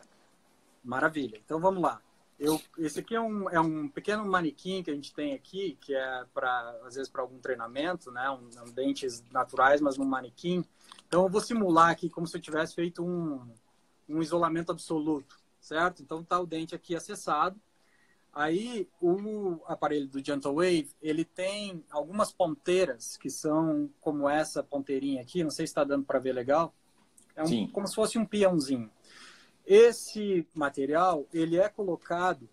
Maravilha. 0.82 1.38
Então, 1.44 1.60
vamos 1.60 1.82
lá. 1.82 2.00
Eu, 2.39 2.61
esse 2.78 3.01
aqui 3.01 3.16
é 3.16 3.20
um, 3.20 3.51
é 3.51 3.61
um 3.61 3.89
pequeno 3.89 4.24
manequim 4.24 4.80
que 4.82 4.91
a 4.91 4.95
gente 4.95 5.12
tem 5.12 5.34
aqui, 5.34 5.76
que 5.80 5.93
é 5.93 6.24
para, 6.32 6.70
às 6.86 6.95
vezes, 6.95 7.11
para 7.11 7.20
algum 7.20 7.39
treinamento, 7.39 8.12
né? 8.12 8.30
Um, 8.30 8.49
um, 8.62 8.72
dentes 8.72 9.24
naturais, 9.32 9.80
mas 9.80 9.99
num 9.99 10.05
manequim. 10.05 10.64
Então, 11.09 11.24
eu 11.24 11.28
vou 11.28 11.41
simular 11.41 11.91
aqui 11.91 12.09
como 12.09 12.28
se 12.28 12.36
eu 12.36 12.41
tivesse 12.41 12.76
feito 12.76 13.05
um, 13.05 13.41
um 14.09 14.22
isolamento 14.22 14.70
absoluto, 14.70 15.36
certo? 15.61 16.01
Então, 16.01 16.22
tá 16.22 16.39
o 16.39 16.47
dente 16.47 16.76
aqui 16.76 16.95
acessado. 16.95 17.61
Aí, 18.32 18.89
o 19.01 19.61
aparelho 19.66 20.07
do 20.07 20.24
Gentle 20.24 20.55
Wave, 20.55 20.91
ele 21.03 21.24
tem 21.24 21.84
algumas 21.91 22.30
ponteiras 22.30 23.16
que 23.16 23.30
são 23.30 23.91
como 24.01 24.28
essa 24.28 24.62
ponteirinha 24.62 25.22
aqui. 25.22 25.43
Não 25.43 25.51
sei 25.51 25.66
se 25.66 25.72
está 25.72 25.82
dando 25.82 26.05
para 26.05 26.20
ver 26.20 26.34
legal. 26.34 26.72
É 27.34 27.43
um, 27.43 27.66
como 27.68 27.89
se 27.89 27.97
fosse 27.97 28.16
um 28.16 28.24
peãozinho. 28.24 28.89
Esse 29.68 30.48
material 30.54 31.26
ele 31.30 31.58
é 31.58 31.68
colocado, 31.68 32.48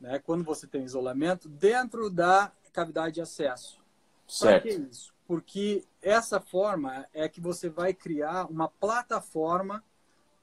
né, 0.00 0.20
quando 0.20 0.44
você 0.44 0.68
tem 0.68 0.84
isolamento, 0.84 1.48
dentro 1.48 2.08
da 2.08 2.52
cavidade 2.72 3.16
de 3.16 3.20
acesso. 3.20 3.82
Certo. 4.28 4.62
Para 4.62 4.72
que 4.72 4.82
isso? 4.88 5.12
Porque 5.26 5.84
essa 6.00 6.38
forma 6.38 7.08
é 7.12 7.28
que 7.28 7.40
você 7.40 7.68
vai 7.68 7.92
criar 7.92 8.46
uma 8.46 8.68
plataforma 8.68 9.82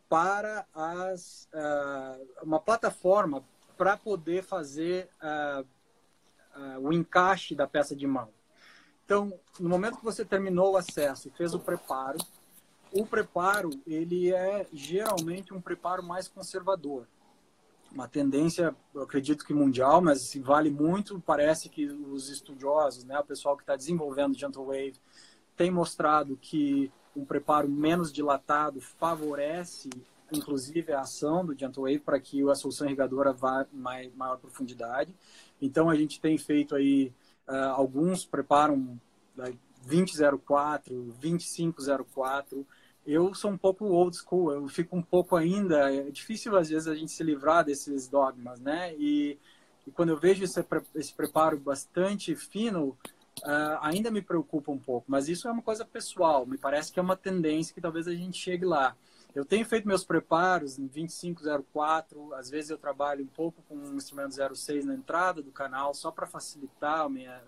para 0.09 0.67
as 0.73 1.47
uh, 1.53 2.43
uma 2.43 2.59
plataforma 2.59 3.41
para 3.77 3.95
poder 3.95 4.43
fazer 4.43 5.09
uh, 5.23 5.65
uh, 6.59 6.79
o 6.81 6.91
encaixe 6.91 7.55
da 7.55 7.67
peça 7.67 7.95
de 7.95 8.05
mão. 8.05 8.29
Então, 9.05 9.39
no 9.59 9.69
momento 9.69 9.97
que 9.97 10.03
você 10.03 10.25
terminou 10.25 10.73
o 10.73 10.77
acesso 10.77 11.29
e 11.29 11.31
fez 11.31 11.53
o 11.53 11.59
preparo, 11.59 12.17
o 12.95 13.05
preparo 13.05 13.71
ele 13.85 14.33
é 14.33 14.65
geralmente 14.71 15.53
um 15.53 15.59
preparo 15.59 16.01
mais 16.01 16.29
conservador. 16.29 17.05
Uma 17.91 18.07
tendência 18.07 18.73
eu 18.93 19.01
acredito 19.03 19.45
que 19.45 19.53
mundial 19.53 20.01
mas 20.01 20.21
se 20.21 20.39
vale 20.39 20.69
muito 20.69 21.19
parece 21.19 21.67
que 21.67 21.85
os 21.87 22.29
estudiosos 22.29 23.03
né 23.03 23.19
o 23.19 23.25
pessoal 23.25 23.57
que 23.57 23.63
está 23.63 23.75
desenvolvendo 23.75 24.37
Gentle 24.37 24.65
Wave 24.65 24.95
tem 25.57 25.69
mostrado 25.69 26.37
que 26.37 26.89
um 27.15 27.25
preparo 27.25 27.67
menos 27.67 28.13
dilatado 28.13 28.79
favorece 28.79 29.89
inclusive 30.31 30.93
a 30.93 31.01
ação 31.01 31.45
do 31.45 31.57
Gentle 31.57 31.83
Wave 31.83 31.99
para 31.99 32.19
que 32.19 32.49
a 32.49 32.55
solução 32.55 32.87
irrigadora 32.87 33.33
vá 33.33 33.65
mais 33.71 34.13
maior 34.15 34.37
profundidade. 34.37 35.13
Então 35.61 35.89
a 35.89 35.95
gente 35.95 36.19
tem 36.19 36.37
feito 36.37 36.75
aí 36.75 37.11
uh, 37.47 37.71
alguns 37.75 38.25
preparam 38.25 38.99
2004 39.85 41.13
2504 41.19 42.65
eu 43.06 43.34
sou 43.34 43.51
um 43.51 43.58
pouco 43.58 43.86
old 43.86 44.16
school, 44.18 44.51
eu 44.51 44.68
fico 44.68 44.95
um 44.95 45.01
pouco 45.01 45.36
ainda. 45.36 45.93
É 45.93 46.10
difícil 46.10 46.56
às 46.58 46.70
vezes 46.70 46.88
a 46.88 46.95
gente 46.95 47.12
se 47.12 47.24
livrar 47.24 47.64
desses 47.64 48.08
dogmas, 48.08 48.60
né? 48.60 48.93
E, 48.95 49.38
e 49.86 49.91
quando 49.91 50.10
eu 50.10 50.18
vejo 50.18 50.43
esse, 50.43 50.66
esse 50.95 51.14
preparo 51.14 51.58
bastante 51.60 52.36
fino, 52.36 52.97
uh, 53.43 53.78
ainda 53.82 54.10
me 54.10 54.22
preocupa 54.22 54.72
um 54.72 54.80
pouco. 54.80 55.06
Mas 55.08 55.30
isso 55.30 55.47
é 55.47 55.51
uma 55.51 55.62
coisa 55.62 55.86
pessoal, 55.86 56.45
me 56.45 56.58
parece 56.58 56.91
que 56.91 56.99
é 56.99 57.03
uma 57.03 57.16
tendência 57.16 57.74
que 57.74 57.82
talvez 57.82 58.08
a 58.08 58.14
gente 58.14 58.38
chegue 58.38 58.66
lá. 58.66 58.95
Eu 59.36 59.43
tenho 59.43 59.66
feito 59.66 59.86
meus 59.86 60.06
preparos 60.06 60.80
em 60.80 60.88
2504, 60.88 62.34
às 62.36 62.49
vezes 62.49 62.70
eu 62.70 62.78
trabalho 62.78 63.24
um 63.24 63.28
pouco 63.28 63.62
com 63.68 63.76
um 63.76 63.95
instrumento 63.95 64.34
06 64.34 64.86
na 64.86 64.95
entrada 64.95 65.41
do 65.41 65.51
canal, 65.51 65.93
só 65.93 66.10
para 66.10 66.26
facilitar 66.26 67.01
a 67.01 67.10
minha 67.10 67.41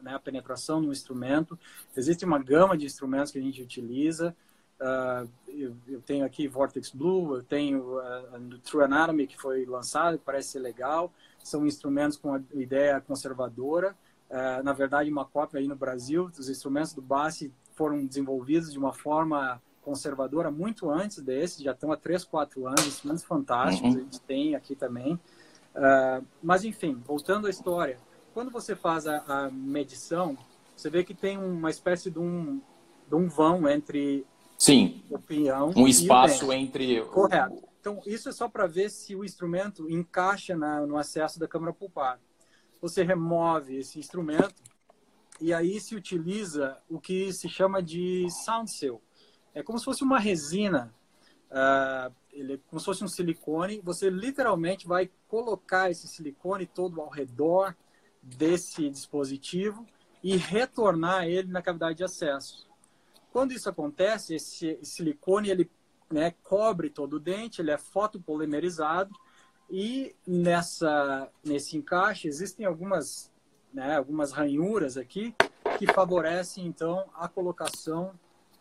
né, 0.00 0.14
a 0.14 0.18
penetração 0.18 0.80
no 0.80 0.90
instrumento. 0.90 1.58
Existe 1.96 2.24
uma 2.24 2.42
gama 2.42 2.76
de 2.76 2.86
instrumentos 2.86 3.30
que 3.30 3.38
a 3.38 3.42
gente 3.42 3.62
utiliza. 3.62 4.34
Uh, 4.82 5.30
eu, 5.46 5.76
eu, 5.86 6.00
tenho 6.00 6.24
aqui 6.24 6.48
Vortex 6.48 6.90
Blue, 6.90 7.36
eu 7.36 7.42
tenho 7.42 7.98
uh, 7.98 8.58
True 8.64 8.82
Anatomy, 8.82 9.28
que 9.28 9.40
foi 9.40 9.64
lançado, 9.64 10.18
parece 10.18 10.50
ser 10.50 10.58
legal. 10.58 11.12
São 11.38 11.64
instrumentos 11.64 12.16
com 12.16 12.34
a 12.34 12.40
ideia 12.54 13.00
conservadora. 13.00 13.96
Uh, 14.28 14.62
na 14.64 14.72
verdade, 14.72 15.08
uma 15.08 15.24
cópia 15.24 15.60
aí 15.60 15.68
no 15.68 15.76
Brasil. 15.76 16.28
Os 16.36 16.48
instrumentos 16.48 16.92
do 16.92 17.00
Bassi 17.00 17.52
foram 17.76 18.04
desenvolvidos 18.04 18.72
de 18.72 18.78
uma 18.78 18.92
forma 18.92 19.62
conservadora 19.82 20.50
muito 20.50 20.90
antes 20.90 21.18
desse, 21.20 21.62
já 21.62 21.72
estão 21.72 21.90
há 21.90 21.96
3, 21.96 22.24
4 22.24 22.66
anos, 22.66 22.86
instrumentos 22.86 23.24
fantásticos, 23.24 23.94
uhum. 23.94 24.00
a 24.00 24.02
gente 24.02 24.20
tem 24.20 24.54
aqui 24.54 24.74
também. 24.76 25.14
Uh, 25.14 26.24
mas, 26.42 26.64
enfim, 26.64 27.00
voltando 27.04 27.46
à 27.46 27.50
história, 27.50 27.98
quando 28.32 28.50
você 28.50 28.76
faz 28.76 29.06
a, 29.06 29.24
a 29.26 29.50
medição, 29.50 30.36
você 30.76 30.88
vê 30.88 31.04
que 31.04 31.14
tem 31.14 31.36
uma 31.36 31.70
espécie 31.70 32.10
de 32.10 32.18
um, 32.18 32.60
de 33.08 33.14
um 33.14 33.28
vão 33.28 33.68
entre 33.68 34.24
Sim. 34.62 35.02
o 35.10 35.18
pinhão. 35.18 35.72
Um 35.74 35.88
espaço 35.88 36.52
entre. 36.52 37.04
Correto. 37.06 37.68
Então, 37.80 38.00
isso 38.06 38.28
é 38.28 38.32
só 38.32 38.48
para 38.48 38.68
ver 38.68 38.90
se 38.90 39.16
o 39.16 39.24
instrumento 39.24 39.90
encaixa 39.90 40.56
na, 40.56 40.86
no 40.86 40.96
acesso 40.96 41.40
da 41.40 41.48
câmara 41.48 41.72
pulpar. 41.72 42.20
Você 42.80 43.02
remove 43.02 43.76
esse 43.76 43.98
instrumento 43.98 44.54
e 45.40 45.52
aí 45.52 45.80
se 45.80 45.96
utiliza 45.96 46.78
o 46.88 47.00
que 47.00 47.32
se 47.32 47.48
chama 47.48 47.82
de 47.82 48.28
sound 48.44 48.70
seal. 48.70 49.02
É 49.52 49.64
como 49.64 49.80
se 49.80 49.84
fosse 49.84 50.04
uma 50.04 50.20
resina, 50.20 50.94
uh, 51.50 52.14
ele 52.32 52.54
é 52.54 52.58
como 52.68 52.78
se 52.78 52.86
fosse 52.86 53.02
um 53.02 53.08
silicone. 53.08 53.80
Você 53.82 54.08
literalmente 54.10 54.86
vai 54.86 55.10
colocar 55.26 55.90
esse 55.90 56.06
silicone 56.06 56.66
todo 56.66 57.00
ao 57.00 57.08
redor 57.08 57.74
desse 58.22 58.88
dispositivo 58.88 59.84
e 60.22 60.36
retornar 60.36 61.24
ele 61.24 61.50
na 61.50 61.60
cavidade 61.60 61.96
de 61.96 62.04
acesso. 62.04 62.71
Quando 63.32 63.52
isso 63.52 63.68
acontece, 63.68 64.34
esse 64.34 64.78
silicone 64.82 65.48
ele 65.48 65.70
né, 66.10 66.34
cobre 66.42 66.90
todo 66.90 67.14
o 67.14 67.20
dente, 67.20 67.62
ele 67.62 67.70
é 67.70 67.78
fotopolimerizado 67.78 69.10
e 69.70 70.14
nessa 70.26 71.30
nesse 71.42 71.78
encaixe 71.78 72.28
existem 72.28 72.66
algumas 72.66 73.32
né, 73.72 73.96
algumas 73.96 74.32
ranhuras 74.32 74.98
aqui 74.98 75.34
que 75.78 75.86
favorecem 75.86 76.66
então 76.66 77.06
a 77.14 77.26
colocação 77.26 78.12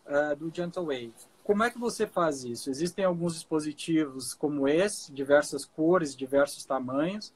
uh, 0.05 0.33
do 0.37 0.49
Gentle 0.55 0.85
Wave. 0.85 1.13
Como 1.43 1.63
é 1.63 1.69
que 1.69 1.77
você 1.77 2.07
faz 2.07 2.45
isso? 2.45 2.69
Existem 2.69 3.03
alguns 3.03 3.33
dispositivos 3.33 4.33
como 4.33 4.69
esse, 4.69 5.11
diversas 5.11 5.65
cores, 5.65 6.15
diversos 6.15 6.63
tamanhos, 6.63 7.33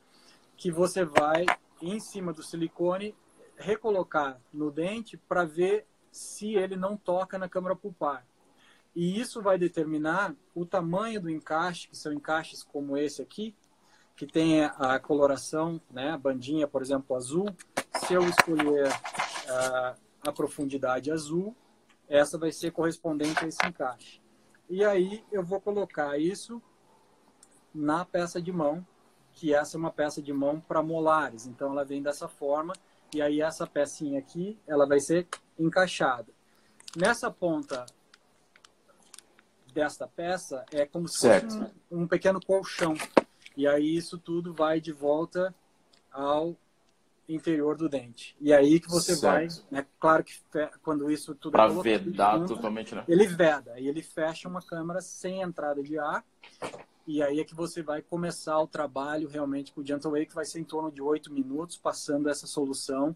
que 0.55 0.71
você 0.71 1.03
vai 1.03 1.45
em 1.81 1.99
cima 1.99 2.31
do 2.31 2.41
silicone 2.41 3.13
recolocar 3.57 4.39
no 4.53 4.71
dente 4.71 5.17
para 5.17 5.43
ver 5.43 5.85
se 6.15 6.55
ele 6.55 6.77
não 6.77 6.95
toca 6.95 7.37
na 7.37 7.49
câmara 7.49 7.75
pulpar. 7.75 8.25
E 8.95 9.19
isso 9.19 9.41
vai 9.41 9.57
determinar 9.57 10.33
o 10.53 10.65
tamanho 10.65 11.19
do 11.19 11.29
encaixe, 11.29 11.89
que 11.89 11.97
são 11.97 12.13
encaixes 12.13 12.63
como 12.63 12.95
esse 12.95 13.21
aqui, 13.21 13.53
que 14.15 14.25
tem 14.25 14.63
a 14.63 14.97
coloração, 14.97 15.81
né, 15.91 16.11
a 16.11 16.17
bandinha, 16.17 16.65
por 16.65 16.81
exemplo, 16.81 17.17
azul. 17.17 17.53
Se 18.05 18.13
eu 18.13 18.21
escolher 18.29 18.87
uh, 18.87 19.99
a 20.21 20.31
profundidade 20.31 21.11
azul, 21.11 21.53
essa 22.07 22.37
vai 22.37 22.53
ser 22.53 22.71
correspondente 22.71 23.43
a 23.43 23.47
esse 23.49 23.65
encaixe. 23.67 24.21
E 24.69 24.85
aí 24.85 25.21
eu 25.29 25.43
vou 25.43 25.59
colocar 25.59 26.17
isso 26.17 26.61
na 27.73 28.05
peça 28.05 28.41
de 28.41 28.53
mão, 28.53 28.87
que 29.33 29.53
essa 29.53 29.75
é 29.75 29.79
uma 29.79 29.91
peça 29.91 30.21
de 30.21 30.31
mão 30.31 30.61
para 30.61 30.81
molares. 30.81 31.45
Então 31.45 31.73
ela 31.73 31.83
vem 31.83 32.01
dessa 32.01 32.29
forma 32.29 32.71
e 33.13 33.21
aí 33.21 33.41
essa 33.41 33.67
pecinha 33.67 34.17
aqui, 34.17 34.57
ela 34.65 34.87
vai 34.87 35.01
ser 35.01 35.27
encaixada. 35.57 36.31
Nessa 36.95 37.29
ponta 37.29 37.85
desta 39.73 40.07
peça 40.07 40.65
é 40.71 40.85
como 40.85 41.07
se 41.07 41.19
certo. 41.19 41.53
fosse 41.53 41.71
um, 41.91 42.03
um 42.03 42.07
pequeno 42.07 42.39
colchão. 42.39 42.95
E 43.57 43.67
aí 43.67 43.95
isso 43.95 44.17
tudo 44.17 44.53
vai 44.53 44.79
de 44.79 44.91
volta 44.91 45.53
ao 46.11 46.55
interior 47.27 47.75
do 47.75 47.89
dente. 47.89 48.35
E 48.39 48.53
aí 48.53 48.79
que 48.79 48.89
você 48.89 49.15
certo. 49.15 49.31
vai, 49.33 49.47
né? 49.71 49.85
Claro 49.99 50.23
que 50.23 50.33
quando 50.81 51.11
isso 51.11 51.35
tudo 51.35 51.51
para 51.51 51.67
vedar 51.67 52.39
junto, 52.39 52.55
totalmente, 52.55 52.95
né? 52.95 53.03
Ele 53.07 53.27
veda 53.27 53.79
e 53.79 53.87
ele 53.87 54.01
fecha 54.01 54.47
uma 54.47 54.61
câmara 54.61 55.01
sem 55.01 55.41
entrada 55.41 55.81
de 55.83 55.97
ar. 55.97 56.23
E 57.07 57.21
aí 57.21 57.39
é 57.39 57.43
que 57.43 57.53
você 57.53 57.83
vai 57.83 58.01
começar 58.01 58.59
o 58.59 58.67
trabalho 58.67 59.27
realmente 59.27 59.71
com 59.71 59.81
o 59.81 59.85
Gentle 59.85 60.11
Way, 60.11 60.25
que 60.25 60.35
vai 60.35 60.45
ser 60.45 60.59
em 60.59 60.63
torno 60.63 60.91
de 60.91 61.01
oito 61.01 61.31
minutos, 61.31 61.77
passando 61.77 62.29
essa 62.29 62.47
solução 62.47 63.15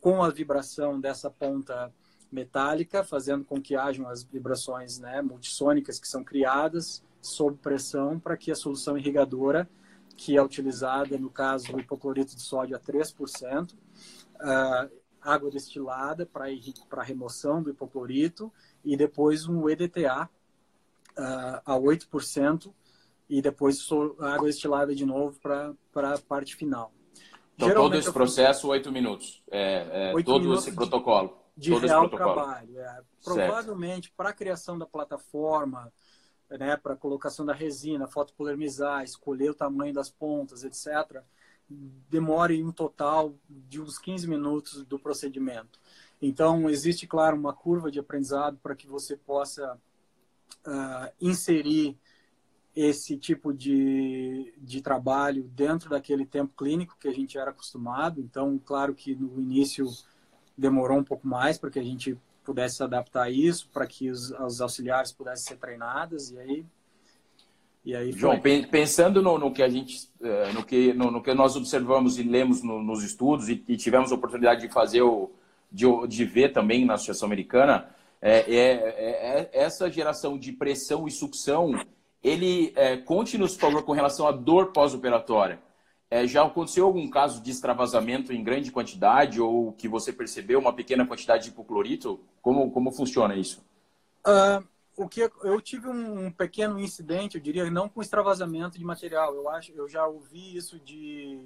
com 0.00 0.22
a 0.22 0.30
vibração 0.30 1.00
dessa 1.00 1.30
ponta 1.30 1.92
metálica, 2.30 3.04
fazendo 3.04 3.44
com 3.44 3.60
que 3.60 3.74
hajam 3.74 4.08
as 4.08 4.22
vibrações 4.22 4.98
né, 4.98 5.20
multissônicas 5.20 5.98
que 5.98 6.08
são 6.08 6.22
criadas 6.22 7.02
sob 7.20 7.56
pressão 7.58 8.18
para 8.18 8.36
que 8.36 8.50
a 8.50 8.54
solução 8.54 8.96
irrigadora 8.96 9.68
que 10.16 10.36
é 10.36 10.42
utilizada, 10.42 11.16
no 11.16 11.30
caso, 11.30 11.74
o 11.74 11.80
hipoclorito 11.80 12.36
de 12.36 12.42
sódio 12.42 12.76
a 12.76 12.78
3%, 12.78 13.72
uh, 13.72 15.00
água 15.20 15.50
destilada 15.50 16.26
para 16.26 17.02
remoção 17.02 17.62
do 17.62 17.70
hipoclorito 17.70 18.52
e 18.84 18.98
depois 18.98 19.46
um 19.46 19.68
EDTA 19.68 20.24
uh, 20.24 21.62
a 21.64 21.74
8% 21.74 22.70
e 23.30 23.40
depois 23.40 23.86
água 24.20 24.46
destilada 24.46 24.94
de 24.94 25.06
novo 25.06 25.38
para 25.40 26.14
a 26.14 26.18
parte 26.18 26.54
final. 26.54 26.92
Então, 27.60 27.68
Geralmente, 27.68 27.90
todo 27.92 28.00
esse 28.00 28.12
processo, 28.12 28.68
oito 28.68 28.90
minutos. 28.90 29.42
É, 29.50 30.12
é, 30.16 30.22
todo 30.22 30.40
minutos 30.40 30.66
esse 30.66 30.74
protocolo. 30.74 31.38
De, 31.54 31.68
de 31.68 31.86
real 31.86 32.08
trabalho. 32.08 32.80
É. 32.80 33.02
Provavelmente, 33.22 34.10
para 34.16 34.30
a 34.30 34.32
criação 34.32 34.78
da 34.78 34.86
plataforma, 34.86 35.92
né, 36.48 36.74
para 36.78 36.96
colocação 36.96 37.44
da 37.44 37.52
resina, 37.52 38.06
fotopolimizar, 38.06 39.04
escolher 39.04 39.50
o 39.50 39.54
tamanho 39.54 39.92
das 39.92 40.08
pontas, 40.08 40.64
etc., 40.64 41.22
demore 41.68 42.64
um 42.64 42.72
total 42.72 43.34
de 43.46 43.78
uns 43.78 43.98
15 43.98 44.26
minutos 44.26 44.82
do 44.86 44.98
procedimento. 44.98 45.78
Então, 46.20 46.68
existe, 46.70 47.06
claro, 47.06 47.36
uma 47.36 47.52
curva 47.52 47.90
de 47.90 48.00
aprendizado 48.00 48.58
para 48.62 48.74
que 48.74 48.86
você 48.86 49.18
possa 49.18 49.78
uh, 50.66 51.12
inserir 51.20 51.98
esse 52.74 53.16
tipo 53.16 53.52
de, 53.52 54.52
de 54.58 54.80
trabalho 54.80 55.44
dentro 55.54 55.90
daquele 55.90 56.24
tempo 56.24 56.52
clínico 56.56 56.96
que 57.00 57.08
a 57.08 57.12
gente 57.12 57.36
era 57.36 57.50
acostumado. 57.50 58.20
Então, 58.20 58.60
claro 58.64 58.94
que 58.94 59.14
no 59.14 59.40
início 59.40 59.86
demorou 60.56 60.98
um 60.98 61.04
pouco 61.04 61.26
mais 61.26 61.58
para 61.58 61.70
que 61.70 61.78
a 61.78 61.82
gente 61.82 62.16
pudesse 62.44 62.76
se 62.76 62.82
adaptar 62.82 63.30
isso, 63.30 63.68
para 63.72 63.86
que 63.86 64.10
os, 64.10 64.30
os, 64.30 64.60
auxiliares 64.60 65.12
pudessem 65.12 65.48
ser 65.48 65.56
treinadas 65.56 66.30
e 66.30 66.38
aí 66.38 66.66
e 67.82 67.96
aí 67.96 68.12
João, 68.12 68.38
pensando 68.70 69.22
no, 69.22 69.38
no, 69.38 69.52
que 69.52 69.62
a 69.62 69.68
gente, 69.68 70.10
eh, 70.20 70.52
no 70.52 70.62
que, 70.62 70.92
no, 70.92 71.10
no, 71.10 71.22
que 71.22 71.32
nós 71.32 71.56
observamos 71.56 72.18
e 72.18 72.22
lemos 72.22 72.62
no, 72.62 72.82
nos 72.82 73.02
estudos 73.02 73.48
e, 73.48 73.64
e, 73.66 73.76
tivemos 73.76 74.12
a 74.12 74.16
oportunidade 74.16 74.60
de 74.60 74.68
fazer 74.68 75.00
o, 75.00 75.30
de, 75.72 75.86
de 76.06 76.24
ver 76.26 76.52
também 76.52 76.84
na 76.84 76.94
Associação 76.94 77.26
Americana, 77.26 77.88
é, 78.20 78.40
é, 78.40 78.64
é, 78.64 79.50
é 79.50 79.64
essa 79.64 79.90
geração 79.90 80.38
de 80.38 80.52
pressão 80.52 81.08
e 81.08 81.10
sucção, 81.10 81.72
ele 82.22 82.72
é, 82.76 82.96
conte-nos, 82.96 83.54
por 83.54 83.60
favor, 83.60 83.82
com 83.82 83.92
relação 83.92 84.26
à 84.26 84.32
dor 84.32 84.72
pós-operatória. 84.72 85.60
É, 86.10 86.26
já 86.26 86.44
aconteceu 86.44 86.86
algum 86.86 87.08
caso 87.08 87.40
de 87.40 87.50
extravasamento 87.50 88.32
em 88.32 88.42
grande 88.42 88.72
quantidade 88.72 89.40
ou 89.40 89.72
que 89.72 89.86
você 89.86 90.12
percebeu 90.12 90.58
uma 90.58 90.72
pequena 90.72 91.06
quantidade 91.06 91.44
de 91.44 91.50
hipoclorito? 91.50 92.20
Como, 92.42 92.70
como 92.72 92.90
funciona 92.90 93.36
isso? 93.36 93.64
Uh, 94.26 94.66
o 94.96 95.08
que 95.08 95.20
eu 95.20 95.60
tive 95.60 95.88
um, 95.88 96.26
um, 96.26 96.32
pequeno 96.32 96.80
incidente, 96.80 97.36
eu 97.36 97.40
diria, 97.40 97.70
não 97.70 97.88
com 97.88 98.02
extravasamento 98.02 98.76
de 98.76 98.84
material. 98.84 99.34
Eu 99.34 99.48
acho, 99.48 99.72
eu 99.72 99.88
já 99.88 100.04
ouvi 100.06 100.56
isso 100.56 100.80
de 100.80 101.40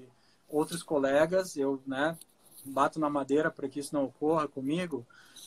outros 0.49 0.83
colegas. 0.83 1.57
Eu, 1.57 1.81
né, 1.87 2.17
bato 2.65 2.99
na 2.99 3.11
madeira 3.11 3.51
para 3.51 3.69
que 3.69 3.81
isso 3.81 3.95
não 3.95 4.05
ocorra 4.05 4.49
comigo. 4.49 5.07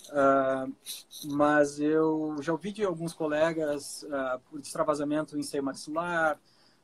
Uh, 0.09 0.73
mas 1.35 1.79
eu 1.79 2.35
já 2.41 2.51
ouvi 2.51 2.71
de 2.71 2.83
alguns 2.83 3.13
colegas 3.13 4.03
uh, 4.03 4.39
por 4.49 4.59
extravasamento 4.59 5.37
em 5.37 5.43
seio 5.43 5.63
maxilar, 5.63 6.39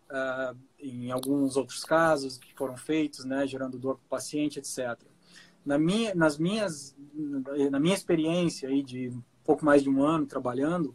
uh, 0.10 0.58
em 0.80 1.12
alguns 1.12 1.56
outros 1.56 1.84
casos 1.84 2.38
que 2.38 2.54
foram 2.54 2.76
feitos, 2.76 3.24
né, 3.26 3.48
gerando 3.48 3.78
dor 3.78 3.96
para 3.96 4.06
o 4.06 4.10
paciente, 4.10 4.60
etc. 4.60 5.00
Na 5.66 5.78
minha, 5.78 6.14
nas 6.14 6.38
minhas, 6.38 6.96
na 7.72 7.80
minha 7.80 7.96
experiência 7.96 8.68
aí 8.68 8.84
de 8.84 9.14
pouco 9.46 9.64
mais 9.64 9.82
de 9.82 9.90
um 9.90 10.04
ano 10.04 10.26
trabalhando, 10.26 10.94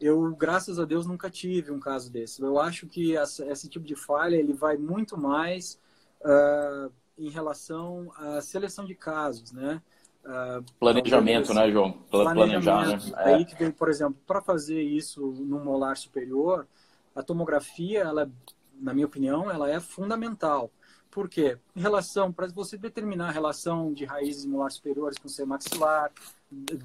eu, 0.00 0.34
graças 0.34 0.78
a 0.78 0.84
Deus, 0.84 1.06
nunca 1.06 1.28
tive 1.30 1.70
um 1.70 1.78
caso 1.78 2.10
desse. 2.10 2.40
Eu 2.40 2.58
acho 2.58 2.86
que 2.86 3.12
esse 3.12 3.68
tipo 3.68 3.84
de 3.84 3.94
falha 3.94 4.36
ele 4.36 4.54
vai 4.54 4.76
muito 4.76 5.16
mais 5.18 5.78
uh, 6.22 6.90
em 7.20 7.28
relação 7.28 8.10
à 8.16 8.40
seleção 8.40 8.84
de 8.84 8.94
casos, 8.94 9.52
né? 9.52 9.80
Uh, 10.24 10.64
planejamento, 10.78 11.54
né, 11.54 11.70
João? 11.70 11.92
Planejamento. 12.10 12.64
Planejar, 12.64 12.86
né? 12.86 13.12
Aí 13.16 13.44
que 13.44 13.54
vem, 13.54 13.70
por 13.70 13.88
exemplo, 13.88 14.16
para 14.26 14.40
fazer 14.40 14.80
isso 14.82 15.20
no 15.20 15.60
molar 15.60 15.96
superior, 15.96 16.66
a 17.14 17.22
tomografia, 17.22 18.00
ela, 18.00 18.30
na 18.80 18.92
minha 18.92 19.06
opinião, 19.06 19.50
ela 19.50 19.70
é 19.70 19.80
fundamental. 19.80 20.70
Por 21.10 21.28
quê? 21.28 21.58
Em 21.74 21.80
relação, 21.80 22.32
para 22.32 22.46
você 22.48 22.76
determinar 22.76 23.28
a 23.28 23.32
relação 23.32 23.92
de 23.92 24.04
raízes 24.04 24.46
molar 24.46 24.70
superiores 24.70 25.18
com 25.18 25.28
o 25.28 25.46
maxilar, 25.46 26.10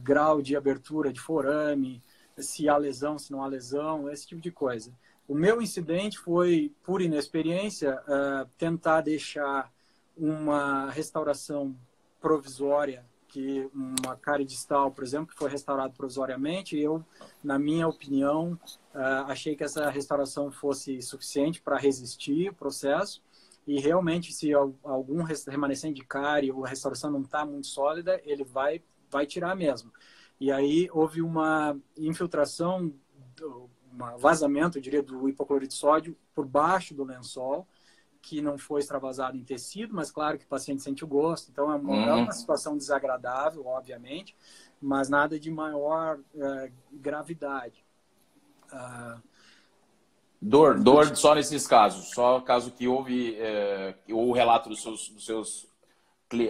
grau 0.01 0.41
de 0.41 0.55
abertura 0.55 1.13
de 1.13 1.19
forame, 1.19 2.01
se 2.37 2.67
há 2.67 2.75
lesão, 2.75 3.19
se 3.19 3.31
não 3.31 3.43
há 3.43 3.47
lesão, 3.47 4.09
esse 4.09 4.27
tipo 4.27 4.41
de 4.41 4.51
coisa. 4.51 4.91
O 5.27 5.35
meu 5.35 5.61
incidente 5.61 6.17
foi, 6.19 6.71
por 6.83 7.01
inexperiência, 7.01 7.99
uh, 8.01 8.49
tentar 8.57 9.01
deixar 9.01 9.71
uma 10.17 10.89
restauração 10.89 11.75
provisória 12.19 13.05
que 13.35 13.69
uma 13.73 14.15
cárie 14.15 14.45
distal, 14.45 14.89
por 14.91 15.03
exemplo, 15.03 15.27
que 15.27 15.35
foi 15.35 15.49
restaurado 15.49 15.93
provisoriamente, 15.93 16.79
eu, 16.79 17.03
na 17.43 17.59
minha 17.59 17.85
opinião, 17.85 18.57
uh, 18.93 19.27
achei 19.27 19.57
que 19.57 19.63
essa 19.63 19.89
restauração 19.89 20.49
fosse 20.49 21.01
suficiente 21.01 21.61
para 21.61 21.77
resistir 21.77 22.49
o 22.49 22.53
processo. 22.53 23.21
E 23.67 23.77
realmente, 23.77 24.31
se 24.31 24.53
algum 24.53 25.21
remanescente 25.23 25.99
de 25.99 26.07
cárie 26.07 26.49
ou 26.49 26.63
a 26.63 26.69
restauração 26.69 27.11
não 27.11 27.21
está 27.23 27.45
muito 27.45 27.67
sólida, 27.67 28.21
ele 28.23 28.45
vai, 28.45 28.81
vai 29.09 29.25
tirar 29.25 29.53
mesmo. 29.53 29.91
E 30.39 30.49
aí 30.49 30.87
houve 30.93 31.21
uma 31.21 31.77
infiltração, 31.97 32.93
um 33.43 34.17
vazamento, 34.17 34.77
eu 34.77 34.81
diria, 34.81 35.03
do 35.03 35.27
hipoclorito 35.27 35.73
de 35.73 35.77
sódio 35.77 36.15
por 36.33 36.45
baixo 36.45 36.93
do 36.93 37.03
lençol, 37.03 37.67
que 38.25 38.41
não 38.41 38.57
foi 38.57 38.81
extravasado 38.81 39.37
em 39.37 39.43
tecido, 39.43 39.93
mas 39.93 40.09
claro 40.09 40.39
que 40.39 40.45
o 40.45 40.47
paciente 40.47 40.81
sente 40.81 41.03
o 41.03 41.07
gosto. 41.07 41.51
Então 41.51 41.71
é 41.71 41.75
uma, 41.75 41.93
uhum. 41.93 42.09
é 42.09 42.13
uma 42.13 42.31
situação 42.31 42.75
desagradável, 42.75 43.67
obviamente, 43.67 44.35
mas 44.81 45.09
nada 45.09 45.39
de 45.39 45.51
maior 45.51 46.17
uh, 46.17 46.71
gravidade. 46.91 47.85
Uh, 48.73 49.21
dor, 50.41 50.79
dor 50.79 51.15
só 51.15 51.35
nesses 51.35 51.67
casos, 51.67 52.09
só 52.15 52.41
caso 52.41 52.71
que 52.71 52.87
houve 52.87 53.35
é, 53.35 53.95
o 54.09 54.31
relato 54.31 54.69
dos 54.69 54.81
seus, 54.81 55.09
dos 55.09 55.23
seus 55.23 55.67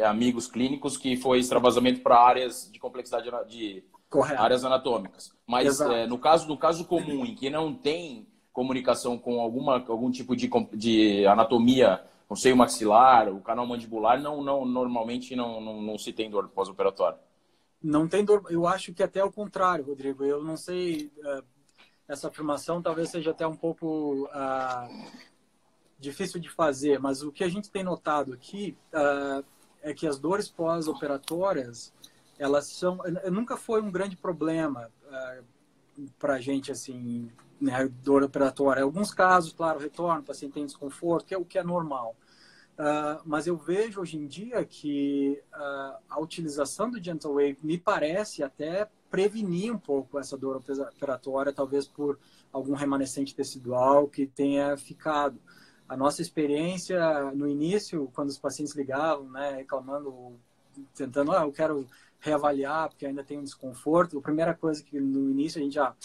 amigos 0.07 0.47
clínicos 0.47 0.95
que 0.95 1.17
foi 1.17 1.39
extravasamento 1.39 1.99
para 1.99 2.17
áreas 2.17 2.71
de 2.71 2.79
complexidade 2.79 3.29
de 3.49 3.83
Correto. 4.09 4.41
áreas 4.41 4.63
anatômicas. 4.63 5.35
Mas 5.45 5.81
é, 5.81 6.07
no 6.07 6.17
caso 6.17 6.47
no 6.47 6.57
caso 6.57 6.85
comum 6.85 7.25
em 7.25 7.35
que 7.35 7.49
não 7.49 7.73
tem 7.73 8.25
comunicação 8.55 9.17
com 9.17 9.41
alguma, 9.41 9.83
algum 9.85 10.09
tipo 10.09 10.33
de, 10.33 10.49
de 10.73 11.27
anatomia, 11.27 12.01
não 12.29 12.37
sei, 12.37 12.53
o 12.53 12.57
maxilar, 12.57 13.27
o 13.27 13.41
canal 13.41 13.67
mandibular, 13.67 14.19
não, 14.19 14.41
não, 14.41 14.65
normalmente 14.65 15.35
não, 15.35 15.59
não, 15.59 15.81
não 15.81 15.97
se 15.97 16.13
tem 16.13 16.29
dor 16.29 16.47
pós-operatória. 16.47 17.19
Não 17.83 18.07
tem 18.07 18.23
dor, 18.23 18.45
eu 18.49 18.65
acho 18.65 18.93
que 18.93 19.03
até 19.03 19.21
o 19.21 19.31
contrário, 19.31 19.83
Rodrigo. 19.85 20.23
Eu 20.23 20.41
não 20.41 20.55
sei, 20.55 21.11
uh, 21.17 21.43
essa 22.07 22.29
afirmação 22.29 22.81
talvez 22.81 23.09
seja 23.09 23.31
até 23.31 23.45
um 23.45 23.57
pouco 23.57 24.23
uh, 24.23 25.11
difícil 25.99 26.39
de 26.39 26.49
fazer, 26.49 26.97
mas 26.97 27.21
o 27.21 27.33
que 27.33 27.43
a 27.43 27.49
gente 27.49 27.69
tem 27.69 27.83
notado 27.83 28.31
aqui 28.31 28.77
uh, 28.93 29.43
é 29.83 29.93
que 29.93 30.07
as 30.07 30.17
dores 30.17 30.47
pós-operatórias, 30.47 31.93
elas 32.39 32.67
são, 32.67 32.99
nunca 33.29 33.57
foi 33.57 33.81
um 33.81 33.91
grande 33.91 34.15
problema 34.15 34.89
para 36.19 36.35
a 36.35 36.41
gente, 36.41 36.71
assim, 36.71 37.29
né, 37.59 37.87
dor 38.03 38.23
operatória. 38.23 38.81
Em 38.81 38.83
alguns 38.83 39.13
casos, 39.13 39.53
claro, 39.53 39.79
retorno, 39.79 40.21
o 40.21 40.25
paciente 40.25 40.53
tem 40.53 40.65
desconforto, 40.65 41.25
que 41.25 41.33
é 41.33 41.37
o 41.37 41.45
que 41.45 41.57
é 41.57 41.63
normal. 41.63 42.15
Uh, 42.73 43.23
mas 43.25 43.47
eu 43.47 43.55
vejo 43.55 44.01
hoje 44.01 44.17
em 44.17 44.27
dia 44.27 44.63
que 44.65 45.41
uh, 45.53 45.97
a 46.09 46.19
utilização 46.19 46.91
do 46.91 47.01
Gentle 47.01 47.33
Wave 47.33 47.57
me 47.63 47.77
parece 47.77 48.43
até 48.43 48.89
prevenir 49.09 49.73
um 49.73 49.77
pouco 49.77 50.19
essa 50.19 50.37
dor 50.37 50.57
operatória, 50.57 51.53
talvez 51.53 51.87
por 51.87 52.19
algum 52.51 52.73
remanescente 52.73 53.33
tecidual 53.33 54.09
que 54.09 54.27
tenha 54.27 54.75
ficado. 54.75 55.39
A 55.87 55.95
nossa 55.95 56.21
experiência 56.21 57.31
no 57.31 57.47
início, 57.47 58.11
quando 58.13 58.27
os 58.29 58.37
pacientes 58.37 58.75
ligavam, 58.75 59.29
né, 59.29 59.51
reclamando, 59.51 60.37
tentando, 60.93 61.31
ah, 61.31 61.43
eu 61.43 61.51
quero 61.53 61.87
reavaliar 62.25 62.89
porque 62.89 63.05
ainda 63.05 63.23
tem 63.23 63.37
um 63.37 63.43
desconforto, 63.43 64.17
a 64.17 64.21
primeira 64.21 64.53
coisa 64.53 64.83
que 64.83 64.99
no 64.99 65.29
início 65.29 65.61
a 65.61 65.63
gente 65.63 65.75
já, 65.75 65.95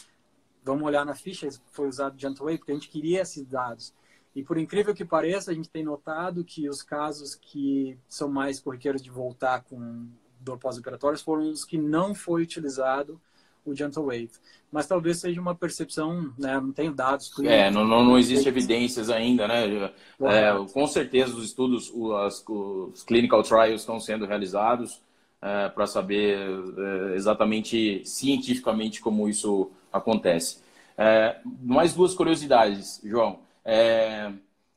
vamos 0.62 0.84
olhar 0.84 1.04
na 1.04 1.14
ficha, 1.14 1.48
foi 1.72 1.88
usado 1.88 2.20
Gentle 2.20 2.44
Wave, 2.44 2.58
porque 2.58 2.72
a 2.72 2.74
gente 2.74 2.90
queria 2.90 3.22
esses 3.22 3.46
dados. 3.46 3.94
E 4.36 4.44
por 4.44 4.58
incrível 4.58 4.94
que 4.94 5.04
pareça, 5.04 5.50
a 5.50 5.54
gente 5.54 5.70
tem 5.70 5.82
notado 5.82 6.44
que 6.44 6.68
os 6.68 6.82
casos 6.82 7.34
que 7.34 7.98
são 8.08 8.28
mais 8.28 8.60
corriqueiros 8.60 9.02
de 9.02 9.10
voltar 9.10 9.64
com 9.64 10.06
dor 10.38 10.58
pós-operatória 10.58 11.18
foram 11.18 11.50
os 11.50 11.64
que 11.64 11.78
não 11.78 12.14
foi 12.14 12.42
utilizado 12.42 13.20
o 13.64 13.74
Gentle 13.74 14.04
Wave. 14.04 14.30
Mas 14.70 14.86
talvez 14.86 15.18
seja 15.18 15.40
uma 15.40 15.54
percepção, 15.54 16.32
né? 16.38 16.58
Não 16.60 16.72
tenho 16.72 16.92
dados 16.92 17.32
clínicos. 17.34 17.58
É, 17.58 17.70
não, 17.70 17.84
não, 17.84 18.04
não 18.04 18.18
existe 18.18 18.48
evidências 18.48 19.10
ainda, 19.10 19.48
né? 19.48 19.92
É, 20.20 20.52
com 20.72 20.86
certeza 20.86 21.34
os 21.34 21.44
estudos, 21.44 21.90
os, 21.92 22.44
os 22.46 23.02
clinical 23.02 23.42
trials 23.42 23.80
estão 23.80 23.98
sendo 23.98 24.26
realizados 24.26 25.02
é, 25.42 25.68
para 25.68 25.86
saber 25.86 26.38
é, 26.38 27.14
exatamente 27.14 28.04
cientificamente 28.04 29.00
como 29.00 29.28
isso 29.28 29.70
acontece. 29.92 30.58
É, 30.96 31.40
mais 31.62 31.94
duas 31.94 32.14
curiosidades, 32.14 33.00
João. 33.02 33.40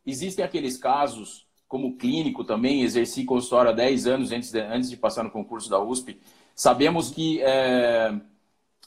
Existem 0.05 0.43
aqueles 0.43 0.77
casos, 0.77 1.45
como 1.67 1.95
clínico 1.97 2.43
também, 2.43 2.81
exerci 2.81 3.25
consultório 3.25 3.71
há 3.71 3.73
10 3.73 4.07
anos 4.07 4.31
antes 4.31 4.51
de, 4.51 4.59
antes 4.59 4.89
de 4.89 4.97
passar 4.97 5.23
no 5.23 5.31
concurso 5.31 5.69
da 5.69 5.81
USP. 5.81 6.19
Sabemos 6.55 7.09
que 7.09 7.41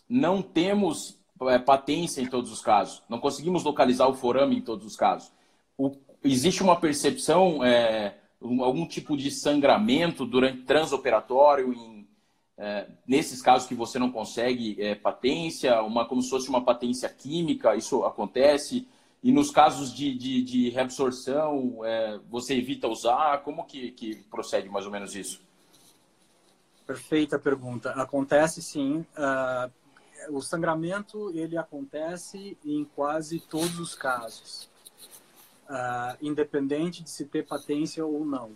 não 0.08 0.40
temos 0.42 1.18
patência 1.64 2.20
em 2.20 2.26
todos 2.26 2.52
os 2.52 2.60
casos, 2.60 3.02
não 3.08 3.18
conseguimos 3.18 3.64
localizar 3.64 4.06
o 4.08 4.14
forame 4.14 4.56
em 4.56 4.62
todos 4.62 4.86
os 4.86 4.96
casos. 4.96 5.32
O, 5.76 5.92
existe 6.24 6.62
uma 6.62 6.76
percepção, 6.76 7.64
é, 7.64 8.14
algum 8.40 8.86
tipo 8.86 9.16
de 9.16 9.30
sangramento 9.30 10.26
durante 10.26 10.62
transoperatório 10.62 11.72
em, 11.72 12.08
é, 12.58 12.86
nesses 13.06 13.42
casos 13.42 13.68
que 13.68 13.74
você 13.74 13.98
não 13.98 14.10
consegue 14.10 14.80
é, 14.80 14.94
patência, 14.94 15.82
uma, 15.82 16.06
como 16.06 16.22
se 16.22 16.30
fosse 16.30 16.48
uma 16.48 16.64
patência 16.64 17.08
química, 17.08 17.74
isso 17.74 18.04
acontece. 18.04 18.86
E 19.22 19.32
nos 19.32 19.50
casos 19.50 19.92
de, 19.92 20.16
de, 20.16 20.42
de 20.42 20.68
reabsorção, 20.70 21.84
é, 21.84 22.18
você 22.30 22.54
evita 22.56 22.88
usar? 22.88 23.42
Como 23.42 23.64
que, 23.64 23.90
que 23.90 24.16
procede 24.30 24.68
mais 24.68 24.86
ou 24.86 24.92
menos 24.92 25.14
isso? 25.14 25.40
Perfeita 26.86 27.38
pergunta. 27.38 27.90
Acontece 27.90 28.62
sim. 28.62 29.04
Uh, 29.18 29.70
o 30.30 30.40
sangramento 30.40 31.30
ele 31.34 31.58
acontece 31.58 32.56
em 32.64 32.84
quase 32.84 33.40
todos 33.40 33.78
os 33.78 33.94
casos, 33.94 34.68
uh, 35.68 36.16
independente 36.20 37.02
de 37.02 37.10
se 37.10 37.24
ter 37.26 37.46
patência 37.46 38.04
ou 38.04 38.24
não. 38.24 38.48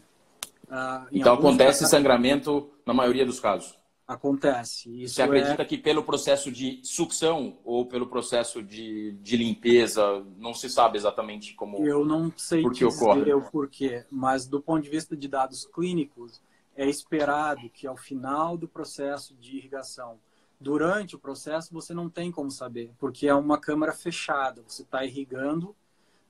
Uh, 0.65 1.07
então 1.13 1.35
acontece 1.35 1.81
casos, 1.81 1.91
sangramento 1.91 2.71
na 2.87 2.95
maioria 2.95 3.27
dos 3.27 3.41
casos. 3.41 3.79
Acontece. 4.07 5.03
Isso 5.03 5.15
Você 5.15 5.23
acredita 5.23 5.63
é... 5.63 5.65
que 5.65 5.79
pelo 5.79 6.03
processo 6.03 6.51
de 6.51 6.81
sucção 6.83 7.59
ou 7.65 7.87
pelo 7.87 8.09
processo 8.09 8.63
de, 8.63 9.13
de 9.23 9.37
limpeza, 9.37 10.25
não 10.37 10.53
se 10.53 10.69
sabe 10.69 10.99
exatamente 10.99 11.55
como. 11.55 11.87
Eu 11.87 12.05
não 12.05 12.33
sei 12.37 12.63
por 12.63 12.73
que 12.73 12.85
ocorre. 12.85 13.33
o 13.33 13.43
porquê, 13.43 14.05
mas 14.11 14.47
do 14.47 14.61
ponto 14.61 14.83
de 14.83 14.91
vista 14.91 15.17
de 15.17 15.29
dados 15.29 15.65
clínicos, 15.65 16.41
é 16.77 16.89
esperado 16.89 17.69
que 17.71 17.87
ao 17.87 17.97
final 17.97 18.57
do 18.57 18.67
processo 18.67 19.35
de 19.37 19.59
irrigação, 19.59 20.19
durante 20.61 21.15
o 21.15 21.19
processo, 21.19 21.73
você 21.73 21.95
não 21.95 22.11
tem 22.11 22.31
como 22.31 22.51
saber, 22.51 22.91
porque 22.99 23.29
é 23.29 23.35
uma 23.35 23.59
câmara 23.59 23.93
fechada. 23.93 24.63
Você 24.67 24.83
está 24.83 25.05
irrigando, 25.05 25.75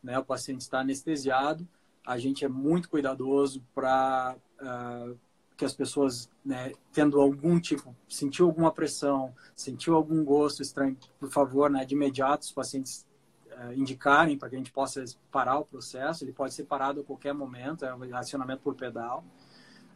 né, 0.02 0.18
o 0.18 0.24
paciente 0.24 0.62
está 0.62 0.80
anestesiado. 0.80 1.66
A 2.06 2.18
gente 2.18 2.44
é 2.44 2.48
muito 2.48 2.88
cuidadoso 2.88 3.62
para. 3.74 4.36
Uh, 4.60 4.64
ah, 4.66 5.14
que 5.60 5.64
as 5.66 5.74
pessoas, 5.74 6.30
né, 6.42 6.72
tendo 6.90 7.20
algum 7.20 7.60
tipo, 7.60 7.94
sentiu 8.08 8.46
alguma 8.46 8.72
pressão, 8.72 9.34
sentiu 9.54 9.94
algum 9.94 10.24
gosto 10.24 10.62
estranho, 10.62 10.96
por 11.18 11.30
favor, 11.30 11.68
né, 11.68 11.84
de 11.84 11.94
imediato 11.94 12.44
os 12.44 12.52
pacientes 12.52 13.06
uh, 13.48 13.70
indicarem 13.74 14.38
para 14.38 14.48
que 14.48 14.54
a 14.54 14.58
gente 14.58 14.72
possa 14.72 15.04
parar 15.30 15.58
o 15.58 15.66
processo. 15.66 16.24
Ele 16.24 16.32
pode 16.32 16.54
ser 16.54 16.64
parado 16.64 17.02
a 17.02 17.04
qualquer 17.04 17.34
momento, 17.34 17.84
é 17.84 17.94
um 17.94 18.16
acionamento 18.16 18.62
por 18.62 18.74
pedal. 18.74 19.22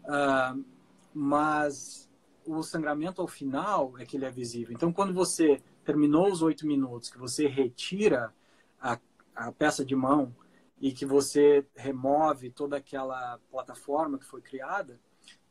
Uh, 0.05 0.63
mas 1.15 2.11
o 2.45 2.63
sangramento 2.63 3.23
ao 3.23 3.27
final 3.27 3.95
é 3.99 4.05
que 4.05 4.19
ele 4.19 4.27
é 4.27 4.31
visível. 4.31 4.75
Então, 4.75 4.93
quando 4.93 5.15
você 5.15 5.63
terminou 5.83 6.31
os 6.31 6.43
oito 6.43 6.67
minutos, 6.67 7.09
que 7.09 7.17
você 7.17 7.47
retira 7.47 8.35
a, 9.35 9.53
peça 9.53 9.85
de 9.85 9.95
mão 9.95 10.35
e 10.81 10.93
que 10.93 11.07
você 11.07 11.67
remove 11.75 12.51
toda 12.51 12.77
aquela 12.77 13.39
plataforma 13.51 14.19
que 14.19 14.25
foi 14.25 14.41
criada, 14.41 15.01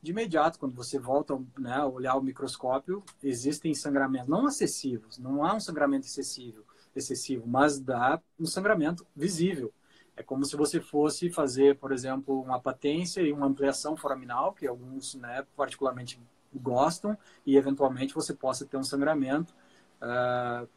de 0.00 0.10
imediato, 0.10 0.58
quando 0.58 0.74
você 0.74 0.98
volta 0.98 1.34
né, 1.58 1.76
a 1.76 1.86
olhar 1.86 2.14
o 2.16 2.22
microscópio, 2.22 3.02
existem 3.22 3.72
sangramentos 3.74 4.28
não 4.28 4.46
acessivos, 4.46 5.18
não 5.18 5.42
há 5.42 5.54
um 5.54 5.60
sangramento 5.60 6.06
excessivo, 6.06 6.62
excessivo 6.94 7.46
mas 7.46 7.80
dá 7.80 8.20
um 8.38 8.44
sangramento 8.44 9.06
visível. 9.16 9.72
É 10.16 10.22
como 10.22 10.44
se 10.44 10.56
você 10.56 10.80
fosse 10.80 11.30
fazer, 11.30 11.78
por 11.78 11.90
exemplo, 11.90 12.40
uma 12.40 12.60
patência 12.60 13.20
e 13.22 13.32
uma 13.32 13.46
ampliação 13.46 13.96
foraminal, 13.96 14.52
que 14.52 14.66
alguns 14.66 15.14
né, 15.14 15.44
particularmente 15.56 16.20
gostam, 16.54 17.18
e 17.44 17.56
eventualmente 17.56 18.14
você 18.14 18.32
possa 18.32 18.64
ter 18.64 18.76
um 18.76 18.84
sangramento. 18.84 19.54
Uh, 20.00 20.68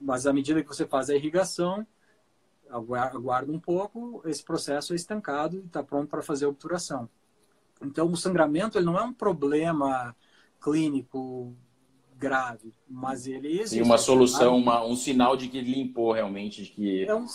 mas 0.00 0.26
à 0.26 0.32
medida 0.32 0.62
que 0.62 0.68
você 0.68 0.86
faz 0.86 1.10
a 1.10 1.16
irrigação, 1.16 1.86
aguarda 2.70 3.52
um 3.52 3.58
pouco, 3.58 4.22
esse 4.24 4.42
processo 4.42 4.92
é 4.92 4.96
estancado 4.96 5.56
e 5.56 5.66
está 5.66 5.82
pronto 5.82 6.08
para 6.08 6.22
fazer 6.22 6.46
a 6.46 6.48
obturação. 6.48 7.08
Então, 7.82 8.10
o 8.10 8.16
sangramento 8.16 8.78
ele 8.78 8.86
não 8.86 8.98
é 8.98 9.02
um 9.02 9.12
problema 9.12 10.14
clínico 10.60 11.54
grave, 12.16 12.72
mas 12.88 13.26
ele 13.26 13.60
existe. 13.60 13.78
E 13.78 13.82
uma 13.82 13.98
solução, 13.98 14.56
uma, 14.56 14.84
um 14.84 14.96
sinal 14.96 15.36
de 15.36 15.48
que 15.48 15.60
limpou 15.60 16.12
realmente, 16.12 16.64
de 16.64 16.70
que... 16.70 17.04
É 17.04 17.14
um, 17.14 17.26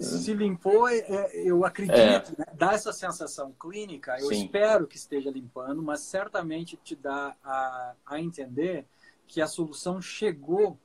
se 0.00 0.32
limpou, 0.32 0.88
é, 0.88 0.98
é 0.98 1.42
eu 1.44 1.64
acredito, 1.64 1.94
é. 1.96 2.20
né? 2.38 2.46
dá 2.54 2.72
essa 2.72 2.92
sensação 2.92 3.52
clínica, 3.60 4.18
eu 4.18 4.28
Sim. 4.28 4.44
espero 4.44 4.86
que 4.86 4.96
esteja 4.96 5.30
limpando, 5.30 5.82
mas 5.82 6.00
certamente 6.00 6.78
te 6.82 6.96
dá 6.96 7.36
a, 7.44 7.94
a 8.06 8.20
entender 8.20 8.86
que 9.26 9.40
a 9.42 9.46
solução 9.46 10.00
chegou 10.00 10.78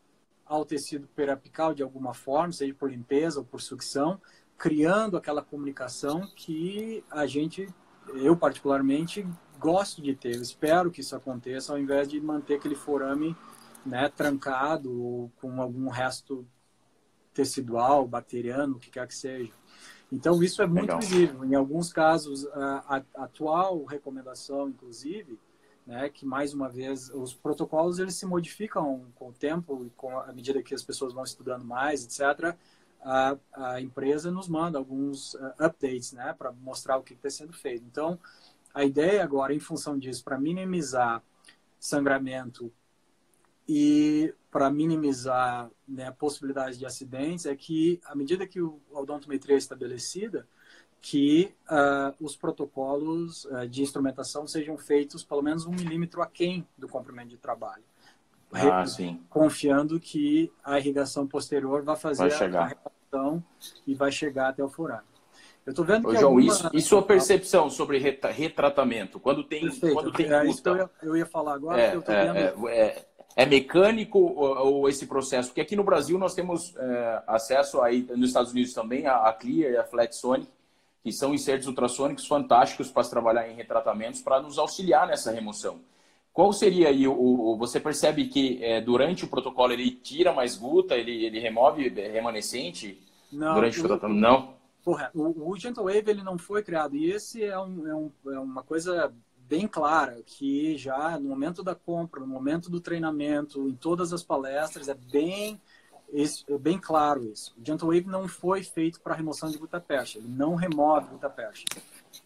ao 0.46 0.66
tecido 0.66 1.08
periapical 1.16 1.74
de 1.74 1.82
alguma 1.84 2.14
forma, 2.14 2.52
seja 2.52 2.74
por 2.74 2.90
limpeza 2.90 3.40
ou 3.40 3.46
por 3.46 3.62
sucção, 3.62 4.22
criando 4.58 5.18
aquela 5.18 5.42
comunicação 5.42 6.30
que 6.36 7.04
a 7.12 7.26
gente 7.26 7.68
eu 8.14 8.38
particularmente 8.38 9.28
gosto 9.60 10.02
de 10.02 10.16
ter. 10.16 10.36
Eu 10.36 10.42
espero 10.42 10.92
que 10.92 11.02
isso 11.02 11.16
aconteça 11.16 11.74
ao 11.74 11.80
invés 11.80 12.08
de 12.08 12.20
manter 12.22 12.56
aquele 12.56 12.76
forame 12.76 13.36
né, 13.86 14.10
trancado 14.10 14.92
ou 14.94 15.32
com 15.42 15.62
algum 15.62 15.90
resto 15.90 16.48
tecidual, 17.34 18.08
bacteriano, 18.08 18.76
o 18.76 18.80
que 18.80 18.90
quer 18.90 19.08
que 19.08 19.16
seja. 19.16 19.52
Então 20.12 20.42
isso 20.42 20.62
é 20.62 20.68
muito 20.68 20.82
Legal. 20.82 21.00
visível. 21.00 21.44
Em 21.44 21.56
alguns 21.56 21.92
casos, 21.92 22.48
a, 22.48 22.98
a, 22.98 23.24
atual 23.24 23.84
recomendação, 23.84 24.70
inclusive, 24.70 25.40
né, 25.86 26.10
que 26.10 26.26
mais 26.26 26.54
uma 26.54 26.68
vez 26.68 27.10
os 27.10 27.34
protocolos 27.34 28.00
eles 28.00 28.16
se 28.16 28.26
modificam 28.26 29.06
com 29.16 29.30
o 29.30 29.34
tempo 29.34 29.86
e 29.86 29.90
com 29.92 30.20
a 30.20 30.34
medida 30.34 30.62
que 30.64 30.74
as 30.74 30.84
pessoas 30.84 31.14
vão 31.14 31.24
estudando 31.24 31.64
mais, 31.64 32.04
etc 32.04 32.58
a, 33.06 33.38
a 33.54 33.80
empresa 33.80 34.32
nos 34.32 34.50
manda 34.50 34.80
alguns 34.80 35.36
uh, 35.36 35.54
updates, 35.60 36.12
né, 36.12 36.34
para 36.38 36.52
mostrar 36.52 36.98
o 36.98 37.04
que 37.04 37.14
está 37.14 37.30
sendo 37.30 37.54
feito. 37.54 37.86
Então, 37.86 38.20
a 38.74 38.84
ideia 38.84 39.24
agora, 39.24 39.54
em 39.54 39.60
função 39.60 39.98
disso, 39.98 40.24
para 40.24 40.40
minimizar 40.40 41.24
sangramento 41.80 42.74
e 43.70 44.34
para 44.50 44.72
minimizar 44.72 45.70
né, 45.88 46.10
possibilidade 46.12 46.80
de 46.80 46.86
acidentes, 46.86 47.46
é 47.46 47.56
que, 47.56 48.02
à 48.06 48.16
medida 48.16 48.48
que 48.48 48.60
o, 48.60 48.82
a 48.92 49.00
odontometria 49.00 49.56
é 49.56 49.60
estabelecida, 49.60 50.48
que 51.08 51.54
uh, 51.70 52.16
os 52.20 52.36
protocolos 52.36 53.46
uh, 53.46 53.68
de 53.70 53.84
instrumentação 53.84 54.48
sejam 54.48 54.76
feitos 54.76 55.24
pelo 55.24 55.44
menos 55.44 55.64
um 55.68 55.70
milímetro 55.70 56.20
aquém 56.20 56.68
do 56.76 56.88
comprimento 56.88 57.30
de 57.30 57.38
trabalho. 57.38 57.84
Ah, 58.52 58.84
confiando 59.30 60.00
que 60.00 60.52
a 60.64 60.80
irrigação 60.80 61.28
posterior 61.28 61.84
vai 61.84 61.96
fazer 61.96 62.28
vai 62.30 62.32
a 62.32 62.76
e 63.86 63.94
vai 63.94 64.12
chegar 64.12 64.50
até 64.50 64.64
o 64.64 64.70
forado. 64.70 65.06
Eu 65.64 65.72
estou 65.72 65.86
vendo 65.86 66.08
que 66.08 66.16
Ô, 66.16 66.20
João, 66.20 66.32
alguma... 66.32 66.48
isso, 66.48 66.70
e 66.74 66.82
sua 66.82 67.04
percepção 67.04 67.70
sobre 67.70 68.00
retratamento? 68.00 69.20
Quando 69.20 69.44
tem, 69.44 69.62
Perfeito. 69.62 69.94
quando 69.94 70.12
tem 70.12 70.26
é 70.26 70.40
que 70.40 70.68
eu 70.68 70.76
ia, 70.76 70.90
eu 71.04 71.18
ia 71.18 71.26
falar 71.28 71.54
agora. 71.54 71.80
É, 71.80 71.96
eu 71.96 72.04
é, 72.08 72.34
vendo... 72.34 72.68
é, 72.68 73.06
é 73.36 73.46
mecânico 73.46 74.18
ou, 74.18 74.58
ou, 74.58 74.90
esse 74.90 75.06
processo? 75.06 75.50
Porque 75.50 75.62
aqui 75.62 75.76
no 75.76 75.84
Brasil 75.84 76.18
nós 76.18 76.34
temos 76.34 76.76
é, 76.76 77.24
acesso 77.28 77.80
aí 77.82 78.08
nos 78.16 78.30
Estados 78.30 78.52
Unidos 78.52 78.74
também 78.74 79.06
a, 79.06 79.18
a 79.18 79.34
Clear 79.34 79.72
e 79.72 79.78
a 79.78 79.84
Flexonic, 79.84 80.55
que 81.06 81.12
são 81.12 81.36
insertos 81.36 81.68
ultrassônicos 81.68 82.26
fantásticos 82.26 82.90
para 82.90 83.08
trabalhar 83.08 83.48
em 83.48 83.54
retratamentos 83.54 84.24
para 84.24 84.42
nos 84.42 84.58
auxiliar 84.58 85.06
nessa 85.06 85.32
remoção. 85.32 85.80
Qual 86.34 86.52
seria 86.52 86.90
aí 86.90 87.08
o, 87.08 87.56
você 87.60 87.80
percebe 87.80 88.26
que 88.26 88.58
é, 88.60 88.82
durante 88.82 89.24
o 89.24 89.28
protocolo 89.28 89.72
ele 89.72 89.92
tira 89.92 90.34
mais 90.34 90.58
guta, 90.58 90.96
ele, 90.96 91.24
ele 91.24 91.40
remove 91.40 91.90
remanescente 91.90 93.00
não, 93.32 93.54
durante 93.54 93.80
o, 93.80 93.84
o 93.84 93.88
tratamento? 93.88 94.20
Não. 94.20 94.56
Porra, 94.84 95.12
o, 95.14 95.52
o 95.52 95.56
Gentle 95.56 95.86
Wave 95.86 96.10
ele 96.10 96.24
não 96.24 96.40
foi 96.40 96.64
criado 96.64 96.96
e 96.96 97.12
esse 97.12 97.44
é, 97.44 97.60
um, 97.60 97.88
é, 97.88 97.94
um, 97.94 98.12
é 98.34 98.40
uma 98.40 98.64
coisa 98.64 99.14
bem 99.38 99.68
clara 99.68 100.24
que 100.26 100.76
já 100.76 101.20
no 101.20 101.30
momento 101.30 101.62
da 101.62 101.76
compra, 101.76 102.20
no 102.20 102.26
momento 102.26 102.68
do 102.68 102.82
treinamento, 102.82 103.70
em 103.70 103.76
todas 103.76 104.12
as 104.12 104.24
palestras 104.24 104.90
é 104.90 104.96
bem 104.96 105.62
é 106.14 106.58
bem 106.58 106.80
claro 106.80 107.24
isso. 107.26 107.54
O 107.58 107.66
Gentle 107.66 107.88
Wave 107.88 108.08
não 108.08 108.28
foi 108.28 108.64
feito 108.64 109.02
para 109.02 109.16
remoção 109.16 109.50
de 109.50 109.58
gutta-percha, 109.58 110.20
ele 110.20 110.28
não 110.28 110.56
remove 110.56 111.10
gutta-percha. 111.10 111.66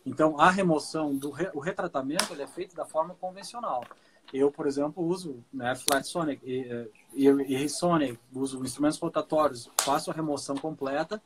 Então, 0.06 0.40
a 0.40 0.50
remoção 0.50 1.16
do 1.16 1.32
re, 1.32 1.50
o 1.54 1.60
retratamento 1.60 2.32
ele 2.32 2.44
é 2.44 2.48
feito 2.48 2.76
da 2.76 2.86
forma 2.86 3.16
convencional. 3.16 3.84
Eu, 4.32 4.52
por 4.52 4.68
exemplo, 4.68 5.04
uso 5.04 5.44
né, 5.52 5.76
Flat 5.76 6.06
Sonic 6.08 6.42
e, 6.46 6.90
e, 7.16 7.28
e 7.28 7.70
Sonic, 7.70 8.20
uso 8.32 8.64
instrumentos 8.64 9.00
rotatórios, 9.00 9.72
faço 9.82 10.12
a 10.12 10.14
remoção 10.14 10.56
completa 10.56 11.20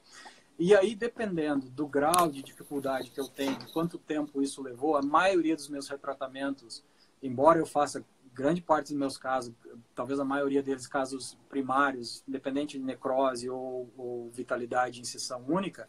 e 0.57 0.75
aí, 0.75 0.95
dependendo 0.95 1.69
do 1.69 1.87
grau 1.87 2.29
de 2.29 2.43
dificuldade 2.43 3.09
que 3.09 3.19
eu 3.19 3.27
tenho, 3.27 3.57
quanto 3.73 3.97
tempo 3.97 4.41
isso 4.41 4.61
levou, 4.61 4.95
a 4.95 5.01
maioria 5.01 5.55
dos 5.55 5.67
meus 5.67 5.89
retratamentos, 5.89 6.83
embora 7.21 7.59
eu 7.59 7.65
faça 7.65 8.05
grande 8.33 8.61
parte 8.61 8.87
dos 8.87 8.97
meus 8.97 9.17
casos, 9.17 9.53
talvez 9.93 10.19
a 10.19 10.25
maioria 10.25 10.63
deles 10.63 10.87
casos 10.87 11.37
primários, 11.49 12.23
independente 12.27 12.77
de 12.77 12.83
necrose 12.83 13.49
ou, 13.49 13.91
ou 13.97 14.31
vitalidade 14.31 14.99
em 14.99 15.03
sessão 15.03 15.43
única, 15.47 15.87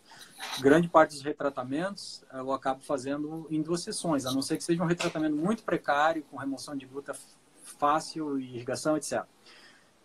grande 0.61 0.89
parte 0.89 1.15
dos 1.15 1.23
retratamentos 1.23 2.25
eu 2.33 2.53
acabo 2.53 2.83
fazendo 2.83 3.47
em 3.51 3.63
duas 3.63 3.83
sessões, 3.83 4.27
a 4.27 4.33
não 4.33 4.43
ser 4.43 4.57
que 4.57 4.65
seja 4.65 4.83
um 4.83 4.87
retratamento 4.87 5.37
muito 5.37 5.63
precário, 5.63 6.23
com 6.31 6.37
remoção 6.37 6.77
de 6.77 6.87
gluta 6.87 7.15
fácil, 7.63 8.39
irrigação, 8.39 8.97
etc. 8.97 9.25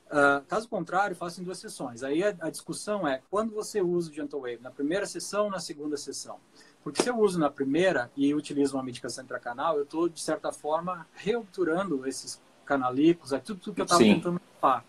Uh, 0.10 0.44
caso 0.48 0.68
contrário, 0.68 1.16
faço 1.16 1.40
em 1.40 1.44
duas 1.44 1.60
sessões. 1.60 2.02
Aí 2.02 2.24
a, 2.24 2.30
a, 2.40 2.50
discussão 2.50 3.08
é 3.08 3.22
quando 3.30 3.54
você 3.54 3.80
usa 3.80 4.10
o 4.10 4.14
Gentle 4.14 4.42
Wave, 4.42 4.60
na 4.60 4.72
primeira 4.72 5.06
sessão 5.06 5.46
ou 5.46 5.52
na 5.52 5.60
segunda 5.60 5.98
sessão. 5.98 6.40
Porque 6.84 7.04
se 7.04 7.10
eu 7.10 7.18
uso 7.20 7.40
na 7.40 7.50
primeira 7.50 8.10
e 8.16 8.34
utilizo 8.34 8.78
uma 8.78 8.84
medicação 8.84 9.24
intracanal, 9.24 9.78
eu 9.78 9.84
estou, 9.84 10.08
de 10.08 10.22
certa 10.22 10.52
forma, 10.52 11.06
reobturando 11.14 12.08
esses 12.08 12.42
canalículos, 12.66 13.34
é 13.34 13.40
tudo, 13.40 13.60
tudo 13.60 13.76
que 13.76 13.82
eu 13.82 13.86
estava 13.86 14.02
tentando 14.02 14.42
falar. 14.62 14.86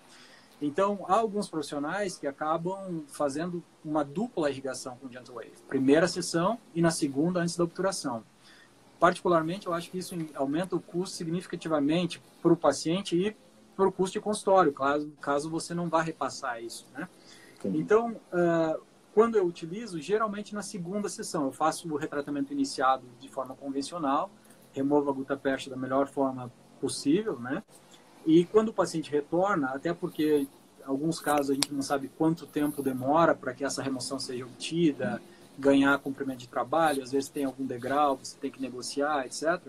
Então, 0.62 1.04
há 1.08 1.14
alguns 1.14 1.48
profissionais 1.48 2.18
que 2.18 2.26
acabam 2.26 3.02
fazendo 3.08 3.62
uma 3.84 4.04
dupla 4.04 4.50
irrigação 4.50 4.96
com 4.96 5.10
Gentle 5.10 5.34
Wave. 5.34 5.52
Primeira 5.66 6.06
sessão 6.06 6.58
e 6.74 6.82
na 6.82 6.90
segunda, 6.90 7.40
antes 7.40 7.56
da 7.56 7.64
obturação. 7.64 8.22
Particularmente, 8.98 9.66
eu 9.66 9.72
acho 9.72 9.90
que 9.90 9.96
isso 9.96 10.14
aumenta 10.34 10.76
o 10.76 10.80
custo 10.80 11.16
significativamente 11.16 12.22
para 12.42 12.52
o 12.52 12.56
paciente 12.56 13.16
e 13.16 13.34
para 13.74 13.88
o 13.88 13.92
custo 13.92 14.12
de 14.12 14.20
consultório, 14.20 14.72
caso, 14.74 15.10
caso 15.22 15.48
você 15.48 15.72
não 15.72 15.88
vá 15.88 16.02
repassar 16.02 16.62
isso, 16.62 16.86
né? 16.92 17.08
Então, 17.64 18.20
uh, 18.32 18.82
quando 19.20 19.36
eu 19.36 19.44
utilizo, 19.44 20.00
geralmente 20.00 20.54
na 20.54 20.62
segunda 20.62 21.06
sessão, 21.06 21.44
eu 21.44 21.52
faço 21.52 21.86
o 21.92 21.96
retratamento 21.98 22.54
iniciado 22.54 23.04
de 23.20 23.28
forma 23.28 23.54
convencional, 23.54 24.30
removo 24.72 25.10
a 25.10 25.12
gutta-percha 25.12 25.68
da 25.68 25.76
melhor 25.76 26.08
forma 26.08 26.50
possível, 26.80 27.38
né? 27.38 27.62
E 28.24 28.46
quando 28.46 28.70
o 28.70 28.72
paciente 28.72 29.10
retorna, 29.10 29.72
até 29.74 29.92
porque 29.92 30.48
em 30.80 30.84
alguns 30.86 31.20
casos 31.20 31.50
a 31.50 31.54
gente 31.54 31.70
não 31.70 31.82
sabe 31.82 32.10
quanto 32.16 32.46
tempo 32.46 32.82
demora 32.82 33.34
para 33.34 33.52
que 33.52 33.62
essa 33.62 33.82
remoção 33.82 34.18
seja 34.18 34.46
obtida, 34.46 35.20
ganhar 35.58 35.98
comprimento 35.98 36.38
de 36.38 36.48
trabalho, 36.48 37.02
às 37.02 37.12
vezes 37.12 37.28
tem 37.28 37.44
algum 37.44 37.66
degrau, 37.66 38.16
você 38.16 38.38
tem 38.38 38.50
que 38.50 38.62
negociar, 38.62 39.26
etc. 39.26 39.60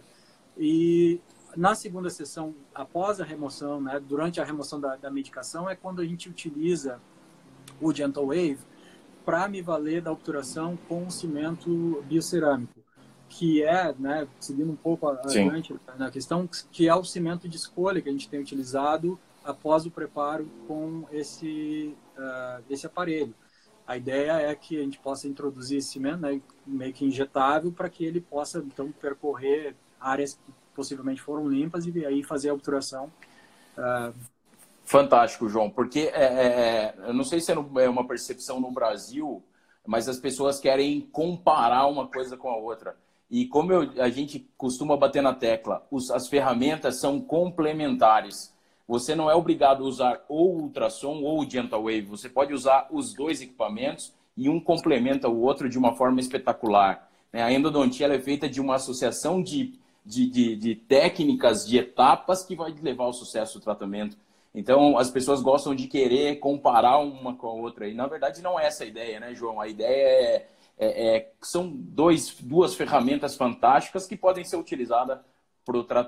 E 0.57 1.19
na 1.57 1.75
segunda 1.75 2.09
sessão, 2.09 2.55
após 2.73 3.19
a 3.19 3.25
remoção, 3.25 3.81
né, 3.81 3.99
durante 3.99 4.39
a 4.39 4.45
remoção 4.45 4.79
da, 4.79 4.95
da 4.95 5.11
medicação, 5.11 5.69
é 5.69 5.75
quando 5.75 6.01
a 6.01 6.05
gente 6.05 6.29
utiliza 6.29 7.01
o 7.81 7.93
Gentle 7.93 8.27
Wave 8.27 8.70
para 9.25 9.47
me 9.47 9.61
valer 9.61 10.01
da 10.01 10.11
obturação 10.11 10.77
com 10.87 11.09
cimento 11.09 12.03
biocerâmico, 12.07 12.73
que 13.29 13.63
é, 13.63 13.93
né, 13.97 14.27
seguindo 14.39 14.71
um 14.71 14.75
pouco 14.75 15.07
adiante 15.07 15.75
na 15.97 16.11
questão, 16.11 16.49
que 16.71 16.87
é 16.87 16.95
o 16.95 17.03
cimento 17.03 17.47
de 17.47 17.55
escolha 17.55 18.01
que 18.01 18.09
a 18.09 18.11
gente 18.11 18.27
tem 18.27 18.39
utilizado 18.39 19.19
após 19.43 19.85
o 19.85 19.91
preparo 19.91 20.47
com 20.67 21.05
esse, 21.11 21.95
uh, 22.17 22.63
esse 22.69 22.85
aparelho. 22.85 23.33
A 23.87 23.97
ideia 23.97 24.33
é 24.33 24.53
que 24.55 24.77
a 24.77 24.83
gente 24.83 24.99
possa 24.99 25.27
introduzir 25.27 25.79
esse 25.79 25.89
cimento 25.89 26.19
né, 26.19 26.41
meio 26.65 26.93
que 26.93 27.05
injetável 27.05 27.71
para 27.71 27.89
que 27.89 28.05
ele 28.05 28.21
possa, 28.21 28.59
então, 28.59 28.91
percorrer 28.91 29.75
áreas 29.99 30.33
que 30.33 30.53
possivelmente 30.75 31.21
foram 31.21 31.47
limpas 31.49 31.85
e 31.85 32.05
aí 32.05 32.23
fazer 32.23 32.49
a 32.49 32.53
obturação. 32.53 33.11
Uh... 33.77 34.13
Fantástico, 34.91 35.47
João, 35.47 35.69
porque 35.69 36.11
é, 36.13 36.21
é, 36.21 36.47
é 36.47 36.95
eu 37.07 37.13
não 37.13 37.23
sei 37.23 37.39
se 37.39 37.49
é, 37.49 37.55
é 37.55 37.89
uma 37.89 38.05
percepção 38.05 38.59
no 38.59 38.69
Brasil, 38.69 39.41
mas 39.87 40.09
as 40.09 40.19
pessoas 40.19 40.59
querem 40.59 40.99
comparar 40.99 41.87
uma 41.87 42.07
coisa 42.07 42.35
com 42.35 42.49
a 42.49 42.57
outra. 42.57 42.97
E 43.29 43.45
como 43.45 43.71
eu, 43.71 43.89
a 44.01 44.09
gente 44.09 44.45
costuma 44.57 44.97
bater 44.97 45.23
na 45.23 45.33
tecla, 45.33 45.87
os, 45.89 46.11
as 46.11 46.27
ferramentas 46.27 46.97
são 46.97 47.21
complementares. 47.21 48.53
Você 48.85 49.15
não 49.15 49.31
é 49.31 49.33
obrigado 49.33 49.81
a 49.81 49.87
usar 49.87 50.25
ou 50.27 50.59
ultrassom 50.59 51.21
ou 51.23 51.49
Gentle 51.49 51.83
Wave. 51.83 52.01
Você 52.01 52.27
pode 52.27 52.53
usar 52.53 52.89
os 52.91 53.13
dois 53.13 53.41
equipamentos 53.41 54.13
e 54.35 54.49
um 54.49 54.59
complementa 54.59 55.29
o 55.29 55.39
outro 55.39 55.69
de 55.69 55.77
uma 55.77 55.95
forma 55.95 56.19
espetacular. 56.19 57.09
Né? 57.31 57.41
A 57.41 57.49
endodontia 57.49 58.07
é 58.07 58.19
feita 58.19 58.49
de 58.49 58.59
uma 58.59 58.75
associação 58.75 59.41
de 59.41 59.79
de, 60.05 60.27
de, 60.27 60.55
de 60.55 60.75
técnicas, 60.75 61.65
de 61.65 61.77
etapas 61.77 62.43
que 62.43 62.55
vai 62.55 62.73
levar 62.81 63.05
ao 63.05 63.13
sucesso 63.13 63.59
do 63.59 63.63
tratamento. 63.63 64.17
Então, 64.53 64.97
as 64.97 65.09
pessoas 65.09 65.41
gostam 65.41 65.73
de 65.73 65.87
querer 65.87 66.37
comparar 66.37 66.99
uma 66.99 67.35
com 67.35 67.47
a 67.47 67.53
outra. 67.53 67.87
E, 67.87 67.93
na 67.93 68.05
verdade, 68.07 68.41
não 68.41 68.59
é 68.59 68.65
essa 68.65 68.83
a 68.83 68.87
ideia, 68.87 69.19
né, 69.19 69.33
João? 69.33 69.61
A 69.61 69.67
ideia 69.67 70.07
é, 70.07 70.47
é, 70.77 71.17
é 71.17 71.31
são 71.41 71.69
dois, 71.69 72.35
duas 72.39 72.75
ferramentas 72.75 73.35
fantásticas 73.35 74.05
que 74.05 74.17
podem 74.17 74.43
ser 74.43 74.57
utilizadas 74.57 75.19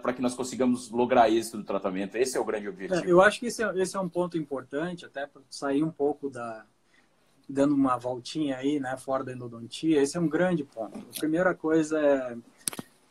para 0.01 0.13
que 0.13 0.21
nós 0.21 0.33
consigamos 0.33 0.89
lograr 0.89 1.29
êxito 1.29 1.57
do 1.57 1.63
tratamento. 1.63 2.17
Esse 2.17 2.37
é 2.37 2.41
o 2.41 2.45
grande 2.45 2.67
objetivo. 2.67 3.05
É, 3.05 3.09
eu 3.09 3.21
acho 3.21 3.39
que 3.39 3.45
esse 3.45 3.63
é, 3.63 3.81
esse 3.81 3.95
é 3.95 3.99
um 3.99 4.09
ponto 4.09 4.37
importante, 4.37 5.05
até 5.05 5.25
para 5.25 5.41
sair 5.49 5.83
um 5.83 5.91
pouco 5.91 6.29
da. 6.29 6.65
dando 7.47 7.73
uma 7.73 7.97
voltinha 7.97 8.57
aí, 8.57 8.79
né, 8.79 8.97
fora 8.97 9.23
da 9.23 9.31
endodontia. 9.31 10.01
Esse 10.01 10.17
é 10.17 10.19
um 10.19 10.27
grande 10.27 10.63
ponto. 10.63 10.97
A 10.97 11.19
primeira 11.19 11.53
coisa 11.53 11.99
é 11.99 12.35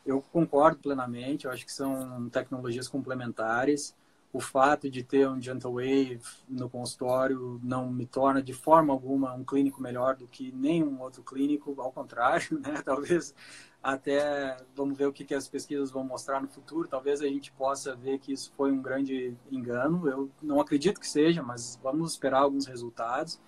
eu 0.05 0.21
concordo 0.21 0.79
plenamente, 0.79 1.45
eu 1.45 1.51
acho 1.51 1.65
que 1.65 1.71
são 1.71 2.29
tecnologias 2.29 2.87
complementares. 2.87 3.95
O 4.33 4.39
fato 4.39 4.89
de 4.89 5.03
ter 5.03 5.29
um 5.29 5.39
Gentle 5.39 5.73
Wave 5.73 6.19
no 6.49 6.67
consultório 6.67 7.61
não 7.63 7.91
me 7.91 8.07
torna 8.07 8.41
de 8.41 8.51
forma 8.51 8.91
alguma 8.91 9.31
um 9.35 9.43
clínico 9.43 9.79
melhor 9.79 10.15
do 10.15 10.27
que 10.27 10.51
nenhum 10.51 10.99
outro 10.99 11.21
clínico, 11.21 11.79
ao 11.79 11.91
contrário, 11.91 12.57
né? 12.59 12.81
Talvez 12.83 13.35
até 13.81 14.57
vamos 14.75 14.97
ver 14.97 15.05
o 15.05 15.13
que, 15.13 15.23
que 15.23 15.35
as 15.35 15.47
pesquisas 15.47 15.91
vão 15.91 16.03
mostrar 16.03 16.41
no 16.41 16.47
futuro. 16.47 16.87
Talvez 16.87 17.21
a 17.21 17.27
gente 17.27 17.51
possa 17.51 17.95
ver 17.95 18.17
que 18.17 18.33
isso 18.33 18.51
foi 18.57 18.71
um 18.71 18.81
grande 18.81 19.37
engano. 19.51 20.07
Eu 20.09 20.31
não 20.41 20.59
acredito 20.59 20.99
que 20.99 21.07
seja, 21.07 21.43
mas 21.43 21.79
vamos 21.83 22.13
esperar 22.13 22.39
alguns 22.39 22.65
resultados. 22.65 23.39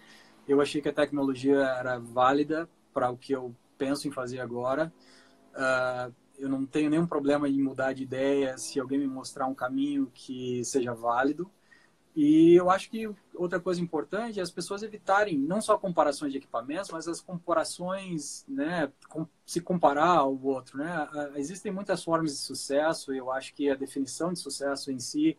Eu 0.47 0.61
achei 0.61 0.81
que 0.81 0.89
a 0.89 0.93
tecnologia 0.93 1.61
era 1.63 1.97
válida 1.97 2.69
para 2.93 3.09
o 3.09 3.17
que 3.17 3.33
eu 3.33 3.55
penso 3.75 4.07
em 4.07 4.11
fazer 4.11 4.39
agora. 4.39 4.93
Uh, 5.55 6.13
eu 6.37 6.49
não 6.49 6.65
tenho 6.65 6.89
nenhum 6.89 7.07
problema 7.07 7.47
em 7.47 7.61
mudar 7.61 7.93
de 7.93 8.03
ideia 8.03 8.57
se 8.57 8.79
alguém 8.79 8.99
me 8.99 9.07
mostrar 9.07 9.47
um 9.47 9.55
caminho 9.55 10.11
que 10.13 10.63
seja 10.63 10.93
válido. 10.93 11.49
E 12.15 12.55
eu 12.55 12.69
acho 12.69 12.89
que 12.89 13.09
outra 13.33 13.59
coisa 13.59 13.81
importante 13.81 14.39
é 14.39 14.43
as 14.43 14.49
pessoas 14.49 14.81
evitarem 14.83 15.37
não 15.37 15.59
só 15.59 15.77
comparações 15.77 16.31
de 16.31 16.37
equipamentos, 16.37 16.89
mas 16.89 17.09
as 17.09 17.19
comparações, 17.19 18.45
né, 18.47 18.89
se 19.45 19.59
comparar 19.59 20.19
ao 20.19 20.41
outro, 20.41 20.77
né? 20.77 21.09
Existem 21.35 21.73
muitas 21.73 22.01
formas 22.01 22.31
de 22.31 22.37
sucesso 22.37 23.13
e 23.13 23.17
eu 23.17 23.29
acho 23.31 23.53
que 23.53 23.69
a 23.69 23.75
definição 23.75 24.31
de 24.31 24.39
sucesso 24.39 24.91
em 24.91 24.99
si 24.99 25.37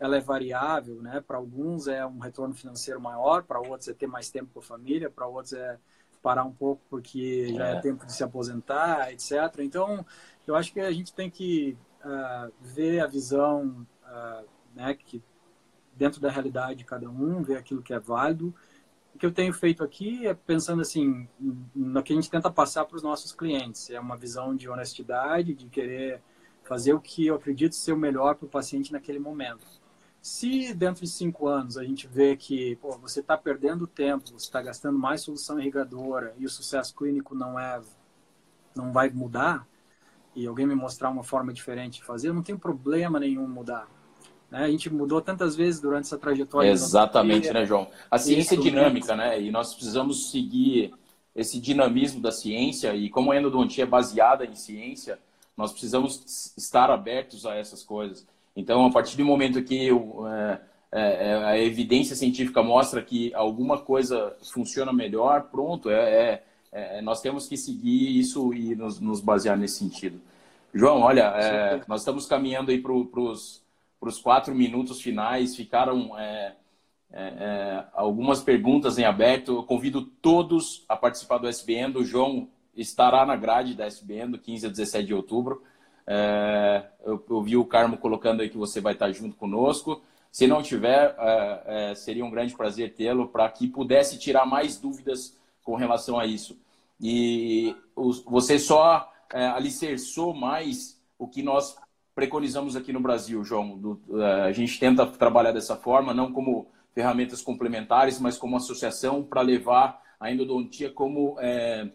ela 0.00 0.16
é 0.16 0.20
variável, 0.20 1.00
né? 1.00 1.20
Para 1.20 1.36
alguns 1.36 1.86
é 1.86 2.04
um 2.04 2.18
retorno 2.18 2.54
financeiro 2.54 3.00
maior, 3.00 3.44
para 3.44 3.60
outros 3.60 3.88
é 3.88 3.94
ter 3.94 4.08
mais 4.08 4.28
tempo 4.28 4.50
com 4.54 4.58
a 4.58 4.62
família, 4.62 5.08
para 5.08 5.26
outros 5.26 5.52
é 5.52 5.78
parar 6.22 6.44
um 6.44 6.52
pouco 6.52 6.82
porque 6.88 7.52
já 7.54 7.68
é, 7.68 7.72
é 7.74 7.80
tempo 7.80 8.04
de 8.06 8.12
se 8.12 8.22
aposentar, 8.22 9.12
etc. 9.12 9.32
Então, 9.60 10.04
eu 10.46 10.54
acho 10.54 10.72
que 10.72 10.80
a 10.80 10.90
gente 10.90 11.12
tem 11.12 11.30
que 11.30 11.76
uh, 12.04 12.52
ver 12.60 13.00
a 13.00 13.06
visão, 13.06 13.86
uh, 14.04 14.46
né, 14.74 14.94
que 14.94 15.22
dentro 15.94 16.20
da 16.20 16.30
realidade 16.30 16.76
de 16.76 16.84
cada 16.84 17.08
um, 17.08 17.42
ver 17.42 17.56
aquilo 17.56 17.82
que 17.82 17.92
é 17.92 17.98
válido. 17.98 18.54
O 19.14 19.18
que 19.18 19.26
eu 19.26 19.32
tenho 19.32 19.52
feito 19.52 19.82
aqui 19.82 20.26
é 20.26 20.34
pensando 20.34 20.80
assim, 20.80 21.28
no 21.74 22.02
que 22.02 22.12
a 22.12 22.16
gente 22.16 22.30
tenta 22.30 22.50
passar 22.50 22.84
para 22.84 22.96
os 22.96 23.02
nossos 23.02 23.32
clientes. 23.32 23.90
É 23.90 23.98
uma 23.98 24.16
visão 24.16 24.54
de 24.54 24.68
honestidade, 24.68 25.54
de 25.54 25.66
querer 25.66 26.22
fazer 26.62 26.92
o 26.92 27.00
que 27.00 27.26
eu 27.26 27.34
acredito 27.34 27.74
ser 27.74 27.92
o 27.92 27.96
melhor 27.96 28.36
para 28.36 28.46
o 28.46 28.48
paciente 28.48 28.92
naquele 28.92 29.18
momento 29.18 29.66
Se 30.28 30.74
dentro 30.74 31.02
de 31.02 31.08
cinco 31.08 31.48
anos 31.48 31.78
a 31.78 31.82
gente 31.82 32.06
vê 32.06 32.36
que 32.36 32.76
pô, 32.76 32.98
você 32.98 33.20
está 33.20 33.34
perdendo 33.34 33.86
tempo, 33.86 34.30
você 34.30 34.44
está 34.44 34.60
gastando 34.60 34.98
mais 34.98 35.22
solução 35.22 35.58
irrigadora 35.58 36.34
e 36.38 36.44
o 36.44 36.50
sucesso 36.50 36.94
clínico 36.94 37.34
não 37.34 37.58
é, 37.58 37.80
não 38.76 38.92
vai 38.92 39.08
mudar, 39.08 39.66
e 40.36 40.46
alguém 40.46 40.66
me 40.66 40.74
mostrar 40.74 41.08
uma 41.08 41.24
forma 41.24 41.50
diferente 41.50 42.00
de 42.00 42.04
fazer, 42.04 42.30
não 42.30 42.42
tenho 42.42 42.58
problema 42.58 43.18
nenhum 43.18 43.48
mudar. 43.48 43.88
Né? 44.50 44.64
A 44.64 44.70
gente 44.70 44.90
mudou 44.90 45.22
tantas 45.22 45.56
vezes 45.56 45.80
durante 45.80 46.04
essa 46.04 46.18
trajetória. 46.18 46.68
Exatamente, 46.68 47.50
né, 47.50 47.64
João? 47.64 47.88
A 48.10 48.18
ciência 48.18 48.54
é 48.54 48.58
dinâmica, 48.58 49.16
né? 49.16 49.40
E 49.40 49.50
nós 49.50 49.72
precisamos 49.72 50.30
seguir 50.30 50.94
esse 51.34 51.58
dinamismo 51.58 52.20
da 52.20 52.30
ciência 52.30 52.94
e 52.94 53.08
como 53.08 53.32
a 53.32 53.36
endodontia 53.36 53.84
é 53.84 53.86
baseada 53.86 54.44
em 54.44 54.54
ciência, 54.54 55.18
nós 55.56 55.72
precisamos 55.72 56.54
estar 56.54 56.90
abertos 56.90 57.46
a 57.46 57.54
essas 57.54 57.82
coisas. 57.82 58.26
Então, 58.58 58.84
a 58.84 58.90
partir 58.90 59.16
do 59.16 59.24
momento 59.24 59.62
que 59.62 59.88
é, 59.88 60.60
é, 60.90 61.28
é, 61.30 61.44
a 61.44 61.56
evidência 61.56 62.16
científica 62.16 62.60
mostra 62.60 63.00
que 63.00 63.32
alguma 63.32 63.78
coisa 63.78 64.36
funciona 64.52 64.92
melhor, 64.92 65.44
pronto, 65.44 65.88
é, 65.88 66.42
é, 66.72 66.98
é 66.98 67.00
nós 67.00 67.20
temos 67.20 67.46
que 67.46 67.56
seguir 67.56 68.18
isso 68.18 68.52
e 68.52 68.74
nos, 68.74 68.98
nos 68.98 69.20
basear 69.20 69.56
nesse 69.56 69.78
sentido. 69.78 70.20
João, 70.74 71.02
olha, 71.02 71.84
nós 71.86 72.00
estamos 72.00 72.26
caminhando 72.26 72.72
aí 72.72 72.82
para 72.82 72.92
os 72.92 73.62
quatro 74.20 74.52
minutos 74.52 75.00
finais, 75.00 75.54
ficaram 75.54 76.10
algumas 77.94 78.42
perguntas 78.42 78.98
em 78.98 79.04
aberto. 79.04 79.52
Eu 79.52 79.62
convido 79.62 80.02
todos 80.02 80.84
a 80.88 80.96
participar 80.96 81.38
do 81.38 81.46
SBN. 81.48 81.96
O 81.96 82.04
João 82.04 82.48
estará 82.76 83.24
na 83.24 83.36
grade 83.36 83.74
da 83.74 83.86
SBN 83.86 84.32
do 84.32 84.38
15 84.38 84.66
a 84.66 84.68
17 84.68 85.06
de 85.06 85.14
outubro. 85.14 85.62
É, 86.10 86.86
eu, 87.04 87.22
eu, 87.28 87.42
vi 87.42 87.54
o 87.58 87.66
Carmo 87.66 87.98
colocando 87.98 88.40
aí 88.40 88.48
que 88.48 88.56
você 88.56 88.80
vai 88.80 88.94
estar 88.94 89.12
junto 89.12 89.36
conosco. 89.36 90.02
Se 90.32 90.46
não 90.46 90.62
tiver, 90.62 91.14
é, 91.18 91.90
é, 91.90 91.94
seria 91.94 92.24
um 92.24 92.30
grande 92.30 92.56
prazer 92.56 92.94
tê-lo 92.94 93.28
para 93.28 93.46
que 93.50 93.68
pudesse 93.68 94.18
tirar 94.18 94.46
mais 94.46 94.78
dúvidas 94.78 95.36
com 95.62 95.76
relação 95.76 96.18
a 96.18 96.24
isso. 96.24 96.58
E 96.98 97.76
os, 97.94 98.22
você 98.24 98.58
só 98.58 99.12
é, 99.34 99.48
alicerçou 99.48 100.32
mais 100.32 100.98
o 101.18 101.28
que 101.28 101.42
nós 101.42 101.76
preconizamos 102.14 102.74
aqui 102.74 102.90
no 102.90 103.00
Brasil, 103.00 103.44
João. 103.44 103.76
Do, 103.76 104.00
é, 104.22 104.42
a 104.44 104.52
gente 104.52 104.80
tenta 104.80 105.06
trabalhar 105.06 105.52
dessa 105.52 105.76
forma, 105.76 106.14
não 106.14 106.32
como 106.32 106.68
ferramentas 106.94 107.42
complementares, 107.42 108.18
mas 108.18 108.38
como 108.38 108.56
associação 108.56 109.22
para 109.22 109.42
levar 109.42 110.02
a 110.18 110.32
endodontia 110.32 110.90
como 110.90 111.36
é, 111.38 111.90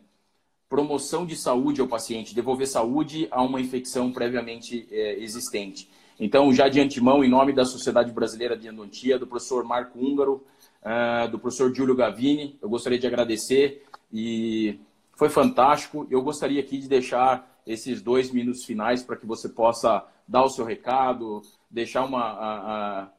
promoção 0.73 1.23
de 1.23 1.35
saúde 1.35 1.81
ao 1.81 1.87
paciente, 1.87 2.33
devolver 2.33 2.65
saúde 2.65 3.27
a 3.29 3.43
uma 3.43 3.61
infecção 3.61 4.11
previamente 4.11 4.87
é, 4.89 5.21
existente. 5.21 5.87
Então, 6.19 6.51
já 6.51 6.67
de 6.67 6.81
antemão, 6.81 7.23
em 7.23 7.29
nome 7.29 7.53
da 7.53 7.63
Sociedade 7.63 8.11
Brasileira 8.11 8.57
de 8.57 8.67
Endodontia, 8.67 9.19
do 9.19 9.27
professor 9.27 9.63
Marco 9.63 9.99
Húngaro, 9.99 10.43
uh, 10.81 11.29
do 11.29 11.37
professor 11.37 11.71
Júlio 11.75 11.95
Gavini, 11.95 12.57
eu 12.59 12.67
gostaria 12.67 12.97
de 12.97 13.05
agradecer 13.05 13.83
e 14.11 14.79
foi 15.15 15.29
fantástico. 15.29 16.07
Eu 16.09 16.23
gostaria 16.23 16.59
aqui 16.59 16.79
de 16.79 16.87
deixar 16.87 17.55
esses 17.67 18.01
dois 18.01 18.31
minutos 18.31 18.65
finais 18.65 19.03
para 19.03 19.15
que 19.15 19.27
você 19.27 19.49
possa 19.49 20.03
dar 20.27 20.43
o 20.43 20.49
seu 20.49 20.65
recado, 20.65 21.43
deixar 21.69 22.03
uma, 22.03 22.23
a, 22.23 23.03
a, 23.03 23.09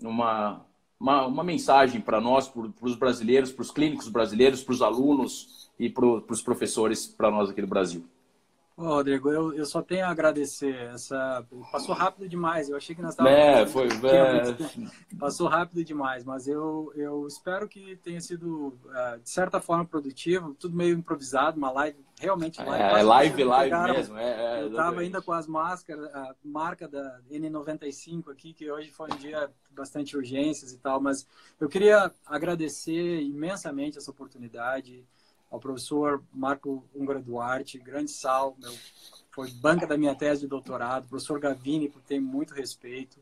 uma, 0.00 0.64
uma, 1.00 1.26
uma, 1.26 1.42
mensagem 1.42 2.00
para 2.00 2.20
nós, 2.20 2.46
para 2.46 2.70
os 2.82 2.94
brasileiros, 2.94 3.50
para 3.50 3.62
os 3.62 3.72
clínicos 3.72 4.06
brasileiros, 4.06 4.62
para 4.62 4.74
os 4.74 4.80
alunos, 4.80 5.60
e 5.80 5.88
para 5.88 6.04
os 6.04 6.42
professores 6.42 7.06
para 7.06 7.30
nós 7.30 7.48
aqui 7.48 7.62
do 7.62 7.66
Brasil. 7.66 8.04
Rodrigo, 8.76 9.30
eu, 9.30 9.52
eu 9.52 9.66
só 9.66 9.82
tenho 9.82 10.06
a 10.06 10.08
agradecer. 10.08 10.74
Essa 10.74 11.44
passou 11.70 11.94
rápido 11.94 12.28
demais. 12.28 12.68
Eu 12.68 12.76
achei 12.76 12.94
que 12.94 13.02
nós 13.02 13.10
estávamos. 13.10 13.38
É, 13.38 13.66
foi. 13.66 13.88
É... 13.88 15.16
Passou 15.18 15.48
rápido 15.48 15.84
demais, 15.84 16.24
mas 16.24 16.48
eu, 16.48 16.90
eu 16.96 17.26
espero 17.26 17.68
que 17.68 17.96
tenha 17.96 18.20
sido 18.20 18.68
uh, 18.86 19.20
de 19.22 19.28
certa 19.28 19.60
forma 19.60 19.84
produtivo. 19.84 20.54
Tudo 20.54 20.74
meio 20.74 20.96
improvisado, 20.96 21.58
uma 21.58 21.70
live 21.70 21.98
realmente 22.18 22.62
live. 22.62 22.82
É, 22.82 23.02
live, 23.02 23.44
live 23.44 23.70
pegaram, 23.70 23.94
mesmo. 23.94 24.16
É, 24.16 24.60
é, 24.60 24.62
eu 24.62 24.68
estava 24.68 25.00
ainda 25.00 25.20
com 25.20 25.32
as 25.32 25.46
máscaras, 25.46 26.06
a 26.14 26.34
marca 26.42 26.88
da 26.88 27.20
N95 27.30 28.30
aqui, 28.30 28.54
que 28.54 28.70
hoje 28.70 28.90
foi 28.90 29.10
um 29.12 29.16
dia 29.16 29.50
bastante 29.70 30.16
urgências 30.16 30.72
e 30.72 30.78
tal, 30.78 31.00
mas 31.00 31.26
eu 31.58 31.68
queria 31.68 32.10
agradecer 32.26 33.20
imensamente 33.20 33.98
essa 33.98 34.10
oportunidade 34.10 35.06
ao 35.50 35.58
professor 35.58 36.22
Marco 36.32 36.84
Ungara 36.94 37.20
Duarte, 37.20 37.78
grande 37.78 38.10
sal, 38.10 38.56
meu, 38.58 38.72
foi 39.30 39.50
banca 39.50 39.86
da 39.86 39.96
minha 39.96 40.14
tese 40.14 40.42
de 40.42 40.46
doutorado, 40.46 41.08
professor 41.08 41.40
Gavini, 41.40 41.88
por 41.88 42.00
ter 42.02 42.20
muito 42.20 42.54
respeito, 42.54 43.18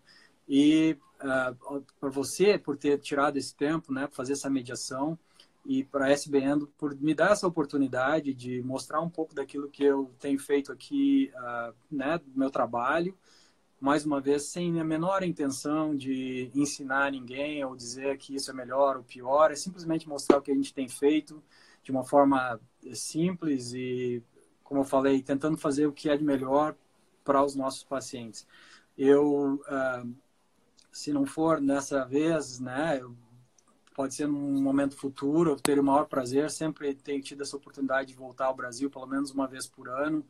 e 0.48 0.96
uh, 1.20 1.84
para 2.00 2.10
você, 2.10 2.58
por 2.58 2.76
ter 2.76 2.98
tirado 2.98 3.36
esse 3.36 3.54
tempo, 3.54 3.92
né, 3.92 4.06
para 4.06 4.14
fazer 4.14 4.34
essa 4.34 4.50
mediação, 4.50 5.18
e 5.64 5.84
para 5.84 6.06
a 6.06 6.10
SBN 6.10 6.66
por 6.78 6.94
me 6.98 7.14
dar 7.14 7.32
essa 7.32 7.46
oportunidade 7.46 8.32
de 8.32 8.62
mostrar 8.62 9.02
um 9.02 9.10
pouco 9.10 9.34
daquilo 9.34 9.68
que 9.68 9.84
eu 9.84 10.10
tenho 10.18 10.38
feito 10.38 10.72
aqui, 10.72 11.30
uh, 11.34 11.74
né, 11.90 12.18
do 12.18 12.38
meu 12.38 12.50
trabalho, 12.50 13.14
mais 13.80 14.04
uma 14.04 14.20
vez, 14.20 14.44
sem 14.44 14.80
a 14.80 14.84
menor 14.84 15.22
intenção 15.22 15.94
de 15.94 16.50
ensinar 16.54 17.12
ninguém 17.12 17.64
ou 17.64 17.76
dizer 17.76 18.16
que 18.18 18.34
isso 18.34 18.50
é 18.50 18.54
melhor 18.54 18.96
ou 18.96 19.02
pior, 19.04 19.52
é 19.52 19.54
simplesmente 19.54 20.08
mostrar 20.08 20.38
o 20.38 20.42
que 20.42 20.50
a 20.50 20.54
gente 20.54 20.74
tem 20.74 20.88
feito, 20.88 21.42
de 21.88 21.92
uma 21.92 22.04
forma 22.04 22.60
simples 22.92 23.72
e, 23.72 24.22
como 24.62 24.82
eu 24.82 24.84
falei, 24.84 25.22
tentando 25.22 25.56
fazer 25.56 25.86
o 25.86 25.92
que 25.92 26.10
é 26.10 26.16
de 26.18 26.22
melhor 26.22 26.76
para 27.24 27.42
os 27.42 27.54
nossos 27.54 27.82
pacientes. 27.82 28.46
Eu, 28.96 29.54
uh, 29.54 30.14
se 30.92 31.14
não 31.14 31.24
for 31.24 31.62
nessa 31.62 32.04
vez, 32.04 32.60
né, 32.60 33.00
pode 33.94 34.14
ser 34.14 34.28
num 34.28 34.60
momento 34.60 34.98
futuro, 34.98 35.52
eu 35.52 35.56
teria 35.56 35.80
o 35.80 35.86
maior 35.86 36.04
prazer, 36.04 36.50
sempre 36.50 36.94
tenho 36.94 37.22
tido 37.22 37.42
essa 37.42 37.56
oportunidade 37.56 38.08
de 38.08 38.14
voltar 38.14 38.46
ao 38.46 38.54
Brasil 38.54 38.90
pelo 38.90 39.06
menos 39.06 39.30
uma 39.30 39.46
vez 39.46 39.66
por 39.66 39.88
ano, 39.88 40.22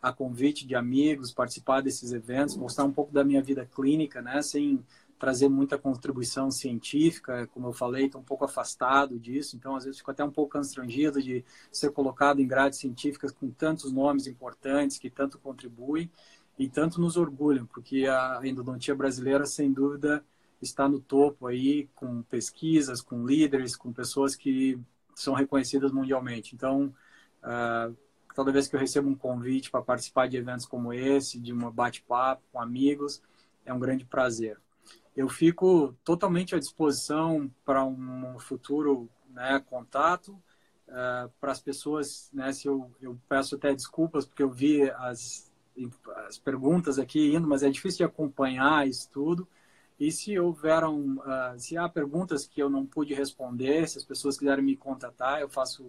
a 0.00 0.14
convite 0.14 0.66
de 0.66 0.74
amigos, 0.74 1.30
participar 1.30 1.82
desses 1.82 2.10
eventos, 2.10 2.56
mostrar 2.56 2.84
um 2.84 2.92
pouco 2.92 3.12
da 3.12 3.22
minha 3.22 3.42
vida 3.42 3.66
clínica, 3.66 4.22
né, 4.22 4.40
sem 4.40 4.82
trazer 5.22 5.48
muita 5.48 5.78
contribuição 5.78 6.50
científica, 6.50 7.46
como 7.54 7.68
eu 7.68 7.72
falei, 7.72 8.06
estou 8.06 8.20
um 8.20 8.24
pouco 8.24 8.44
afastado 8.44 9.20
disso, 9.20 9.54
então 9.54 9.76
às 9.76 9.84
vezes 9.84 9.98
fico 10.00 10.10
até 10.10 10.24
um 10.24 10.32
pouco 10.32 10.58
constrangido 10.58 11.22
de 11.22 11.44
ser 11.70 11.92
colocado 11.92 12.40
em 12.40 12.46
grades 12.48 12.80
científicas 12.80 13.30
com 13.30 13.48
tantos 13.48 13.92
nomes 13.92 14.26
importantes 14.26 14.98
que 14.98 15.08
tanto 15.08 15.38
contribuem 15.38 16.10
e 16.58 16.68
tanto 16.68 17.00
nos 17.00 17.16
orgulham, 17.16 17.64
porque 17.66 18.04
a 18.04 18.40
endodontia 18.42 18.96
brasileira, 18.96 19.46
sem 19.46 19.72
dúvida, 19.72 20.24
está 20.60 20.88
no 20.88 20.98
topo 20.98 21.46
aí, 21.46 21.88
com 21.94 22.22
pesquisas, 22.22 23.00
com 23.00 23.24
líderes, 23.24 23.76
com 23.76 23.92
pessoas 23.92 24.34
que 24.34 24.76
são 25.14 25.34
reconhecidas 25.34 25.92
mundialmente. 25.92 26.52
Então, 26.52 26.92
uh, 27.44 27.96
toda 28.34 28.50
vez 28.50 28.66
que 28.66 28.74
eu 28.74 28.80
recebo 28.80 29.08
um 29.08 29.14
convite 29.14 29.70
para 29.70 29.82
participar 29.82 30.28
de 30.28 30.36
eventos 30.36 30.66
como 30.66 30.92
esse, 30.92 31.38
de 31.38 31.52
um 31.52 31.70
bate-papo 31.70 32.42
com 32.50 32.60
amigos, 32.60 33.22
é 33.64 33.72
um 33.72 33.78
grande 33.78 34.04
prazer 34.04 34.58
eu 35.16 35.28
fico 35.28 35.94
totalmente 36.04 36.54
à 36.54 36.58
disposição 36.58 37.50
para 37.64 37.84
um 37.84 38.38
futuro 38.38 39.08
né, 39.30 39.62
contato. 39.68 40.32
Uh, 40.88 41.30
para 41.40 41.52
as 41.52 41.60
pessoas, 41.60 42.30
né, 42.32 42.52
se 42.52 42.66
eu, 42.66 42.90
eu 43.00 43.18
peço 43.28 43.54
até 43.54 43.72
desculpas 43.72 44.26
porque 44.26 44.42
eu 44.42 44.50
vi 44.50 44.90
as, 44.90 45.50
as 46.26 46.38
perguntas 46.38 46.98
aqui 46.98 47.34
indo, 47.34 47.48
mas 47.48 47.62
é 47.62 47.70
difícil 47.70 47.98
de 47.98 48.04
acompanhar 48.04 48.86
isso 48.86 49.08
tudo. 49.10 49.48
E 49.98 50.10
se 50.10 50.38
houveram, 50.38 51.16
uh, 51.18 51.58
se 51.58 51.76
há 51.76 51.88
perguntas 51.88 52.46
que 52.46 52.60
eu 52.62 52.68
não 52.68 52.84
pude 52.84 53.14
responder, 53.14 53.88
se 53.88 53.98
as 53.98 54.04
pessoas 54.04 54.36
quiserem 54.36 54.64
me 54.64 54.76
contatar, 54.76 55.40
eu 55.40 55.48
faço, 55.48 55.84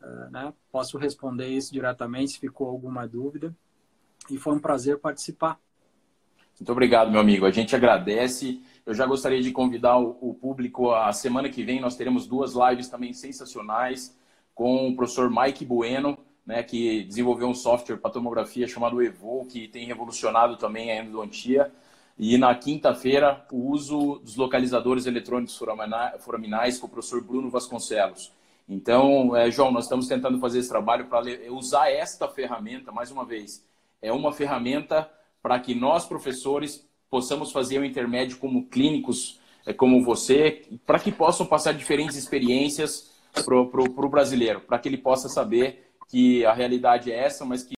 uh, 0.00 0.30
né, 0.30 0.52
posso 0.70 0.98
responder 0.98 1.48
isso 1.48 1.72
diretamente 1.72 2.32
se 2.32 2.38
ficou 2.38 2.68
alguma 2.68 3.06
dúvida. 3.06 3.54
E 4.30 4.38
foi 4.38 4.54
um 4.54 4.60
prazer 4.60 4.98
participar. 4.98 5.60
Muito 6.58 6.70
obrigado, 6.70 7.10
meu 7.10 7.20
amigo. 7.20 7.46
A 7.46 7.50
gente 7.50 7.74
agradece. 7.74 8.62
Eu 8.84 8.94
já 8.94 9.06
gostaria 9.06 9.42
de 9.42 9.50
convidar 9.50 9.98
o, 9.98 10.34
público. 10.34 10.92
A 10.92 11.12
semana 11.12 11.48
que 11.48 11.62
vem 11.62 11.80
nós 11.80 11.96
teremos 11.96 12.26
duas 12.26 12.54
lives 12.54 12.88
também 12.88 13.12
sensacionais 13.12 14.16
com 14.54 14.88
o 14.88 14.96
professor 14.96 15.30
Mike 15.30 15.64
Bueno, 15.64 16.18
né, 16.46 16.62
que 16.62 17.04
desenvolveu 17.04 17.48
um 17.48 17.54
software 17.54 17.96
para 17.96 18.10
tomografia 18.10 18.68
chamado 18.68 19.02
Evo, 19.02 19.46
que 19.46 19.68
tem 19.68 19.86
revolucionado 19.86 20.56
também 20.56 20.90
a 20.90 21.02
endodontia. 21.02 21.72
E 22.18 22.36
na 22.36 22.54
quinta-feira, 22.54 23.44
o 23.50 23.70
uso 23.70 24.20
dos 24.22 24.36
localizadores 24.36 25.06
eletrônicos 25.06 25.58
foraminais 26.20 26.78
com 26.78 26.86
o 26.86 26.90
professor 26.90 27.22
Bruno 27.24 27.50
Vasconcelos. 27.50 28.32
Então, 28.68 29.34
é, 29.34 29.50
João, 29.50 29.72
nós 29.72 29.84
estamos 29.84 30.06
tentando 30.06 30.38
fazer 30.38 30.58
esse 30.58 30.68
trabalho 30.68 31.06
para 31.06 31.22
usar 31.50 31.90
esta 31.90 32.28
ferramenta, 32.28 32.92
mais 32.92 33.10
uma 33.10 33.24
vez. 33.24 33.66
É 34.00 34.12
uma 34.12 34.32
ferramenta 34.32 35.10
para 35.42 35.58
que 35.58 35.74
nós, 35.74 36.06
professores, 36.06 36.86
possamos 37.10 37.52
fazer 37.52 37.78
o 37.78 37.84
intermédio 37.84 38.38
como 38.38 38.66
clínicos, 38.66 39.40
é, 39.66 39.72
como 39.72 40.02
você, 40.02 40.62
para 40.86 40.98
que 40.98 41.10
possam 41.12 41.44
passar 41.44 41.72
diferentes 41.72 42.16
experiências 42.16 43.10
para 43.44 43.56
o 43.56 44.08
brasileiro, 44.08 44.60
para 44.60 44.78
que 44.78 44.88
ele 44.88 44.98
possa 44.98 45.28
saber 45.28 45.90
que 46.08 46.44
a 46.44 46.52
realidade 46.52 47.10
é 47.10 47.24
essa, 47.24 47.44
mas 47.44 47.62
que 47.62 47.70